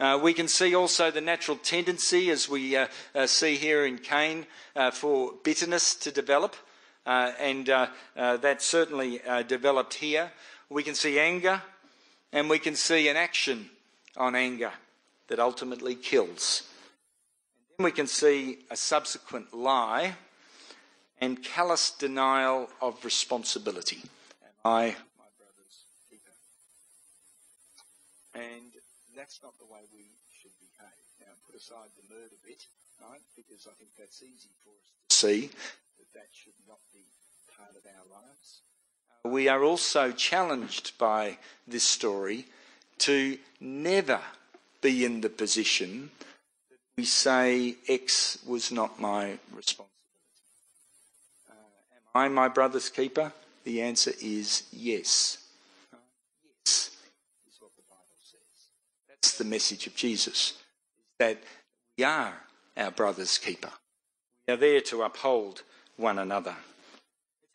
Uh, 0.00 0.18
we 0.22 0.34
can 0.34 0.48
see 0.48 0.74
also 0.74 1.10
the 1.10 1.20
natural 1.20 1.56
tendency, 1.56 2.30
as 2.30 2.48
we 2.48 2.76
uh, 2.76 2.86
uh, 3.14 3.26
see 3.26 3.56
here 3.56 3.86
in 3.86 3.98
Cain, 3.98 4.46
for 4.92 5.34
bitterness 5.42 5.94
to 5.94 6.10
develop. 6.10 6.56
Uh, 7.06 7.32
and 7.38 7.68
uh, 7.68 7.86
uh, 8.16 8.38
that 8.38 8.62
certainly 8.62 9.20
developed 9.46 9.94
here. 9.94 10.32
We 10.70 10.82
can 10.82 10.94
see 10.94 11.18
anger, 11.18 11.62
and 12.32 12.48
we 12.48 12.58
can 12.58 12.74
see 12.74 13.08
an 13.08 13.16
action 13.16 13.68
on 14.16 14.34
anger 14.34 14.72
that 15.28 15.38
ultimately 15.38 15.94
kills. 15.94 16.62
And 17.68 17.76
then 17.76 17.84
we 17.84 17.92
can 17.92 18.06
see 18.06 18.60
a 18.70 18.76
subsequent 18.76 19.52
lie 19.52 20.14
and 21.20 21.42
callous 21.42 21.90
denial 21.90 22.70
of 22.80 23.04
responsibility. 23.04 24.00
Am 24.64 24.72
I 24.72 24.96
my 25.18 25.28
brother's 25.38 25.84
keeper? 26.10 26.32
And 28.34 28.73
that's 29.24 29.40
not 29.42 29.56
the 29.58 29.72
way 29.72 29.80
we 29.90 30.04
should 30.38 30.52
behave. 30.60 31.04
Now, 31.18 31.32
put 31.46 31.56
aside 31.56 31.88
the 31.96 32.14
murder 32.14 32.36
bit, 32.46 32.66
right? 33.00 33.22
Because 33.34 33.66
I 33.66 33.72
think 33.78 33.88
that's 33.98 34.22
easy 34.22 34.50
for 34.62 34.68
us 34.68 34.92
to 35.08 35.16
see 35.16 35.46
that 35.96 36.12
that 36.12 36.28
should 36.30 36.52
not 36.68 36.76
be 36.92 37.00
part 37.56 37.70
of 37.70 37.86
our 37.86 38.20
lives. 38.20 38.60
Uh, 39.24 39.30
we 39.30 39.48
are 39.48 39.64
also 39.64 40.12
challenged 40.12 40.98
by 40.98 41.38
this 41.66 41.84
story 41.84 42.44
to 42.98 43.38
never 43.60 44.20
be 44.82 45.06
in 45.06 45.22
the 45.22 45.30
position 45.30 46.10
that 46.68 46.78
we 46.98 47.06
say 47.06 47.76
X 47.88 48.40
was 48.46 48.70
not 48.70 49.00
my 49.00 49.38
responsibility. 49.56 49.88
Uh, 51.48 51.54
am 52.14 52.28
I 52.30 52.42
my 52.42 52.48
brother's 52.48 52.90
keeper? 52.90 53.32
The 53.64 53.80
answer 53.80 54.12
is 54.20 54.64
yes. 54.70 55.38
Uh, 55.94 55.96
yes, 56.66 56.90
is 57.48 57.56
what 57.60 57.70
the 57.74 57.82
Bible 57.88 58.20
says. 58.20 58.68
That's 59.24 59.38
the 59.38 59.44
message 59.44 59.86
of 59.86 59.96
Jesus, 59.96 60.52
that 61.18 61.42
we 61.96 62.04
are 62.04 62.34
our 62.76 62.90
brother's 62.90 63.38
keeper. 63.38 63.70
We 64.46 64.52
are 64.52 64.58
there 64.58 64.82
to 64.82 65.02
uphold 65.02 65.62
one 65.96 66.18
another. 66.18 66.54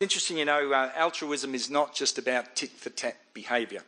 interesting, 0.00 0.38
you 0.38 0.46
know, 0.46 0.72
uh, 0.72 0.90
altruism 0.96 1.54
is 1.54 1.70
not 1.70 1.94
just 1.94 2.18
about 2.18 2.56
tit 2.56 2.70
for 2.70 2.90
tat 2.90 3.18
behaviour, 3.34 3.82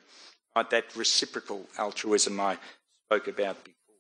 right? 0.55 0.71
That 0.71 0.95
reciprocal 0.95 1.67
altruism 1.77 2.39
I 2.39 2.57
spoke 3.09 3.27
about 3.27 3.65
before, 3.65 3.97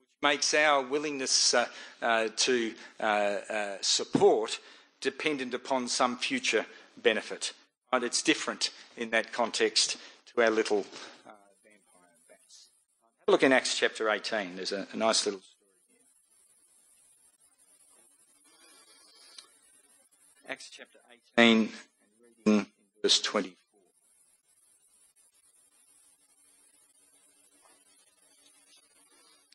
which 0.00 0.22
makes 0.22 0.52
our 0.52 0.82
willingness 0.82 1.54
uh, 1.54 1.66
uh, 2.02 2.28
to 2.36 2.74
uh, 3.00 3.02
uh, 3.02 3.76
support 3.80 4.60
dependent 5.00 5.54
upon 5.54 5.88
some 5.88 6.18
future 6.18 6.66
benefit. 7.02 7.54
Right? 7.90 8.04
It's 8.04 8.20
different 8.20 8.68
in 8.98 9.08
that 9.10 9.32
context 9.32 9.96
to 10.34 10.42
our 10.42 10.50
little 10.50 10.84
uh, 11.26 11.30
vampire 11.64 12.18
bats. 12.28 12.68
Have 13.02 13.12
a 13.12 13.13
look 13.32 13.42
in 13.42 13.52
Acts 13.52 13.76
chapter 13.76 14.10
18. 14.10 14.56
There's 14.56 14.72
a, 14.72 14.86
a 14.92 14.96
nice 14.96 15.24
little 15.24 15.40
story. 15.40 15.60
Here. 20.46 20.52
Acts 20.52 20.68
chapter 20.70 20.98
18 21.38 21.60
and 21.60 21.68
reading 22.46 22.66
verse 23.02 23.20
24. 23.20 23.54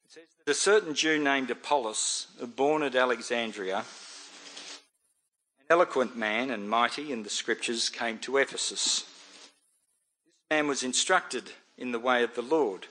It 0.06 0.12
says 0.12 0.24
that 0.46 0.52
a 0.52 0.56
certain 0.56 0.96
Jew 0.96 1.24
named 1.24 1.52
Apollos, 1.52 2.28
born 2.56 2.82
at 2.82 2.96
Alexandria, 2.96 3.78
an 3.78 3.84
eloquent 5.70 6.18
man 6.18 6.50
and 6.50 6.68
mighty 6.68 7.12
in 7.12 7.22
the 7.22 7.30
scriptures, 7.30 7.90
came 7.90 8.18
to 8.20 8.38
Ephesus. 8.38 9.02
This 10.26 10.58
man 10.58 10.68
was 10.68 10.82
instructed 10.82 11.52
in 11.78 11.92
the 11.92 12.00
way 12.00 12.24
of 12.24 12.34
the 12.34 12.42
Lord. 12.42 12.88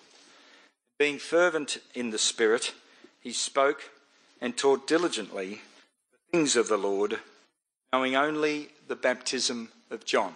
Being 0.98 1.18
fervent 1.18 1.78
in 1.94 2.10
the 2.10 2.18
Spirit, 2.18 2.74
he 3.20 3.32
spoke 3.32 3.90
and 4.40 4.56
taught 4.56 4.86
diligently 4.86 5.60
the 6.12 6.18
things 6.32 6.56
of 6.56 6.68
the 6.68 6.78
Lord 6.78 7.20
knowing 7.92 8.16
only 8.16 8.68
the 8.86 8.96
baptism 8.96 9.70
of 9.90 10.04
John. 10.04 10.34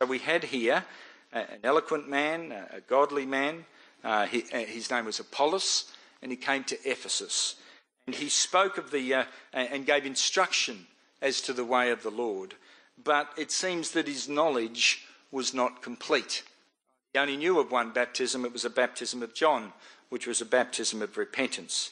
So 0.00 0.06
we 0.06 0.18
had 0.18 0.44
here 0.44 0.84
an 1.32 1.60
eloquent 1.64 2.08
man, 2.08 2.52
a 2.52 2.80
godly 2.80 3.26
man. 3.26 3.64
Uh, 4.04 4.26
he, 4.26 4.44
uh, 4.52 4.58
his 4.58 4.90
name 4.90 5.06
was 5.06 5.18
Apollos, 5.18 5.92
and 6.22 6.30
he 6.30 6.36
came 6.36 6.64
to 6.64 6.78
Ephesus. 6.88 7.56
And 8.06 8.14
he 8.14 8.28
spoke 8.28 8.78
of 8.78 8.90
the, 8.90 9.12
uh, 9.12 9.24
and 9.52 9.86
gave 9.86 10.06
instruction 10.06 10.86
as 11.20 11.40
to 11.42 11.52
the 11.52 11.64
way 11.64 11.90
of 11.90 12.02
the 12.02 12.10
Lord. 12.10 12.54
But 13.02 13.28
it 13.36 13.50
seems 13.50 13.90
that 13.90 14.06
his 14.06 14.28
knowledge 14.28 15.04
was 15.30 15.52
not 15.52 15.82
complete. 15.82 16.44
He 17.12 17.18
only 17.18 17.36
knew 17.36 17.58
of 17.58 17.70
one 17.70 17.90
baptism, 17.90 18.44
it 18.44 18.52
was 18.52 18.64
a 18.64 18.70
baptism 18.70 19.22
of 19.22 19.34
John, 19.34 19.72
which 20.10 20.26
was 20.26 20.40
a 20.40 20.46
baptism 20.46 21.02
of 21.02 21.16
repentance. 21.16 21.90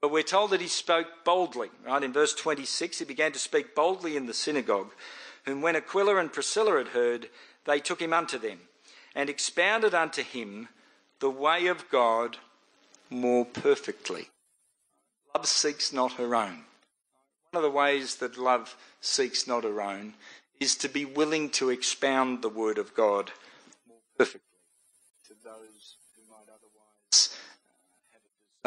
But 0.00 0.12
we're 0.12 0.22
told 0.22 0.50
that 0.50 0.60
he 0.60 0.68
spoke 0.68 1.08
boldly, 1.24 1.70
right? 1.84 2.02
In 2.02 2.12
verse 2.12 2.34
26, 2.34 3.00
he 3.00 3.04
began 3.04 3.32
to 3.32 3.38
speak 3.38 3.74
boldly 3.74 4.16
in 4.16 4.26
the 4.26 4.34
synagogue, 4.34 4.92
whom 5.44 5.62
when 5.62 5.74
Aquila 5.74 6.16
and 6.16 6.32
Priscilla 6.32 6.78
had 6.78 6.88
heard, 6.88 7.28
they 7.64 7.80
took 7.80 8.00
him 8.00 8.12
unto 8.12 8.38
them, 8.38 8.60
and 9.14 9.28
expounded 9.28 9.94
unto 9.94 10.22
him 10.22 10.68
the 11.20 11.30
way 11.30 11.66
of 11.66 11.88
God 11.88 12.36
more 13.10 13.44
perfectly. 13.44 14.28
Love 15.34 15.46
seeks 15.46 15.92
not 15.92 16.12
her 16.12 16.34
own. 16.34 16.64
One 17.50 17.62
of 17.64 17.70
the 17.72 17.76
ways 17.76 18.16
that 18.16 18.36
love 18.36 18.76
seeks 19.00 19.46
not 19.46 19.64
her 19.64 19.80
own 19.80 20.14
is 20.60 20.76
to 20.76 20.88
be 20.88 21.04
willing 21.04 21.50
to 21.50 21.70
expound 21.70 22.42
the 22.42 22.48
word 22.48 22.78
of 22.78 22.94
God 22.94 23.32
more 23.88 23.98
perfectly 24.18 24.42
to 25.28 25.34
those 25.44 25.96
who 26.16 26.22
might 26.30 26.48
otherwise 26.48 27.36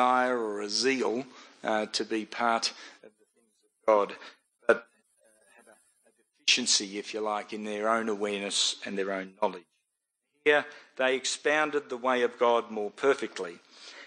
desire 0.02 0.40
or 0.40 0.62
a 0.62 0.70
zeal 0.70 1.26
uh, 1.64 1.86
to 1.88 2.04
be 2.04 2.26
part 2.26 2.72
of 3.04 3.12
the 3.20 3.26
things 3.36 3.54
of 3.64 3.86
God, 3.86 4.16
but 4.68 4.78
uh, 4.78 4.82
have 5.58 5.68
a, 5.68 6.10
deficiency, 6.40 6.98
if 6.98 7.14
you 7.14 7.22
like, 7.22 7.54
in 7.54 7.66
their 7.66 7.88
own 7.88 8.10
awareness 8.10 8.78
and 8.84 8.98
their 8.98 9.12
own 9.12 9.34
knowledge. 9.40 9.64
Here 10.44 10.66
they 10.98 11.16
expounded 11.16 11.90
the 11.90 11.98
way 11.98 12.24
of 12.24 12.40
God 12.40 12.72
more 12.72 12.90
perfectly. 12.90 13.60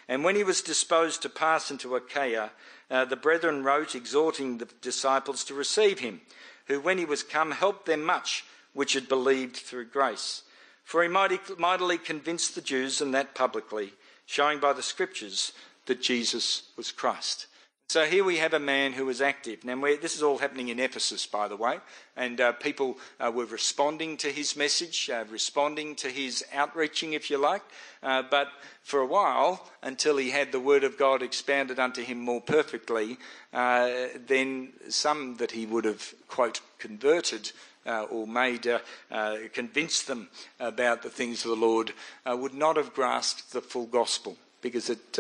And 0.09 0.25
when 0.25 0.35
he 0.35 0.43
was 0.43 0.63
disposed 0.63 1.23
to 1.23 1.29
pass 1.29 1.71
into 1.71 1.95
Achaia, 1.95 2.51
uh, 2.91 3.05
the 3.05 3.15
brethren 3.15 3.63
wrote, 3.63 3.95
exhorting 3.95 4.59
the 4.59 4.69
disciples 4.83 5.45
to 5.45 5.55
receive 5.55 6.01
him, 6.01 6.23
who, 6.67 6.81
when 6.81 6.99
he 6.99 7.05
was 7.05 7.23
come, 7.23 7.53
helped 7.53 7.87
them 7.87 8.03
much 8.05 8.45
which 8.73 8.95
had 8.95 9.09
believed 9.09 9.57
through 9.57 9.85
grace. 9.85 10.43
For 10.83 11.05
he 11.05 11.09
mightily 11.09 11.99
convinced 11.99 12.57
the 12.57 12.61
Jews, 12.61 13.01
and 13.01 13.15
that 13.15 13.37
publicly, 13.37 13.93
showing 14.27 14.59
by 14.59 14.73
the 14.73 14.83
Scriptures 14.83 15.53
that 15.87 16.03
Jesus 16.03 16.71
was 16.77 16.93
Christ. 16.93 17.47
So 17.89 18.07
here 18.07 18.25
we 18.25 18.39
have 18.39 18.55
a 18.55 18.59
man 18.59 18.95
who 18.95 19.07
was 19.07 19.21
active. 19.21 19.63
Now, 19.63 19.81
this 19.81 20.17
is 20.17 20.23
all 20.23 20.39
happening 20.39 20.69
in 20.69 20.81
Ephesus, 20.81 21.27
by 21.27 21.49
the 21.49 21.57
way, 21.57 21.79
and 22.17 22.41
uh, 22.41 22.53
people 22.53 22.99
uh, 23.21 23.31
were 23.31 23.45
responding 23.45 24.17
to 24.17 24.33
his 24.33 24.57
message, 24.57 25.11
uh, 25.11 25.25
responding 25.31 25.95
to 25.97 26.09
his 26.09 26.43
outreaching, 26.53 27.13
if 27.13 27.31
you 27.31 27.37
like. 27.37 27.63
Uh, 28.03 28.23
but 28.29 28.49
for 28.83 29.01
a 29.01 29.07
while, 29.07 29.71
until 29.83 30.17
he 30.17 30.31
had 30.31 30.51
the 30.51 30.59
word 30.59 30.83
of 30.83 30.99
God 30.99 31.23
expounded 31.23 31.79
unto 31.79 32.03
him 32.03 32.19
more 32.19 32.41
perfectly, 32.41 33.19
uh, 33.53 33.91
then 34.27 34.73
some 34.89 35.37
that 35.37 35.53
he 35.53 35.67
would 35.67 35.85
have, 35.85 36.15
quote, 36.27 36.63
converted 36.79 37.53
uh, 37.87 38.05
or 38.05 38.27
made 38.27 38.67
uh, 38.67 38.79
uh, 39.11 39.37
convinced 39.53 40.07
them 40.07 40.29
about 40.59 41.03
the 41.03 41.11
things 41.11 41.45
of 41.45 41.51
the 41.51 41.67
Lord 41.67 41.93
would 42.27 42.55
not 42.55 42.77
have 42.77 42.95
grasped 42.95 43.53
the 43.53 43.61
full 43.61 43.87
gospel 43.87 44.37
because 44.63 44.89
it 44.89 45.19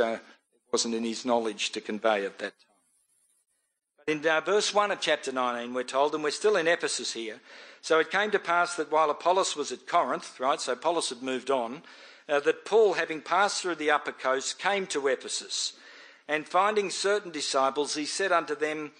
wasn't 0.74 0.92
in 0.92 1.04
his 1.04 1.24
knowledge 1.24 1.70
to 1.70 1.80
convey 1.80 2.26
at 2.26 2.36
that 2.40 2.52
time. 2.58 2.76
But 3.96 4.12
in 4.12 4.26
uh, 4.26 4.40
verse 4.40 4.74
1 4.74 4.90
of 4.90 4.98
chapter 4.98 5.30
19, 5.30 5.72
we're 5.72 5.84
told, 5.84 6.16
and 6.16 6.24
we're 6.24 6.32
still 6.32 6.56
in 6.56 6.66
Ephesus 6.66 7.12
here. 7.12 7.38
So 7.80 8.00
it 8.00 8.10
came 8.10 8.32
to 8.32 8.40
pass 8.40 8.74
that 8.74 8.90
while 8.90 9.08
Apollos 9.08 9.54
was 9.54 9.70
at 9.70 9.86
Corinth, 9.86 10.40
right, 10.40 10.60
so 10.60 10.72
Apollos 10.72 11.10
had 11.10 11.22
moved 11.22 11.48
on, 11.48 11.84
uh, 12.28 12.40
that 12.40 12.64
Paul, 12.64 12.94
having 12.94 13.20
passed 13.20 13.62
through 13.62 13.76
the 13.76 13.92
upper 13.92 14.10
coast, 14.10 14.58
came 14.58 14.88
to 14.88 15.06
Ephesus. 15.06 15.74
And 16.26 16.44
finding 16.44 16.90
certain 16.90 17.30
disciples, 17.30 17.94
he 17.94 18.04
said 18.04 18.32
unto 18.32 18.56
them, 18.56 18.90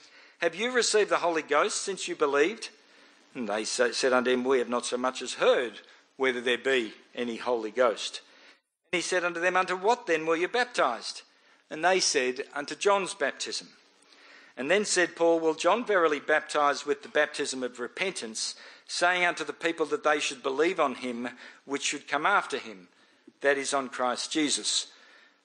Have 0.43 0.55
you 0.55 0.71
received 0.71 1.11
the 1.11 1.17
Holy 1.17 1.43
Ghost 1.43 1.83
since 1.83 2.07
you 2.07 2.15
believed? 2.15 2.69
And 3.35 3.49
they 3.49 3.65
said 3.65 4.13
unto 4.13 4.31
him, 4.31 4.45
We 4.45 4.61
have 4.61 4.69
not 4.69 4.87
so 4.87 4.97
much 4.97 5.23
as 5.23 5.35
heard 5.35 5.81
whether 6.19 6.41
there 6.41 6.57
be 6.57 6.93
any 7.17 7.39
Holy 7.39 7.73
Ghost. 7.73 8.21
And 8.93 8.99
he 8.99 9.03
said 9.03 9.25
unto 9.25 9.41
them, 9.41 9.57
Unto 9.57 9.75
what 9.75 10.07
then 10.07 10.25
were 10.25 10.37
you 10.37 10.47
baptized? 10.47 11.23
And 11.71 11.85
they 11.85 12.01
said, 12.01 12.45
Unto 12.55 12.75
John's 12.75 13.15
baptism. 13.15 13.69
And 14.57 14.71
then 14.71 14.85
said 14.85 15.17
Paul, 15.17 15.41
Well, 15.41 15.55
John 15.55 15.85
verily 15.85 16.21
baptized 16.21 16.87
with 16.87 17.03
the 17.03 17.09
baptism 17.09 17.63
of 17.63 17.81
repentance, 17.81 18.55
saying 18.87 19.25
unto 19.25 19.45
the 19.45 19.53
people 19.53 19.87
that 19.87 20.05
they 20.05 20.21
should 20.21 20.43
believe 20.43 20.79
on 20.79 20.95
him 20.97 21.29
which 21.65 21.83
should 21.83 22.07
come 22.07 22.27
after 22.27 22.59
him, 22.59 22.89
that 23.41 23.59
is, 23.59 23.75
on 23.75 23.89
Christ 23.89 24.31
Jesus. 24.31 24.89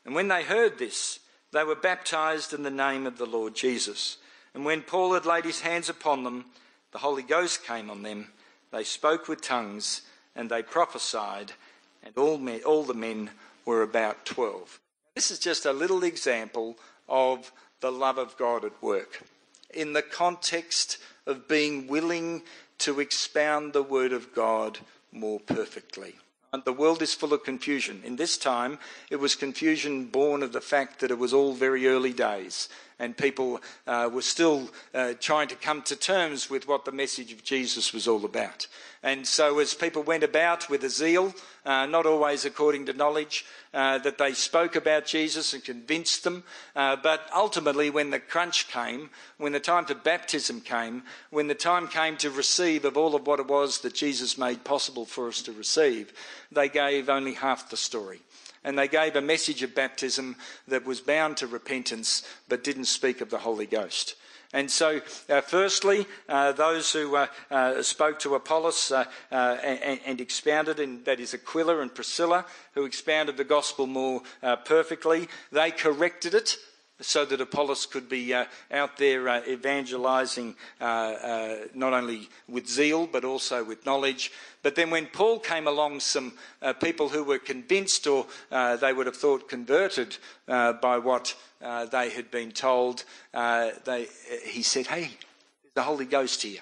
And 0.05 0.13
when 0.13 0.28
they 0.28 0.43
heard 0.43 0.78
this, 0.78 1.20
they 1.51 1.63
were 1.63 1.76
baptized 1.76 2.53
in 2.53 2.63
the 2.63 2.70
name 2.70 3.07
of 3.07 3.17
the 3.17 3.26
Lord 3.26 3.55
Jesus. 3.55 4.17
And 4.53 4.65
when 4.65 4.82
Paul 4.82 5.13
had 5.13 5.26
laid 5.26 5.45
his 5.45 5.61
hands 5.61 5.89
upon 5.89 6.24
them, 6.24 6.45
the 6.91 6.99
Holy 6.99 7.24
Ghost 7.24 7.65
came 7.65 7.89
on 7.89 8.03
them. 8.03 8.28
They 8.72 8.84
spoke 8.84 9.28
with 9.28 9.41
tongues, 9.41 10.01
and 10.36 10.49
they 10.49 10.61
prophesied, 10.61 11.53
and 12.03 12.15
all, 12.17 12.38
men, 12.38 12.61
all 12.65 12.84
the 12.84 12.93
men 12.93 13.32
were 13.65 13.82
about 13.82 14.26
twelve. 14.26 14.80
This 15.16 15.32
is 15.32 15.39
just 15.39 15.66
a 15.66 15.74
little 15.74 16.03
example 16.03 16.78
of 17.07 17.51
the 17.82 17.91
love 17.91 18.18
of 18.18 18.38
God 18.38 18.66
at 18.66 18.82
work 18.82 19.24
in 19.74 19.93
the 19.93 20.01
context 20.01 20.97
of 21.26 21.47
being 21.47 21.88
willing 21.88 22.43
to 22.80 22.99
expound 22.99 23.74
the 23.74 23.84
Word 23.84 24.14
of 24.14 24.34
God 24.34 24.80
more 25.12 25.39
perfectly. 25.39 26.16
And 26.51 26.64
the 26.64 26.74
world 26.74 27.01
is 27.01 27.14
full 27.14 27.34
of 27.34 27.43
confusion. 27.43 28.01
In 28.03 28.16
this 28.16 28.38
time, 28.38 28.80
it 29.12 29.18
was 29.18 29.36
confusion 29.36 30.05
born 30.05 30.41
of 30.41 30.51
the 30.51 30.62
fact 30.62 30.99
that 30.99 31.12
it 31.12 31.20
was 31.20 31.34
all 31.34 31.53
very 31.53 31.88
early 31.88 32.14
days 32.14 32.70
and 33.00 33.16
people 33.16 33.62
uh, 33.88 34.10
were 34.12 34.22
still 34.22 34.70
uh, 34.93 35.14
trying 35.20 35.47
to 35.47 35.56
come 35.56 35.82
to 35.84 35.95
terms 35.95 36.50
with 36.50 36.68
what 36.68 36.86
the 36.86 36.91
message 36.91 37.32
of 37.32 37.43
Jesus 37.43 37.93
was 37.93 38.08
all 38.08 38.26
about. 38.26 38.68
And 39.02 39.26
so, 39.26 39.60
as 39.60 39.74
people 39.74 40.04
went 40.04 40.24
about 40.24 40.70
with 40.70 40.84
a 40.84 40.89
zeal, 40.89 41.34
uh, 41.66 41.86
not 41.86 42.06
always 42.06 42.43
according 42.43 42.86
to 42.88 42.93
knowledge, 42.93 43.45
uh, 43.74 43.97
that 44.00 44.18
they 44.18 44.34
spoke 44.34 44.76
about 44.76 45.06
Jesus 45.06 45.54
and 45.54 45.64
convinced 45.64 46.26
them, 46.26 46.43
uh, 46.76 46.97
but 46.97 47.30
ultimately, 47.34 47.89
when 47.89 48.10
the 48.10 48.20
crunch 48.20 48.68
came, 48.68 49.10
when 49.38 49.54
the 49.54 49.60
time 49.60 49.86
for 49.86 49.95
baptism 49.95 50.60
came, 50.60 51.04
when 51.30 51.47
the 51.47 51.56
time 51.56 51.88
came 51.88 52.18
to 52.18 52.30
receive 52.30 52.84
of 52.84 52.97
all 52.97 53.16
of 53.16 53.26
what 53.26 53.39
it 53.39 53.47
was 53.47 53.80
that 53.80 53.95
Jesus 53.95 54.38
made 54.38 54.66
possible 54.66 55.06
for 55.06 55.30
us 55.30 55.41
to 55.43 55.54
receive, 55.54 56.12
they 56.52 56.68
gave 56.68 57.08
only 57.08 57.36
half 57.36 57.70
the 57.70 57.78
story 57.78 58.20
and 58.64 58.78
they 58.78 58.88
gave 58.88 59.16
a 59.16 59.22
message 59.22 59.64
of 59.64 59.76
baptism 59.76 60.36
that 60.68 60.86
was 60.86 61.01
bound 61.01 61.38
to 61.38 61.47
repentance 61.47 62.24
but 62.47 62.64
didn't 62.64 62.86
speak 62.86 63.22
of 63.22 63.30
the 63.30 63.39
Holy 63.39 63.66
Ghost. 63.66 64.16
And 64.51 64.72
so, 64.72 64.99
uh, 65.30 65.41
firstly, 65.41 66.07
uh, 66.28 66.53
those 66.53 66.91
who 66.91 67.16
uh, 67.16 67.28
uh 67.51 67.84
spoke 67.84 68.18
to 68.20 68.34
Apollos 68.34 68.91
uh, 68.91 69.05
uh, 69.32 69.36
and, 69.36 69.99
and, 70.05 70.20
expounded, 70.20 70.80
and 70.80 71.05
that 71.05 71.20
is 71.20 71.36
Aquila 71.36 71.82
and 71.82 71.93
Priscilla, 71.93 72.45
who 72.74 72.86
expounded 72.86 73.38
the 73.38 73.43
gospel 73.43 73.86
more 73.86 74.22
perfectly, 74.66 75.28
they 75.51 75.70
corrected 75.70 76.34
it 76.34 76.57
so 77.02 77.26
that 77.26 77.41
Apollos 77.41 77.86
could 77.86 78.10
be 78.10 78.34
uh, 78.34 78.45
out 78.72 78.97
there 78.97 79.30
uh, 79.30 79.41
evangelizing 79.47 80.56
uh, 80.82 80.84
uh, 80.84 81.56
not 81.74 81.93
only 81.93 82.30
with 82.47 82.68
zeal 82.68 83.08
but 83.08 83.24
also 83.24 83.64
with 83.64 83.86
knowledge. 83.86 84.32
But 84.62 84.76
then 84.76 84.89
when 84.89 85.08
Paul 85.08 85.39
came 85.39 85.68
along, 85.68 86.02
some 86.02 86.34
uh, 86.62 86.74
people 86.74 87.10
who 87.10 87.24
were 87.24 87.39
convinced 87.39 88.08
or 88.08 88.28
uh, 88.52 88.76
they 88.76 88.91
would 88.91 89.06
have 89.06 89.16
thought 89.16 89.47
converted 89.47 90.18
by 90.47 90.97
what 90.97 91.36
they 91.62 92.10
had 92.10 92.32
been 92.32 92.52
told, 92.52 93.04
they, 93.34 94.08
he 94.43 94.62
said, 94.62 94.88
Hey, 94.88 95.12
there's 95.64 95.74
the 95.76 95.82
Holy 95.84 96.06
Ghost 96.06 96.41
here. 96.41 96.62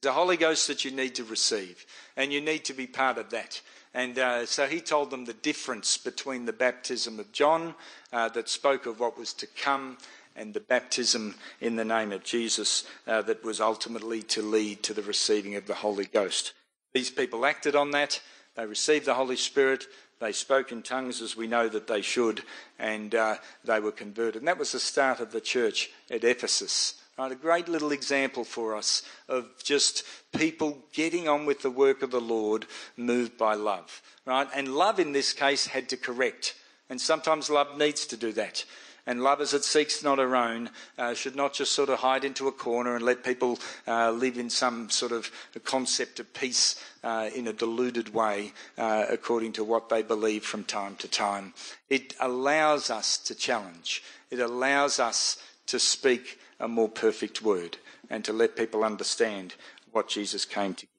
There's 0.00 0.10
a 0.10 0.14
Holy 0.14 0.36
Ghost 0.36 0.66
that 0.66 0.84
you 0.84 0.90
need 0.90 1.14
to 1.14 1.24
receive, 1.24 1.86
and 2.16 2.32
you 2.32 2.40
need 2.40 2.64
to 2.66 2.74
be 2.74 2.86
part 2.86 3.18
of 3.18 3.30
that. 3.30 3.60
And 3.94 4.18
uh, 4.18 4.46
so 4.46 4.66
he 4.66 4.80
told 4.80 5.10
them 5.10 5.24
the 5.24 5.34
difference 5.34 5.98
between 5.98 6.46
the 6.46 6.52
baptism 6.52 7.20
of 7.20 7.32
John, 7.32 7.74
uh, 8.12 8.28
that 8.30 8.48
spoke 8.48 8.86
of 8.86 9.00
what 9.00 9.18
was 9.18 9.32
to 9.34 9.46
come, 9.46 9.98
and 10.34 10.54
the 10.54 10.60
baptism 10.60 11.34
in 11.60 11.76
the 11.76 11.84
name 11.84 12.10
of 12.10 12.24
Jesus, 12.24 12.84
uh, 13.06 13.20
that 13.22 13.44
was 13.44 13.60
ultimately 13.60 14.22
to 14.22 14.40
lead 14.40 14.82
to 14.82 14.94
the 14.94 15.02
receiving 15.02 15.56
of 15.56 15.66
the 15.66 15.74
Holy 15.74 16.06
Ghost. 16.06 16.54
These 16.94 17.10
people 17.10 17.44
acted 17.44 17.76
on 17.76 17.90
that. 17.90 18.20
They 18.54 18.66
received 18.66 19.06
the 19.06 19.14
Holy 19.14 19.36
Spirit. 19.36 19.86
They 20.20 20.32
spoke 20.32 20.72
in 20.72 20.82
tongues 20.82 21.20
as 21.20 21.36
we 21.36 21.46
know 21.46 21.68
that 21.68 21.86
they 21.86 22.00
should, 22.00 22.42
and 22.78 23.14
uh, 23.14 23.36
they 23.64 23.80
were 23.80 23.92
converted. 23.92 24.36
And 24.36 24.48
that 24.48 24.58
was 24.58 24.72
the 24.72 24.80
start 24.80 25.20
of 25.20 25.32
the 25.32 25.40
church 25.40 25.90
at 26.10 26.24
Ephesus. 26.24 27.01
Right, 27.22 27.30
a 27.30 27.36
great 27.36 27.68
little 27.68 27.92
example 27.92 28.42
for 28.42 28.74
us 28.74 29.04
of 29.28 29.46
just 29.62 30.02
people 30.36 30.78
getting 30.92 31.28
on 31.28 31.46
with 31.46 31.62
the 31.62 31.70
work 31.70 32.02
of 32.02 32.10
the 32.10 32.20
Lord, 32.20 32.66
moved 32.96 33.38
by 33.38 33.54
love. 33.54 34.02
Right? 34.26 34.48
And 34.52 34.74
love 34.74 34.98
in 34.98 35.12
this 35.12 35.32
case 35.32 35.68
had 35.68 35.88
to 35.90 35.96
correct. 35.96 36.56
And 36.90 37.00
sometimes 37.00 37.48
love 37.48 37.78
needs 37.78 38.06
to 38.06 38.16
do 38.16 38.32
that. 38.32 38.64
And 39.06 39.22
love 39.22 39.40
as 39.40 39.54
it 39.54 39.62
seeks 39.62 40.02
not 40.02 40.18
her 40.18 40.34
own 40.34 40.70
uh, 40.98 41.14
should 41.14 41.36
not 41.36 41.54
just 41.54 41.70
sort 41.70 41.90
of 41.90 42.00
hide 42.00 42.24
into 42.24 42.48
a 42.48 42.52
corner 42.52 42.96
and 42.96 43.04
let 43.04 43.22
people 43.22 43.60
uh, 43.86 44.10
live 44.10 44.36
in 44.36 44.50
some 44.50 44.90
sort 44.90 45.12
of 45.12 45.30
concept 45.62 46.18
of 46.18 46.34
peace 46.34 46.84
uh, 47.04 47.30
in 47.32 47.46
a 47.46 47.52
deluded 47.52 48.12
way 48.12 48.52
uh, 48.76 49.04
according 49.08 49.52
to 49.52 49.62
what 49.62 49.90
they 49.90 50.02
believe 50.02 50.42
from 50.42 50.64
time 50.64 50.96
to 50.96 51.06
time. 51.06 51.54
It 51.88 52.14
allows 52.18 52.90
us 52.90 53.16
to 53.18 53.36
challenge. 53.36 54.02
It 54.32 54.40
allows 54.40 54.98
us 54.98 55.40
to 55.66 55.78
speak 55.78 56.40
a 56.62 56.68
more 56.68 56.88
perfect 56.88 57.42
word 57.42 57.76
and 58.08 58.24
to 58.24 58.32
let 58.32 58.56
people 58.56 58.84
understand 58.84 59.56
what 59.90 60.08
Jesus 60.08 60.44
came 60.44 60.72
to 60.74 60.86
give. 60.86 60.90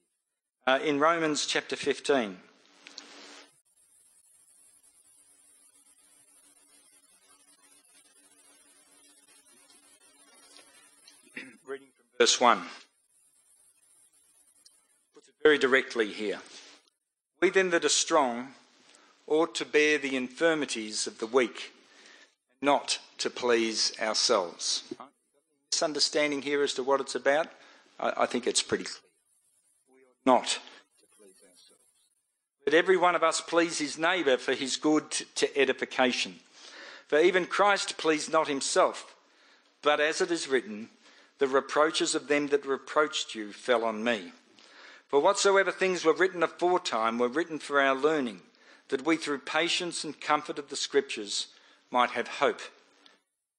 Uh, 0.68 0.80
in 0.84 1.00
Romans 1.00 1.46
chapter 1.46 1.78
15, 1.78 2.38
reading 11.66 11.88
from 11.96 12.06
verse 12.20 12.40
1, 12.42 12.62
puts 15.16 15.30
it 15.30 15.34
very 15.42 15.58
directly 15.58 16.10
here. 16.10 16.40
We 17.42 17.50
then 17.50 17.70
that 17.72 17.86
are 17.86 17.90
strong 17.90 18.50
ought 19.28 19.56
to 19.56 19.66
bear 19.66 19.98
the 19.98 20.18
infirmities 20.18 21.08
of 21.08 21.20
the 21.20 21.28
weak, 21.28 21.72
not 22.62 23.00
to 23.18 23.30
please 23.30 23.94
ourselves 24.02 24.84
misunderstanding 25.74 26.44
here 26.44 26.62
as 26.62 26.76
to 26.76 26.84
what 26.84 27.02
it's 27.02 27.16
about? 27.16 27.48
I, 28.00 28.14
I 28.18 28.26
think 28.28 28.46
it's 28.46 28.62
pretty 28.62 28.84
clear. 28.84 29.00
Not 30.24 30.46
to 30.46 30.60
please 31.18 31.42
ourselves. 31.42 31.82
But 32.64 32.76
every 32.76 32.96
one 32.96 33.16
of 33.16 33.24
us 33.24 33.42
please 33.42 33.80
his 33.80 33.98
neighbour 33.98 34.38
for 34.38 34.54
his 34.54 34.78
good 34.78 35.10
to 35.12 35.58
edification. 35.58 36.36
For 37.08 37.20
even 37.20 37.48
Christ 37.48 37.98
pleased 37.98 38.32
not 38.32 38.48
himself, 38.48 39.16
but 39.82 40.00
as 40.00 40.22
it 40.22 40.30
is 40.30 40.48
written, 40.48 40.90
the 41.40 41.48
reproaches 41.48 42.14
of 42.14 42.28
them 42.28 42.48
that 42.48 42.66
reproached 42.68 43.34
you 43.34 43.52
fell 43.52 43.84
on 43.84 44.04
me. 44.04 44.32
For 45.08 45.20
whatsoever 45.20 45.72
things 45.72 46.06
were 46.06 46.14
written 46.14 46.44
aforetime 46.44 47.18
were 47.18 47.28
written 47.28 47.58
for 47.58 47.82
our 47.82 47.96
learning, 47.96 48.42
that 48.90 49.06
we 49.06 49.18
through 49.18 49.40
patience 49.40 50.04
and 50.04 50.22
comfort 50.22 50.60
of 50.60 50.70
the 50.70 50.76
Scriptures 50.76 51.48
might 51.90 52.12
have 52.12 52.28
hope. 52.28 52.62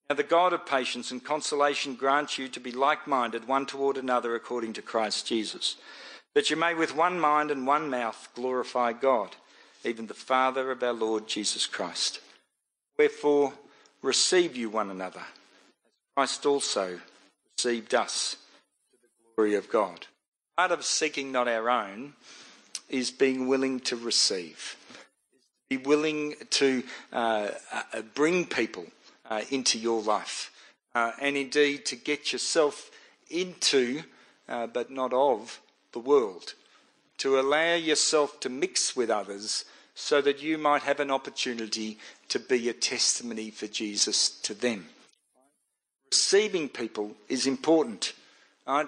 Now, 0.08 0.16
the 0.16 0.22
God 0.22 0.52
of 0.52 0.66
patience 0.66 1.10
and 1.10 1.24
consolation 1.24 1.94
grant 1.94 2.36
you 2.36 2.48
to 2.48 2.60
be 2.60 2.72
like 2.72 3.06
minded 3.06 3.48
one 3.48 3.64
toward 3.64 3.96
another 3.96 4.34
according 4.34 4.74
to 4.74 4.82
Christ 4.82 5.26
Jesus, 5.26 5.76
that 6.34 6.50
you 6.50 6.56
may 6.56 6.74
with 6.74 6.94
one 6.94 7.18
mind 7.18 7.50
and 7.50 7.66
one 7.66 7.88
mouth 7.88 8.28
glorify 8.34 8.92
God, 8.92 9.36
even 9.82 10.06
the 10.06 10.14
Father 10.14 10.70
of 10.70 10.82
our 10.82 10.92
Lord 10.92 11.26
Jesus 11.26 11.66
Christ. 11.66 12.20
Wherefore, 12.98 13.54
receive 14.02 14.56
you 14.56 14.68
one 14.68 14.90
another, 14.90 15.22
as 15.22 16.36
Christ 16.36 16.46
also 16.46 17.00
received 17.56 17.94
us 17.94 18.36
to 18.92 18.98
the 19.00 19.08
glory 19.36 19.54
of 19.54 19.70
God. 19.70 20.06
Part 20.58 20.70
of 20.70 20.84
seeking 20.84 21.32
not 21.32 21.48
our 21.48 21.70
own 21.70 22.12
is 22.90 23.10
being 23.10 23.48
willing 23.48 23.80
to 23.80 23.96
receive, 23.96 24.76
be 25.70 25.78
willing 25.78 26.34
to 26.50 26.82
uh, 27.10 27.48
uh, 27.72 28.02
bring 28.14 28.44
people 28.44 28.84
uh, 29.28 29.42
into 29.50 29.78
your 29.78 30.02
life. 30.02 30.50
Uh, 30.94 31.12
and 31.20 31.36
indeed, 31.36 31.84
to 31.86 31.96
get 31.96 32.32
yourself 32.32 32.90
into, 33.30 34.02
uh, 34.48 34.66
but 34.66 34.90
not 34.90 35.12
of, 35.12 35.60
the 35.92 35.98
world. 35.98 36.54
To 37.18 37.38
allow 37.38 37.74
yourself 37.74 38.40
to 38.40 38.48
mix 38.48 38.94
with 38.94 39.10
others 39.10 39.64
so 39.94 40.20
that 40.20 40.42
you 40.42 40.58
might 40.58 40.82
have 40.82 41.00
an 41.00 41.10
opportunity 41.10 41.98
to 42.28 42.38
be 42.38 42.68
a 42.68 42.72
testimony 42.72 43.50
for 43.50 43.66
Jesus 43.66 44.28
to 44.40 44.54
them. 44.54 44.86
Receiving 46.10 46.68
people 46.68 47.12
is 47.28 47.46
important. 47.46 48.12
Uh, 48.66 48.86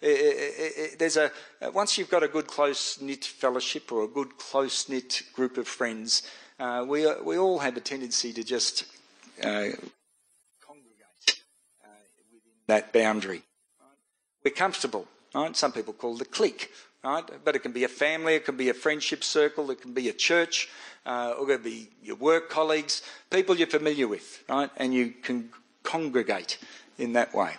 there's 0.00 1.16
a 1.16 1.30
once 1.72 1.98
you've 1.98 2.10
got 2.10 2.22
a 2.22 2.28
good 2.28 2.46
close 2.46 3.00
knit 3.00 3.24
fellowship 3.24 3.92
or 3.92 4.04
a 4.04 4.08
good 4.08 4.38
close 4.38 4.88
knit 4.88 5.22
group 5.34 5.58
of 5.58 5.68
friends, 5.68 6.22
uh, 6.58 6.84
we, 6.88 7.06
we 7.22 7.36
all 7.36 7.58
have 7.58 7.76
a 7.76 7.80
tendency 7.80 8.32
to 8.32 8.42
just 8.42 8.82
uh, 8.82 8.97
congregate 9.42 11.42
uh, 11.84 11.88
within 12.32 12.52
that 12.66 12.92
boundary. 12.92 13.42
Right? 13.80 13.96
We're 14.44 14.54
comfortable. 14.54 15.06
Right? 15.34 15.56
Some 15.56 15.72
people 15.72 15.92
call 15.92 16.16
it 16.16 16.22
a 16.22 16.24
clique. 16.24 16.70
Right? 17.04 17.24
But 17.44 17.54
it 17.54 17.60
can 17.60 17.72
be 17.72 17.84
a 17.84 17.88
family, 17.88 18.34
it 18.34 18.44
can 18.44 18.56
be 18.56 18.70
a 18.70 18.74
friendship 18.74 19.22
circle, 19.22 19.70
it 19.70 19.80
can 19.80 19.92
be 19.92 20.08
a 20.08 20.12
church, 20.12 20.68
uh, 21.06 21.34
or 21.38 21.50
it 21.50 21.56
can 21.56 21.62
be 21.62 21.90
your 22.02 22.16
work 22.16 22.50
colleagues, 22.50 23.02
people 23.30 23.56
you're 23.56 23.68
familiar 23.68 24.08
with, 24.08 24.42
right? 24.48 24.68
And 24.76 24.92
you 24.92 25.14
can 25.22 25.50
congregate 25.84 26.58
in 26.98 27.12
that 27.12 27.32
way. 27.32 27.52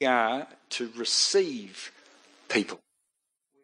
we 0.00 0.06
are 0.06 0.46
to 0.70 0.90
receive 0.96 1.92
people. 2.48 2.80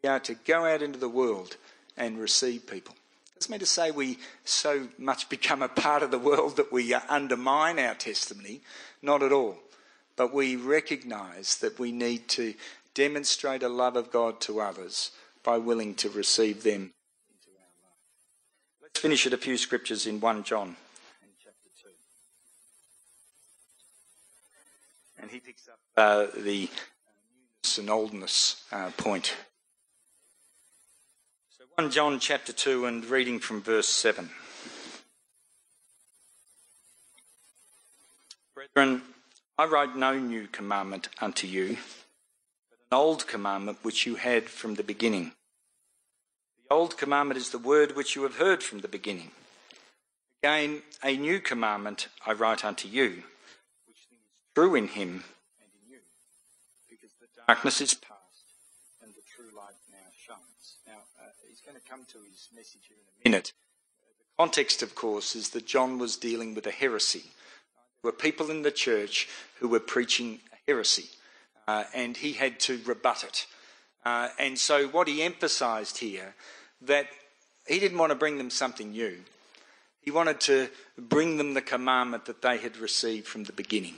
We 0.03 0.09
are 0.09 0.21
to 0.21 0.35
go 0.35 0.65
out 0.65 0.83
into 0.83 0.99
the 0.99 1.09
world 1.09 1.57
and 1.97 2.19
receive 2.19 2.67
people. 2.67 2.95
Doesn't 3.39 3.53
mean 3.53 3.61
to 3.61 3.67
say 3.67 3.93
we 3.93 4.19
so 4.45 4.89
much 4.99 5.29
become 5.29 5.63
a 5.63 5.69
part 5.69 6.03
of 6.03 6.11
the 6.11 6.19
world 6.19 6.57
that 6.57 6.73
we 6.73 6.93
undermine 6.93 7.79
our 7.79 7.95
testimony. 7.95 8.63
Not 9.01 9.23
at 9.23 9.31
all. 9.33 9.59
But 10.17 10.35
we 10.35 10.57
recognise 10.57 11.57
that 11.59 11.79
we 11.79 11.93
need 11.93 12.27
to 12.31 12.55
demonstrate 12.95 13.63
a 13.63 13.69
love 13.69 13.95
of 13.95 14.11
God 14.11 14.41
to 14.41 14.61
others 14.61 15.13
by 15.45 15.57
willing 15.57 15.95
to 15.95 16.11
receive 16.11 16.65
them 16.65 16.93
into 17.31 17.51
our 17.57 17.71
life. 17.81 18.83
Let's 18.83 18.99
finish 18.99 19.25
at 19.25 19.33
a 19.33 19.37
few 19.37 19.57
scriptures 19.57 20.05
in 20.09 20.19
1 20.19 20.43
John 20.43 20.75
chapter 21.41 21.69
2. 25.17 25.23
And 25.23 25.31
he 25.31 25.39
picks 25.39 25.69
up 25.69 25.79
uh, 25.97 26.27
the 26.37 26.69
newness 27.63 27.79
and 27.79 27.89
oldness 27.89 28.65
uh, 28.73 28.91
point. 28.97 29.37
So 31.79 31.85
1 31.85 31.93
John 31.93 32.19
chapter 32.19 32.53
2 32.53 32.87
and 32.87 33.05
reading 33.05 33.39
from 33.39 33.63
verse 33.63 33.89
7. 33.89 34.31
Brethren, 38.53 39.03
I 39.57 39.65
write 39.65 39.95
no 39.95 40.19
new 40.19 40.49
commandment 40.49 41.09
unto 41.21 41.47
you 41.47 41.77
but 42.69 42.79
an 42.91 42.99
old 42.99 43.29
commandment 43.29 43.79
which 43.83 44.07
you 44.07 44.17
had 44.17 44.49
from 44.49 44.75
the 44.75 44.83
beginning. 44.83 45.31
The 46.69 46.75
old 46.75 46.99
commandment 46.99 47.39
is 47.39 47.51
the 47.51 47.59
word 47.59 47.95
which 47.95 48.17
you 48.17 48.25
have 48.25 48.39
heard 48.39 48.61
from 48.61 48.81
the 48.81 48.89
beginning. 48.89 49.31
Again, 50.43 50.83
a 51.05 51.17
new 51.17 51.39
commandment 51.39 52.09
I 52.27 52.33
write 52.33 52.65
unto 52.65 52.89
you, 52.89 53.23
which 53.87 53.99
is 54.11 54.19
true 54.53 54.75
in 54.75 54.89
him 54.89 55.23
and 55.61 55.71
in 55.81 55.93
you, 55.93 55.99
because 56.91 57.11
the 57.21 57.29
darkness 57.47 57.81
is 57.81 57.95
come 61.89 62.05
to 62.13 62.19
his 62.31 62.49
message 62.55 62.83
here 62.89 62.99
in 62.99 63.31
a 63.31 63.31
minute. 63.31 63.53
The 64.37 64.43
context, 64.43 64.83
of 64.83 64.95
course, 64.95 65.35
is 65.35 65.51
that 65.51 65.67
John 65.67 65.99
was 65.99 66.17
dealing 66.17 66.55
with 66.55 66.67
a 66.67 66.71
heresy. 66.71 67.23
There 68.03 68.11
were 68.11 68.13
people 68.13 68.51
in 68.51 68.63
the 68.63 68.71
church 68.71 69.27
who 69.59 69.69
were 69.69 69.81
preaching 69.81 70.41
a 70.53 70.57
heresy 70.71 71.09
uh, 71.67 71.85
and 71.95 72.17
he 72.17 72.33
had 72.35 72.61
to 72.61 72.81
rebut 72.85 73.25
it. 73.25 73.47
Uh, 74.05 74.29
and 74.39 74.59
so, 74.59 74.87
what 74.89 75.09
he 75.09 75.23
emphasised 75.23 75.99
here 75.99 76.35
that 76.83 77.07
he 77.67 77.79
didn't 77.79 77.99
want 77.99 78.11
to 78.11 78.17
bring 78.17 78.39
them 78.39 78.51
something 78.51 78.91
new. 78.91 79.19
He 80.03 80.11
wanted 80.11 80.41
to 80.43 80.69
bring 80.97 81.37
them 81.37 81.55
the 81.55 81.63
commandment 81.63 82.27
that 82.27 82.43
they 82.43 82.59
had 82.59 82.77
received 82.77 83.27
from 83.27 83.45
the 83.45 83.53
beginning. 83.53 83.97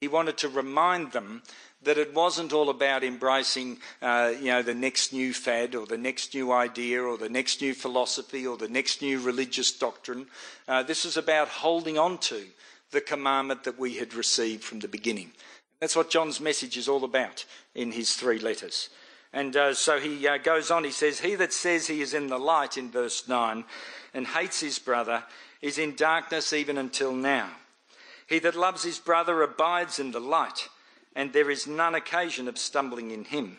He 0.00 0.08
wanted 0.08 0.38
to 0.38 0.48
remind 0.48 1.12
them 1.12 1.42
that 1.82 1.98
it 1.98 2.14
wasn't 2.14 2.52
all 2.52 2.70
about 2.70 3.04
embracing, 3.04 3.78
uh, 4.00 4.32
you 4.38 4.46
know, 4.46 4.62
the 4.62 4.74
next 4.74 5.12
new 5.12 5.32
fad 5.32 5.74
or 5.74 5.86
the 5.86 5.98
next 5.98 6.34
new 6.34 6.52
idea 6.52 7.02
or 7.02 7.18
the 7.18 7.28
next 7.28 7.60
new 7.60 7.74
philosophy 7.74 8.46
or 8.46 8.56
the 8.56 8.68
next 8.68 9.02
new 9.02 9.20
religious 9.20 9.72
doctrine. 9.72 10.26
Uh, 10.68 10.82
this 10.82 11.04
is 11.04 11.16
about 11.16 11.48
holding 11.48 11.98
on 11.98 12.18
to 12.18 12.44
the 12.90 13.00
commandment 13.00 13.64
that 13.64 13.78
we 13.78 13.94
had 13.94 14.14
received 14.14 14.64
from 14.64 14.80
the 14.80 14.88
beginning. 14.88 15.32
That's 15.80 15.96
what 15.96 16.10
John's 16.10 16.40
message 16.40 16.76
is 16.76 16.88
all 16.88 17.04
about 17.04 17.44
in 17.74 17.92
his 17.92 18.14
three 18.14 18.38
letters. 18.38 18.90
And 19.32 19.56
uh, 19.56 19.74
so 19.74 20.00
he 20.00 20.26
uh, 20.26 20.38
goes 20.38 20.70
on, 20.70 20.84
he 20.84 20.90
says, 20.90 21.20
He 21.20 21.34
that 21.36 21.52
says 21.52 21.86
he 21.86 22.00
is 22.00 22.14
in 22.14 22.26
the 22.26 22.38
light, 22.38 22.76
in 22.76 22.90
verse 22.90 23.28
9, 23.28 23.64
and 24.12 24.26
hates 24.26 24.60
his 24.60 24.78
brother, 24.78 25.24
is 25.62 25.78
in 25.78 25.94
darkness 25.94 26.52
even 26.52 26.78
until 26.78 27.12
now. 27.12 27.50
He 28.30 28.38
that 28.38 28.54
loves 28.54 28.84
his 28.84 29.00
brother 29.00 29.42
abides 29.42 29.98
in 29.98 30.12
the 30.12 30.20
light, 30.20 30.68
and 31.16 31.32
there 31.32 31.50
is 31.50 31.66
none 31.66 31.96
occasion 31.96 32.46
of 32.46 32.56
stumbling 32.56 33.10
in 33.10 33.24
him. 33.24 33.56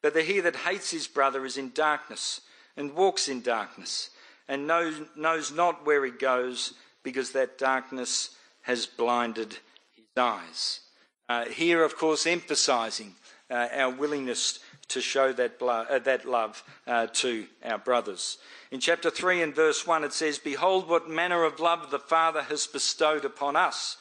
But 0.00 0.14
the 0.14 0.22
he 0.22 0.38
that 0.38 0.54
hates 0.54 0.92
his 0.92 1.08
brother 1.08 1.44
is 1.44 1.58
in 1.58 1.72
darkness, 1.74 2.40
and 2.76 2.94
walks 2.94 3.28
in 3.28 3.42
darkness, 3.42 4.10
and 4.46 4.68
knows, 4.68 5.00
knows 5.16 5.50
not 5.50 5.84
where 5.84 6.04
he 6.04 6.12
goes, 6.12 6.74
because 7.02 7.32
that 7.32 7.58
darkness 7.58 8.36
has 8.62 8.86
blinded 8.86 9.58
his 9.96 10.04
eyes. 10.16 10.80
Uh, 11.28 11.46
here, 11.46 11.82
of 11.82 11.96
course, 11.96 12.24
emphasising 12.24 13.16
uh, 13.50 13.66
our 13.74 13.90
willingness 13.90 14.60
to 14.88 15.00
show 15.00 15.32
that, 15.32 15.60
uh, 15.62 16.18
love 16.24 16.62
uh, 16.86 17.06
to 17.12 17.46
our 17.64 17.78
brothers. 17.78 18.38
In 18.70 18.80
chapter 18.80 19.10
3 19.10 19.42
and 19.42 19.54
verse 19.54 19.86
1, 19.86 20.04
it 20.04 20.12
says, 20.12 20.38
Behold, 20.38 20.88
what 20.88 21.08
manner 21.08 21.44
of 21.44 21.60
love 21.60 21.90
the 21.90 21.98
Father 21.98 22.42
has 22.42 22.66
bestowed 22.66 23.24
upon 23.24 23.56
us, 23.56 23.96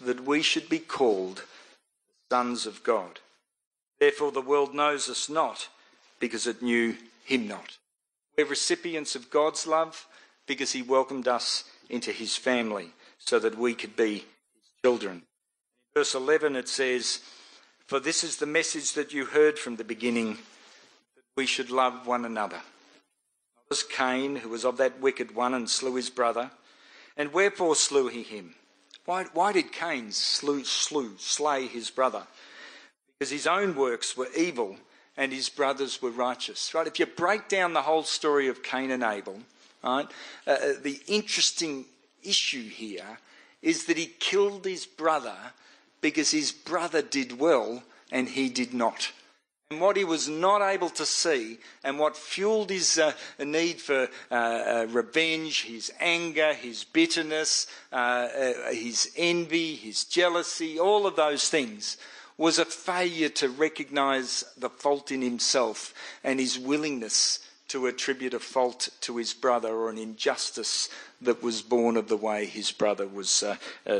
that 0.00 0.24
we 0.24 0.42
should 0.42 0.68
be 0.68 0.78
called 0.78 1.44
sons 2.30 2.66
of 2.66 2.82
God. 2.82 3.20
Therefore, 3.98 4.32
the 4.32 4.40
world 4.40 4.74
knows 4.74 5.08
us 5.08 5.28
not, 5.28 5.68
because 6.20 6.46
it 6.46 6.62
knew 6.62 6.96
him 7.24 7.48
not. 7.48 7.78
We're 8.36 8.46
recipients 8.46 9.16
of 9.16 9.30
God's 9.30 9.66
love 9.66 10.06
because 10.46 10.72
he 10.72 10.82
welcomed 10.82 11.26
us 11.26 11.64
into 11.90 12.12
his 12.12 12.36
family 12.36 12.90
so 13.18 13.38
that 13.38 13.58
we 13.58 13.74
could 13.74 13.96
be 13.96 14.14
his 14.14 14.22
children 14.82 15.22
In 15.94 16.00
verse 16.00 16.14
11 16.14 16.56
it 16.56 16.68
says, 16.68 17.20
For 17.88 17.98
this 17.98 18.22
is 18.22 18.36
the 18.36 18.44
message 18.44 18.92
that 18.92 19.14
you 19.14 19.24
heard 19.24 19.58
from 19.58 19.76
the 19.76 19.82
beginning, 19.82 20.34
that 20.34 21.24
we 21.38 21.46
should 21.46 21.70
love 21.70 22.06
one 22.06 22.26
another. 22.26 22.56
Not 22.56 23.64
as 23.70 23.82
Cain, 23.82 24.36
who 24.36 24.50
was 24.50 24.66
of 24.66 24.76
that 24.76 25.00
wicked 25.00 25.34
one 25.34 25.54
and 25.54 25.70
slew 25.70 25.94
his 25.94 26.10
brother. 26.10 26.50
And 27.16 27.32
wherefore 27.32 27.74
slew 27.74 28.08
he 28.08 28.22
him? 28.22 28.56
Why, 29.06 29.24
why 29.32 29.52
did 29.52 29.72
Cain 29.72 30.12
slew, 30.12 30.64
slew, 30.64 31.14
slay 31.16 31.66
his 31.66 31.88
brother? 31.88 32.24
Because 33.18 33.30
his 33.30 33.46
own 33.46 33.74
works 33.74 34.18
were 34.18 34.28
evil 34.36 34.76
and 35.16 35.32
his 35.32 35.48
brothers 35.48 36.02
were 36.02 36.10
righteous. 36.10 36.74
Right? 36.74 36.86
If 36.86 36.98
you 36.98 37.06
break 37.06 37.48
down 37.48 37.72
the 37.72 37.80
whole 37.80 38.02
story 38.02 38.48
of 38.48 38.62
Cain 38.62 38.90
and 38.90 39.02
Abel, 39.02 39.40
right, 39.82 40.06
uh, 40.46 40.50
uh 40.50 40.72
the 40.82 41.00
interesting 41.06 41.86
issue 42.22 42.68
here 42.68 43.18
is 43.62 43.86
that 43.86 43.96
he 43.96 44.12
killed 44.20 44.66
his 44.66 44.84
brother 44.84 45.36
because 46.00 46.30
his 46.30 46.52
brother 46.52 47.02
did 47.02 47.38
well 47.38 47.82
and 48.10 48.28
he 48.28 48.48
did 48.48 48.72
not. 48.74 49.12
And 49.70 49.82
what 49.82 49.98
he 49.98 50.04
was 50.04 50.28
not 50.28 50.62
able 50.62 50.88
to 50.90 51.04
see, 51.04 51.58
and 51.84 51.98
what 51.98 52.16
fueled 52.16 52.70
his 52.70 52.98
uh, 52.98 53.12
need 53.38 53.82
for 53.82 54.08
uh, 54.30 54.34
uh, 54.34 54.86
revenge, 54.88 55.64
his 55.64 55.92
anger, 56.00 56.54
his 56.54 56.84
bitterness, 56.84 57.66
uh, 57.92 57.94
uh, 57.94 58.70
his 58.70 59.12
envy, 59.14 59.74
his 59.74 60.04
jealousy, 60.04 60.78
all 60.78 61.06
of 61.06 61.16
those 61.16 61.50
things, 61.50 61.98
was 62.38 62.58
a 62.58 62.64
failure 62.64 63.28
to 63.28 63.50
recognize 63.50 64.42
the 64.56 64.70
fault 64.70 65.12
in 65.12 65.20
himself 65.20 65.92
and 66.24 66.40
his 66.40 66.58
willingness 66.58 67.40
to 67.66 67.86
attribute 67.86 68.32
a 68.32 68.38
fault 68.38 68.88
to 69.02 69.18
his 69.18 69.34
brother 69.34 69.68
or 69.74 69.90
an 69.90 69.98
injustice 69.98 70.88
that 71.20 71.42
was 71.42 71.60
born 71.60 71.98
of 71.98 72.08
the 72.08 72.16
way 72.16 72.46
his 72.46 72.72
brother 72.72 73.06
was 73.06 73.42
uh, 73.42 73.56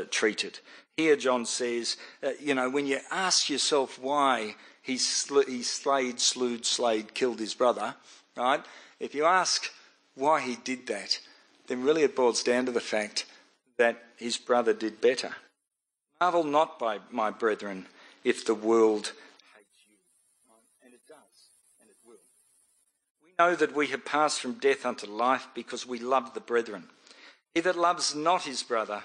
treated. 0.09 0.59
Here, 0.99 1.15
John 1.15 1.45
says, 1.45 1.95
uh, 2.21 2.31
you 2.41 2.53
know, 2.53 2.69
when 2.69 2.85
you 2.85 2.99
ask 3.09 3.49
yourself 3.49 3.97
why 3.99 4.55
he, 4.81 4.97
sl- 4.97 5.47
he 5.47 5.63
slayed, 5.63 6.19
slewed, 6.19 6.65
slayed, 6.65 7.13
killed 7.13 7.39
his 7.39 7.53
brother, 7.53 7.95
right? 8.35 8.61
If 8.99 9.15
you 9.15 9.23
ask 9.23 9.71
why 10.15 10.41
he 10.41 10.57
did 10.57 10.87
that, 10.87 11.17
then 11.67 11.83
really 11.83 12.03
it 12.03 12.17
boils 12.17 12.43
down 12.43 12.65
to 12.65 12.73
the 12.73 12.81
fact 12.81 13.25
that 13.77 14.03
his 14.17 14.35
brother 14.35 14.73
did 14.73 14.99
better. 14.99 15.37
Marvel 16.19 16.43
not 16.43 16.77
by 16.77 16.99
my 17.09 17.31
brethren 17.31 17.85
if 18.25 18.43
the 18.43 18.53
world 18.53 19.13
hates 19.55 19.79
you. 19.87 19.95
And 20.83 20.93
it 20.93 21.07
does, 21.07 21.15
and 21.79 21.89
it 21.89 21.95
will. 22.05 22.17
We 23.23 23.31
know 23.39 23.55
that 23.55 23.73
we 23.73 23.87
have 23.87 24.03
passed 24.03 24.41
from 24.41 24.55
death 24.55 24.85
unto 24.85 25.07
life 25.07 25.47
because 25.53 25.87
we 25.87 25.99
love 25.99 26.33
the 26.33 26.41
brethren. 26.41 26.89
He 27.55 27.61
that 27.61 27.77
loves 27.77 28.13
not 28.13 28.43
his 28.43 28.63
brother 28.63 29.03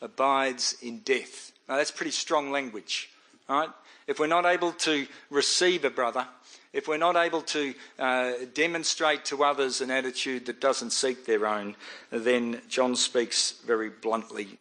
abides 0.00 0.76
in 0.82 1.00
death. 1.00 1.52
Now, 1.68 1.76
that's 1.76 1.90
pretty 1.90 2.12
strong 2.12 2.50
language, 2.50 3.10
right? 3.48 3.68
If 4.06 4.18
we're 4.18 4.26
not 4.26 4.46
able 4.46 4.72
to 4.72 5.06
receive 5.30 5.84
a 5.84 5.90
brother, 5.90 6.26
if 6.72 6.88
we're 6.88 6.96
not 6.96 7.16
able 7.16 7.42
to 7.42 7.74
uh, 7.98 8.32
demonstrate 8.54 9.24
to 9.26 9.44
others 9.44 9.80
an 9.80 9.90
attitude 9.90 10.46
that 10.46 10.60
doesn't 10.60 10.92
seek 10.92 11.26
their 11.26 11.46
own, 11.46 11.76
then 12.10 12.60
John 12.68 12.96
speaks 12.96 13.52
very 13.66 13.90
bluntly 13.90 14.44
to 14.44 14.52
us. 14.52 14.58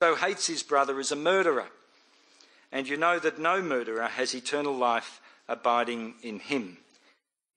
Whoso 0.00 0.16
hates 0.16 0.46
his 0.46 0.62
brother 0.62 0.98
is 1.00 1.12
a 1.12 1.16
murderer, 1.16 1.68
and 2.70 2.88
you 2.88 2.96
know 2.96 3.18
that 3.18 3.38
no 3.38 3.62
murderer 3.62 4.08
has 4.08 4.34
eternal 4.34 4.76
life 4.76 5.20
abiding 5.48 6.14
in 6.22 6.38
him. 6.40 6.78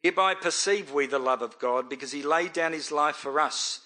Hereby 0.03 0.35
perceive 0.35 0.91
we 0.91 1.07
the 1.07 1.17
love 1.17 1.41
of 1.41 1.57
God, 1.59 1.89
because 1.89 2.11
he 2.11 2.21
laid 2.21 2.53
down 2.53 2.73
his 2.73 2.91
life 2.91 3.15
for 3.15 3.39
us, 3.39 3.79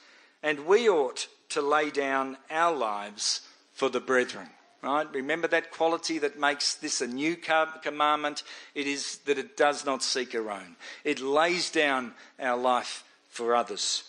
and 0.44 0.66
we 0.66 0.90
ought 0.90 1.28
to 1.50 1.62
lay 1.62 1.90
down 1.90 2.38
our 2.50 2.76
lives 2.76 3.42
for 3.74 3.90
the 3.90 4.00
brethren. 4.00 4.48
Right? 4.82 5.12
Remember 5.14 5.48
that 5.50 5.72
quality 5.72 6.20
that 6.20 6.40
makes 6.40 6.76
this 6.76 7.02
a 7.02 7.08
new 7.08 7.36
commandment? 7.36 8.44
It 8.74 8.88
is 8.88 9.18
that 9.26 9.38
it 9.38 9.58
does 9.58 9.86
not 9.86 10.04
seek 10.04 10.34
our 10.34 10.50
own. 10.50 10.78
It 11.04 11.20
lays 11.20 11.70
down 11.70 12.14
our 12.40 12.58
life 12.58 13.04
for 13.28 13.56
others. 13.56 14.04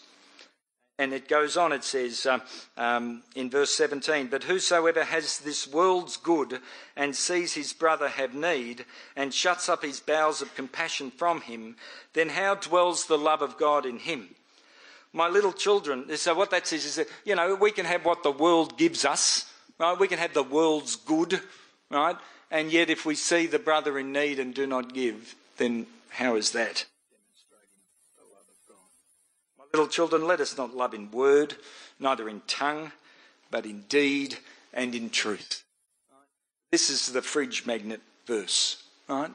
And 1.01 1.15
it 1.15 1.29
goes 1.29 1.57
on, 1.57 1.73
it 1.73 1.83
says 1.83 2.27
uh, 2.27 2.41
um, 2.77 3.23
in 3.35 3.49
verse 3.49 3.71
17, 3.71 4.27
But 4.27 4.45
whosoever 4.45 5.03
has 5.03 5.39
this 5.39 5.67
world's 5.67 6.19
good 6.19 6.61
and 6.95 7.17
sees 7.17 7.55
his 7.55 7.73
brother 7.73 8.09
have 8.09 8.35
need 8.35 8.85
and 9.17 9.33
shuts 9.33 9.71
up 9.71 9.83
his 9.83 9.99
bowels 9.99 10.43
of 10.43 10.55
compassion 10.55 11.11
from 11.11 11.41
him, 11.41 11.77
then 12.13 12.29
how 12.29 12.55
dwells 12.55 13.07
the 13.07 13.17
love 13.17 13.41
of 13.41 13.57
God 13.57 13.87
in 13.87 13.99
him? 13.99 14.35
My 15.13 15.29
little 15.29 15.53
children, 15.53 16.17
so 16.17 16.35
what 16.35 16.51
that 16.51 16.67
says 16.67 16.85
is 16.85 16.95
that, 16.95 17.09
you 17.25 17.35
know, 17.35 17.57
we 17.57 17.73
can 17.73 17.85
have 17.85 18.05
what 18.05 18.23
the 18.23 18.31
world 18.31 18.79
gives 18.79 19.05
us, 19.05 19.53
right? 19.79 19.99
We 19.99 20.07
can 20.07 20.19
have 20.19 20.35
the 20.35 20.45
world's 20.45 20.95
good, 20.95 21.41
right? 21.91 22.17
And 22.51 22.71
yet 22.71 22.91
if 22.91 23.05
we 23.05 23.17
see 23.17 23.47
the 23.47 23.59
brother 23.59 23.99
in 23.99 24.13
need 24.13 24.39
and 24.39 24.55
do 24.55 24.67
not 24.67 24.95
give, 24.95 25.35
then 25.57 25.87
how 26.11 26.37
is 26.37 26.53
that? 26.53 26.87
My 29.59 29.65
little 29.73 29.89
children, 29.89 30.27
let 30.27 30.41
us 30.41 30.57
not 30.57 30.77
love 30.77 30.95
in 30.95 31.11
word, 31.11 31.57
neither 31.99 32.29
in 32.29 32.43
tongue, 32.47 32.93
but 33.51 33.67
in 33.67 33.83
deed 33.89 34.39
and 34.73 34.95
in 34.95 35.11
truth. 35.11 35.65
This 36.71 36.89
is 36.89 37.13
the 37.13 37.23
fridge 37.23 37.67
magnet 37.67 38.01
verse, 38.27 38.85
right? 39.09 39.33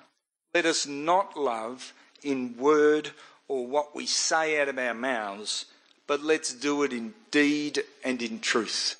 Let 0.53 0.65
us 0.65 0.87
not 0.87 1.37
love 1.37 1.93
in 2.23 2.55
word 2.57 3.11
or 3.47 3.67
what 3.67 3.95
we 3.95 4.05
say 4.05 4.59
out 4.59 4.69
of 4.69 4.77
our 4.77 4.93
mouths, 4.93 5.65
but 6.07 6.23
let's 6.23 6.53
do 6.53 6.83
it 6.83 6.93
in 6.93 7.13
deed 7.31 7.83
and 8.03 8.21
in 8.21 8.39
truth, 8.39 8.97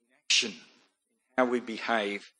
in 0.00 0.14
action, 0.24 0.50
in 0.50 0.56
how 1.36 1.44
we 1.46 1.60
behave 1.60 2.30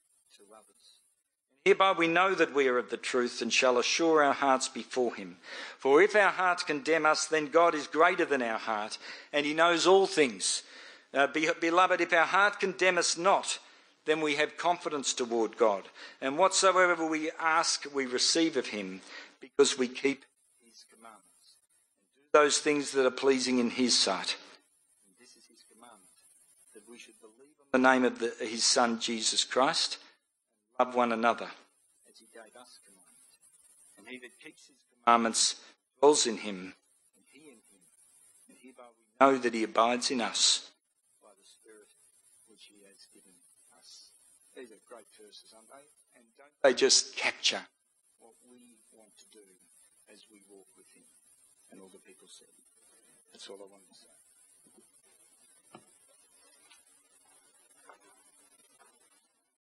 Hereby 1.69 1.93
we 1.93 2.09
know 2.09 2.35
that 2.35 2.55
we 2.55 2.67
are 2.67 2.79
of 2.79 2.89
the 2.89 2.97
truth 2.97 3.43
and 3.43 3.53
shall 3.53 3.77
assure 3.77 4.23
our 4.23 4.33
hearts 4.33 4.69
before 4.69 5.15
him. 5.15 5.37
For 5.79 6.01
if 6.01 6.17
our 6.17 6.31
hearts 6.31 6.63
condemn 6.63 7.05
us, 7.05 7.27
then 7.27 7.49
God 7.49 7.75
is 7.75 7.87
greater 7.87 8.25
than 8.25 8.41
our 8.41 8.59
heart, 8.59 8.97
and 9.35 9.45
he 9.45 9.53
knows 9.53 9.87
all 9.87 10.07
things. 10.07 10.63
Uh, 11.13 11.27
beloved, 11.27 12.01
if 12.01 12.11
our 12.15 12.25
heart 12.25 12.59
condemn 12.59 12.97
us 12.97 13.19
not, 13.19 13.59
then 14.07 14.23
we 14.23 14.37
have 14.37 14.57
confidence 14.57 15.13
toward 15.13 15.59
God. 15.59 15.83
And 16.23 16.39
whatsoever 16.39 17.07
we 17.07 17.31
ask, 17.39 17.85
we 17.95 18.07
receive 18.07 18.57
of 18.57 18.69
him, 18.69 19.03
because 19.39 19.77
we 19.77 19.89
keep 19.89 20.25
his 20.65 20.87
commandments. 20.89 21.57
And 22.17 22.28
do 22.28 22.28
those 22.39 22.59
things 22.59 22.93
that 22.93 23.05
are 23.05 23.11
pleasing 23.11 23.59
in 23.59 23.71
his 23.71 23.99
sight. 23.99 24.37
And 25.07 25.15
this 25.19 25.35
is 25.35 25.45
his 25.51 25.65
commandment, 25.67 26.07
that 26.73 26.89
we 26.89 26.97
should 26.97 27.19
believe 27.21 27.51
on 27.59 27.83
the 27.83 27.91
name 27.91 28.05
of 28.05 28.21
the, 28.21 28.33
his 28.47 28.63
Son, 28.63 29.01
Jesus 29.01 29.43
Christ 29.43 29.99
and 30.79 30.87
love 30.87 30.95
one 30.95 31.11
another 31.11 31.51
as 32.09 32.19
he 32.21 32.27
gave 32.33 32.55
us 32.55 32.79
commandment. 32.87 33.33
And 33.99 34.07
he 34.07 34.19
that 34.19 34.39
keeps 34.39 34.69
his 34.69 34.79
commandments 35.03 35.57
dwells 35.99 36.27
in 36.29 36.37
him, 36.37 36.75
and 37.19 37.27
he 37.29 37.49
in 37.49 37.59
him. 37.59 37.83
And 38.49 38.57
hereby 38.63 38.87
we 38.95 39.03
know 39.19 39.37
that 39.39 39.55
he 39.55 39.65
abides 39.65 40.13
in 40.13 40.21
us 40.21 40.71
by 41.21 41.35
the 41.35 41.47
Spirit 41.47 41.91
which 42.47 42.71
he 42.71 42.87
has 42.87 43.03
given 43.13 43.35
us. 43.77 44.11
These 44.55 44.71
are 44.71 44.83
great 44.87 45.11
verses, 45.19 45.51
aren't 45.57 45.71
they? 45.71 45.87
And 46.15 46.25
don't 46.39 46.55
they 46.63 46.73
just 46.73 47.17
capture 47.17 47.67
what 48.21 48.35
we 53.47 53.55
want 53.55 53.71
to 53.71 53.79
do 53.79 53.88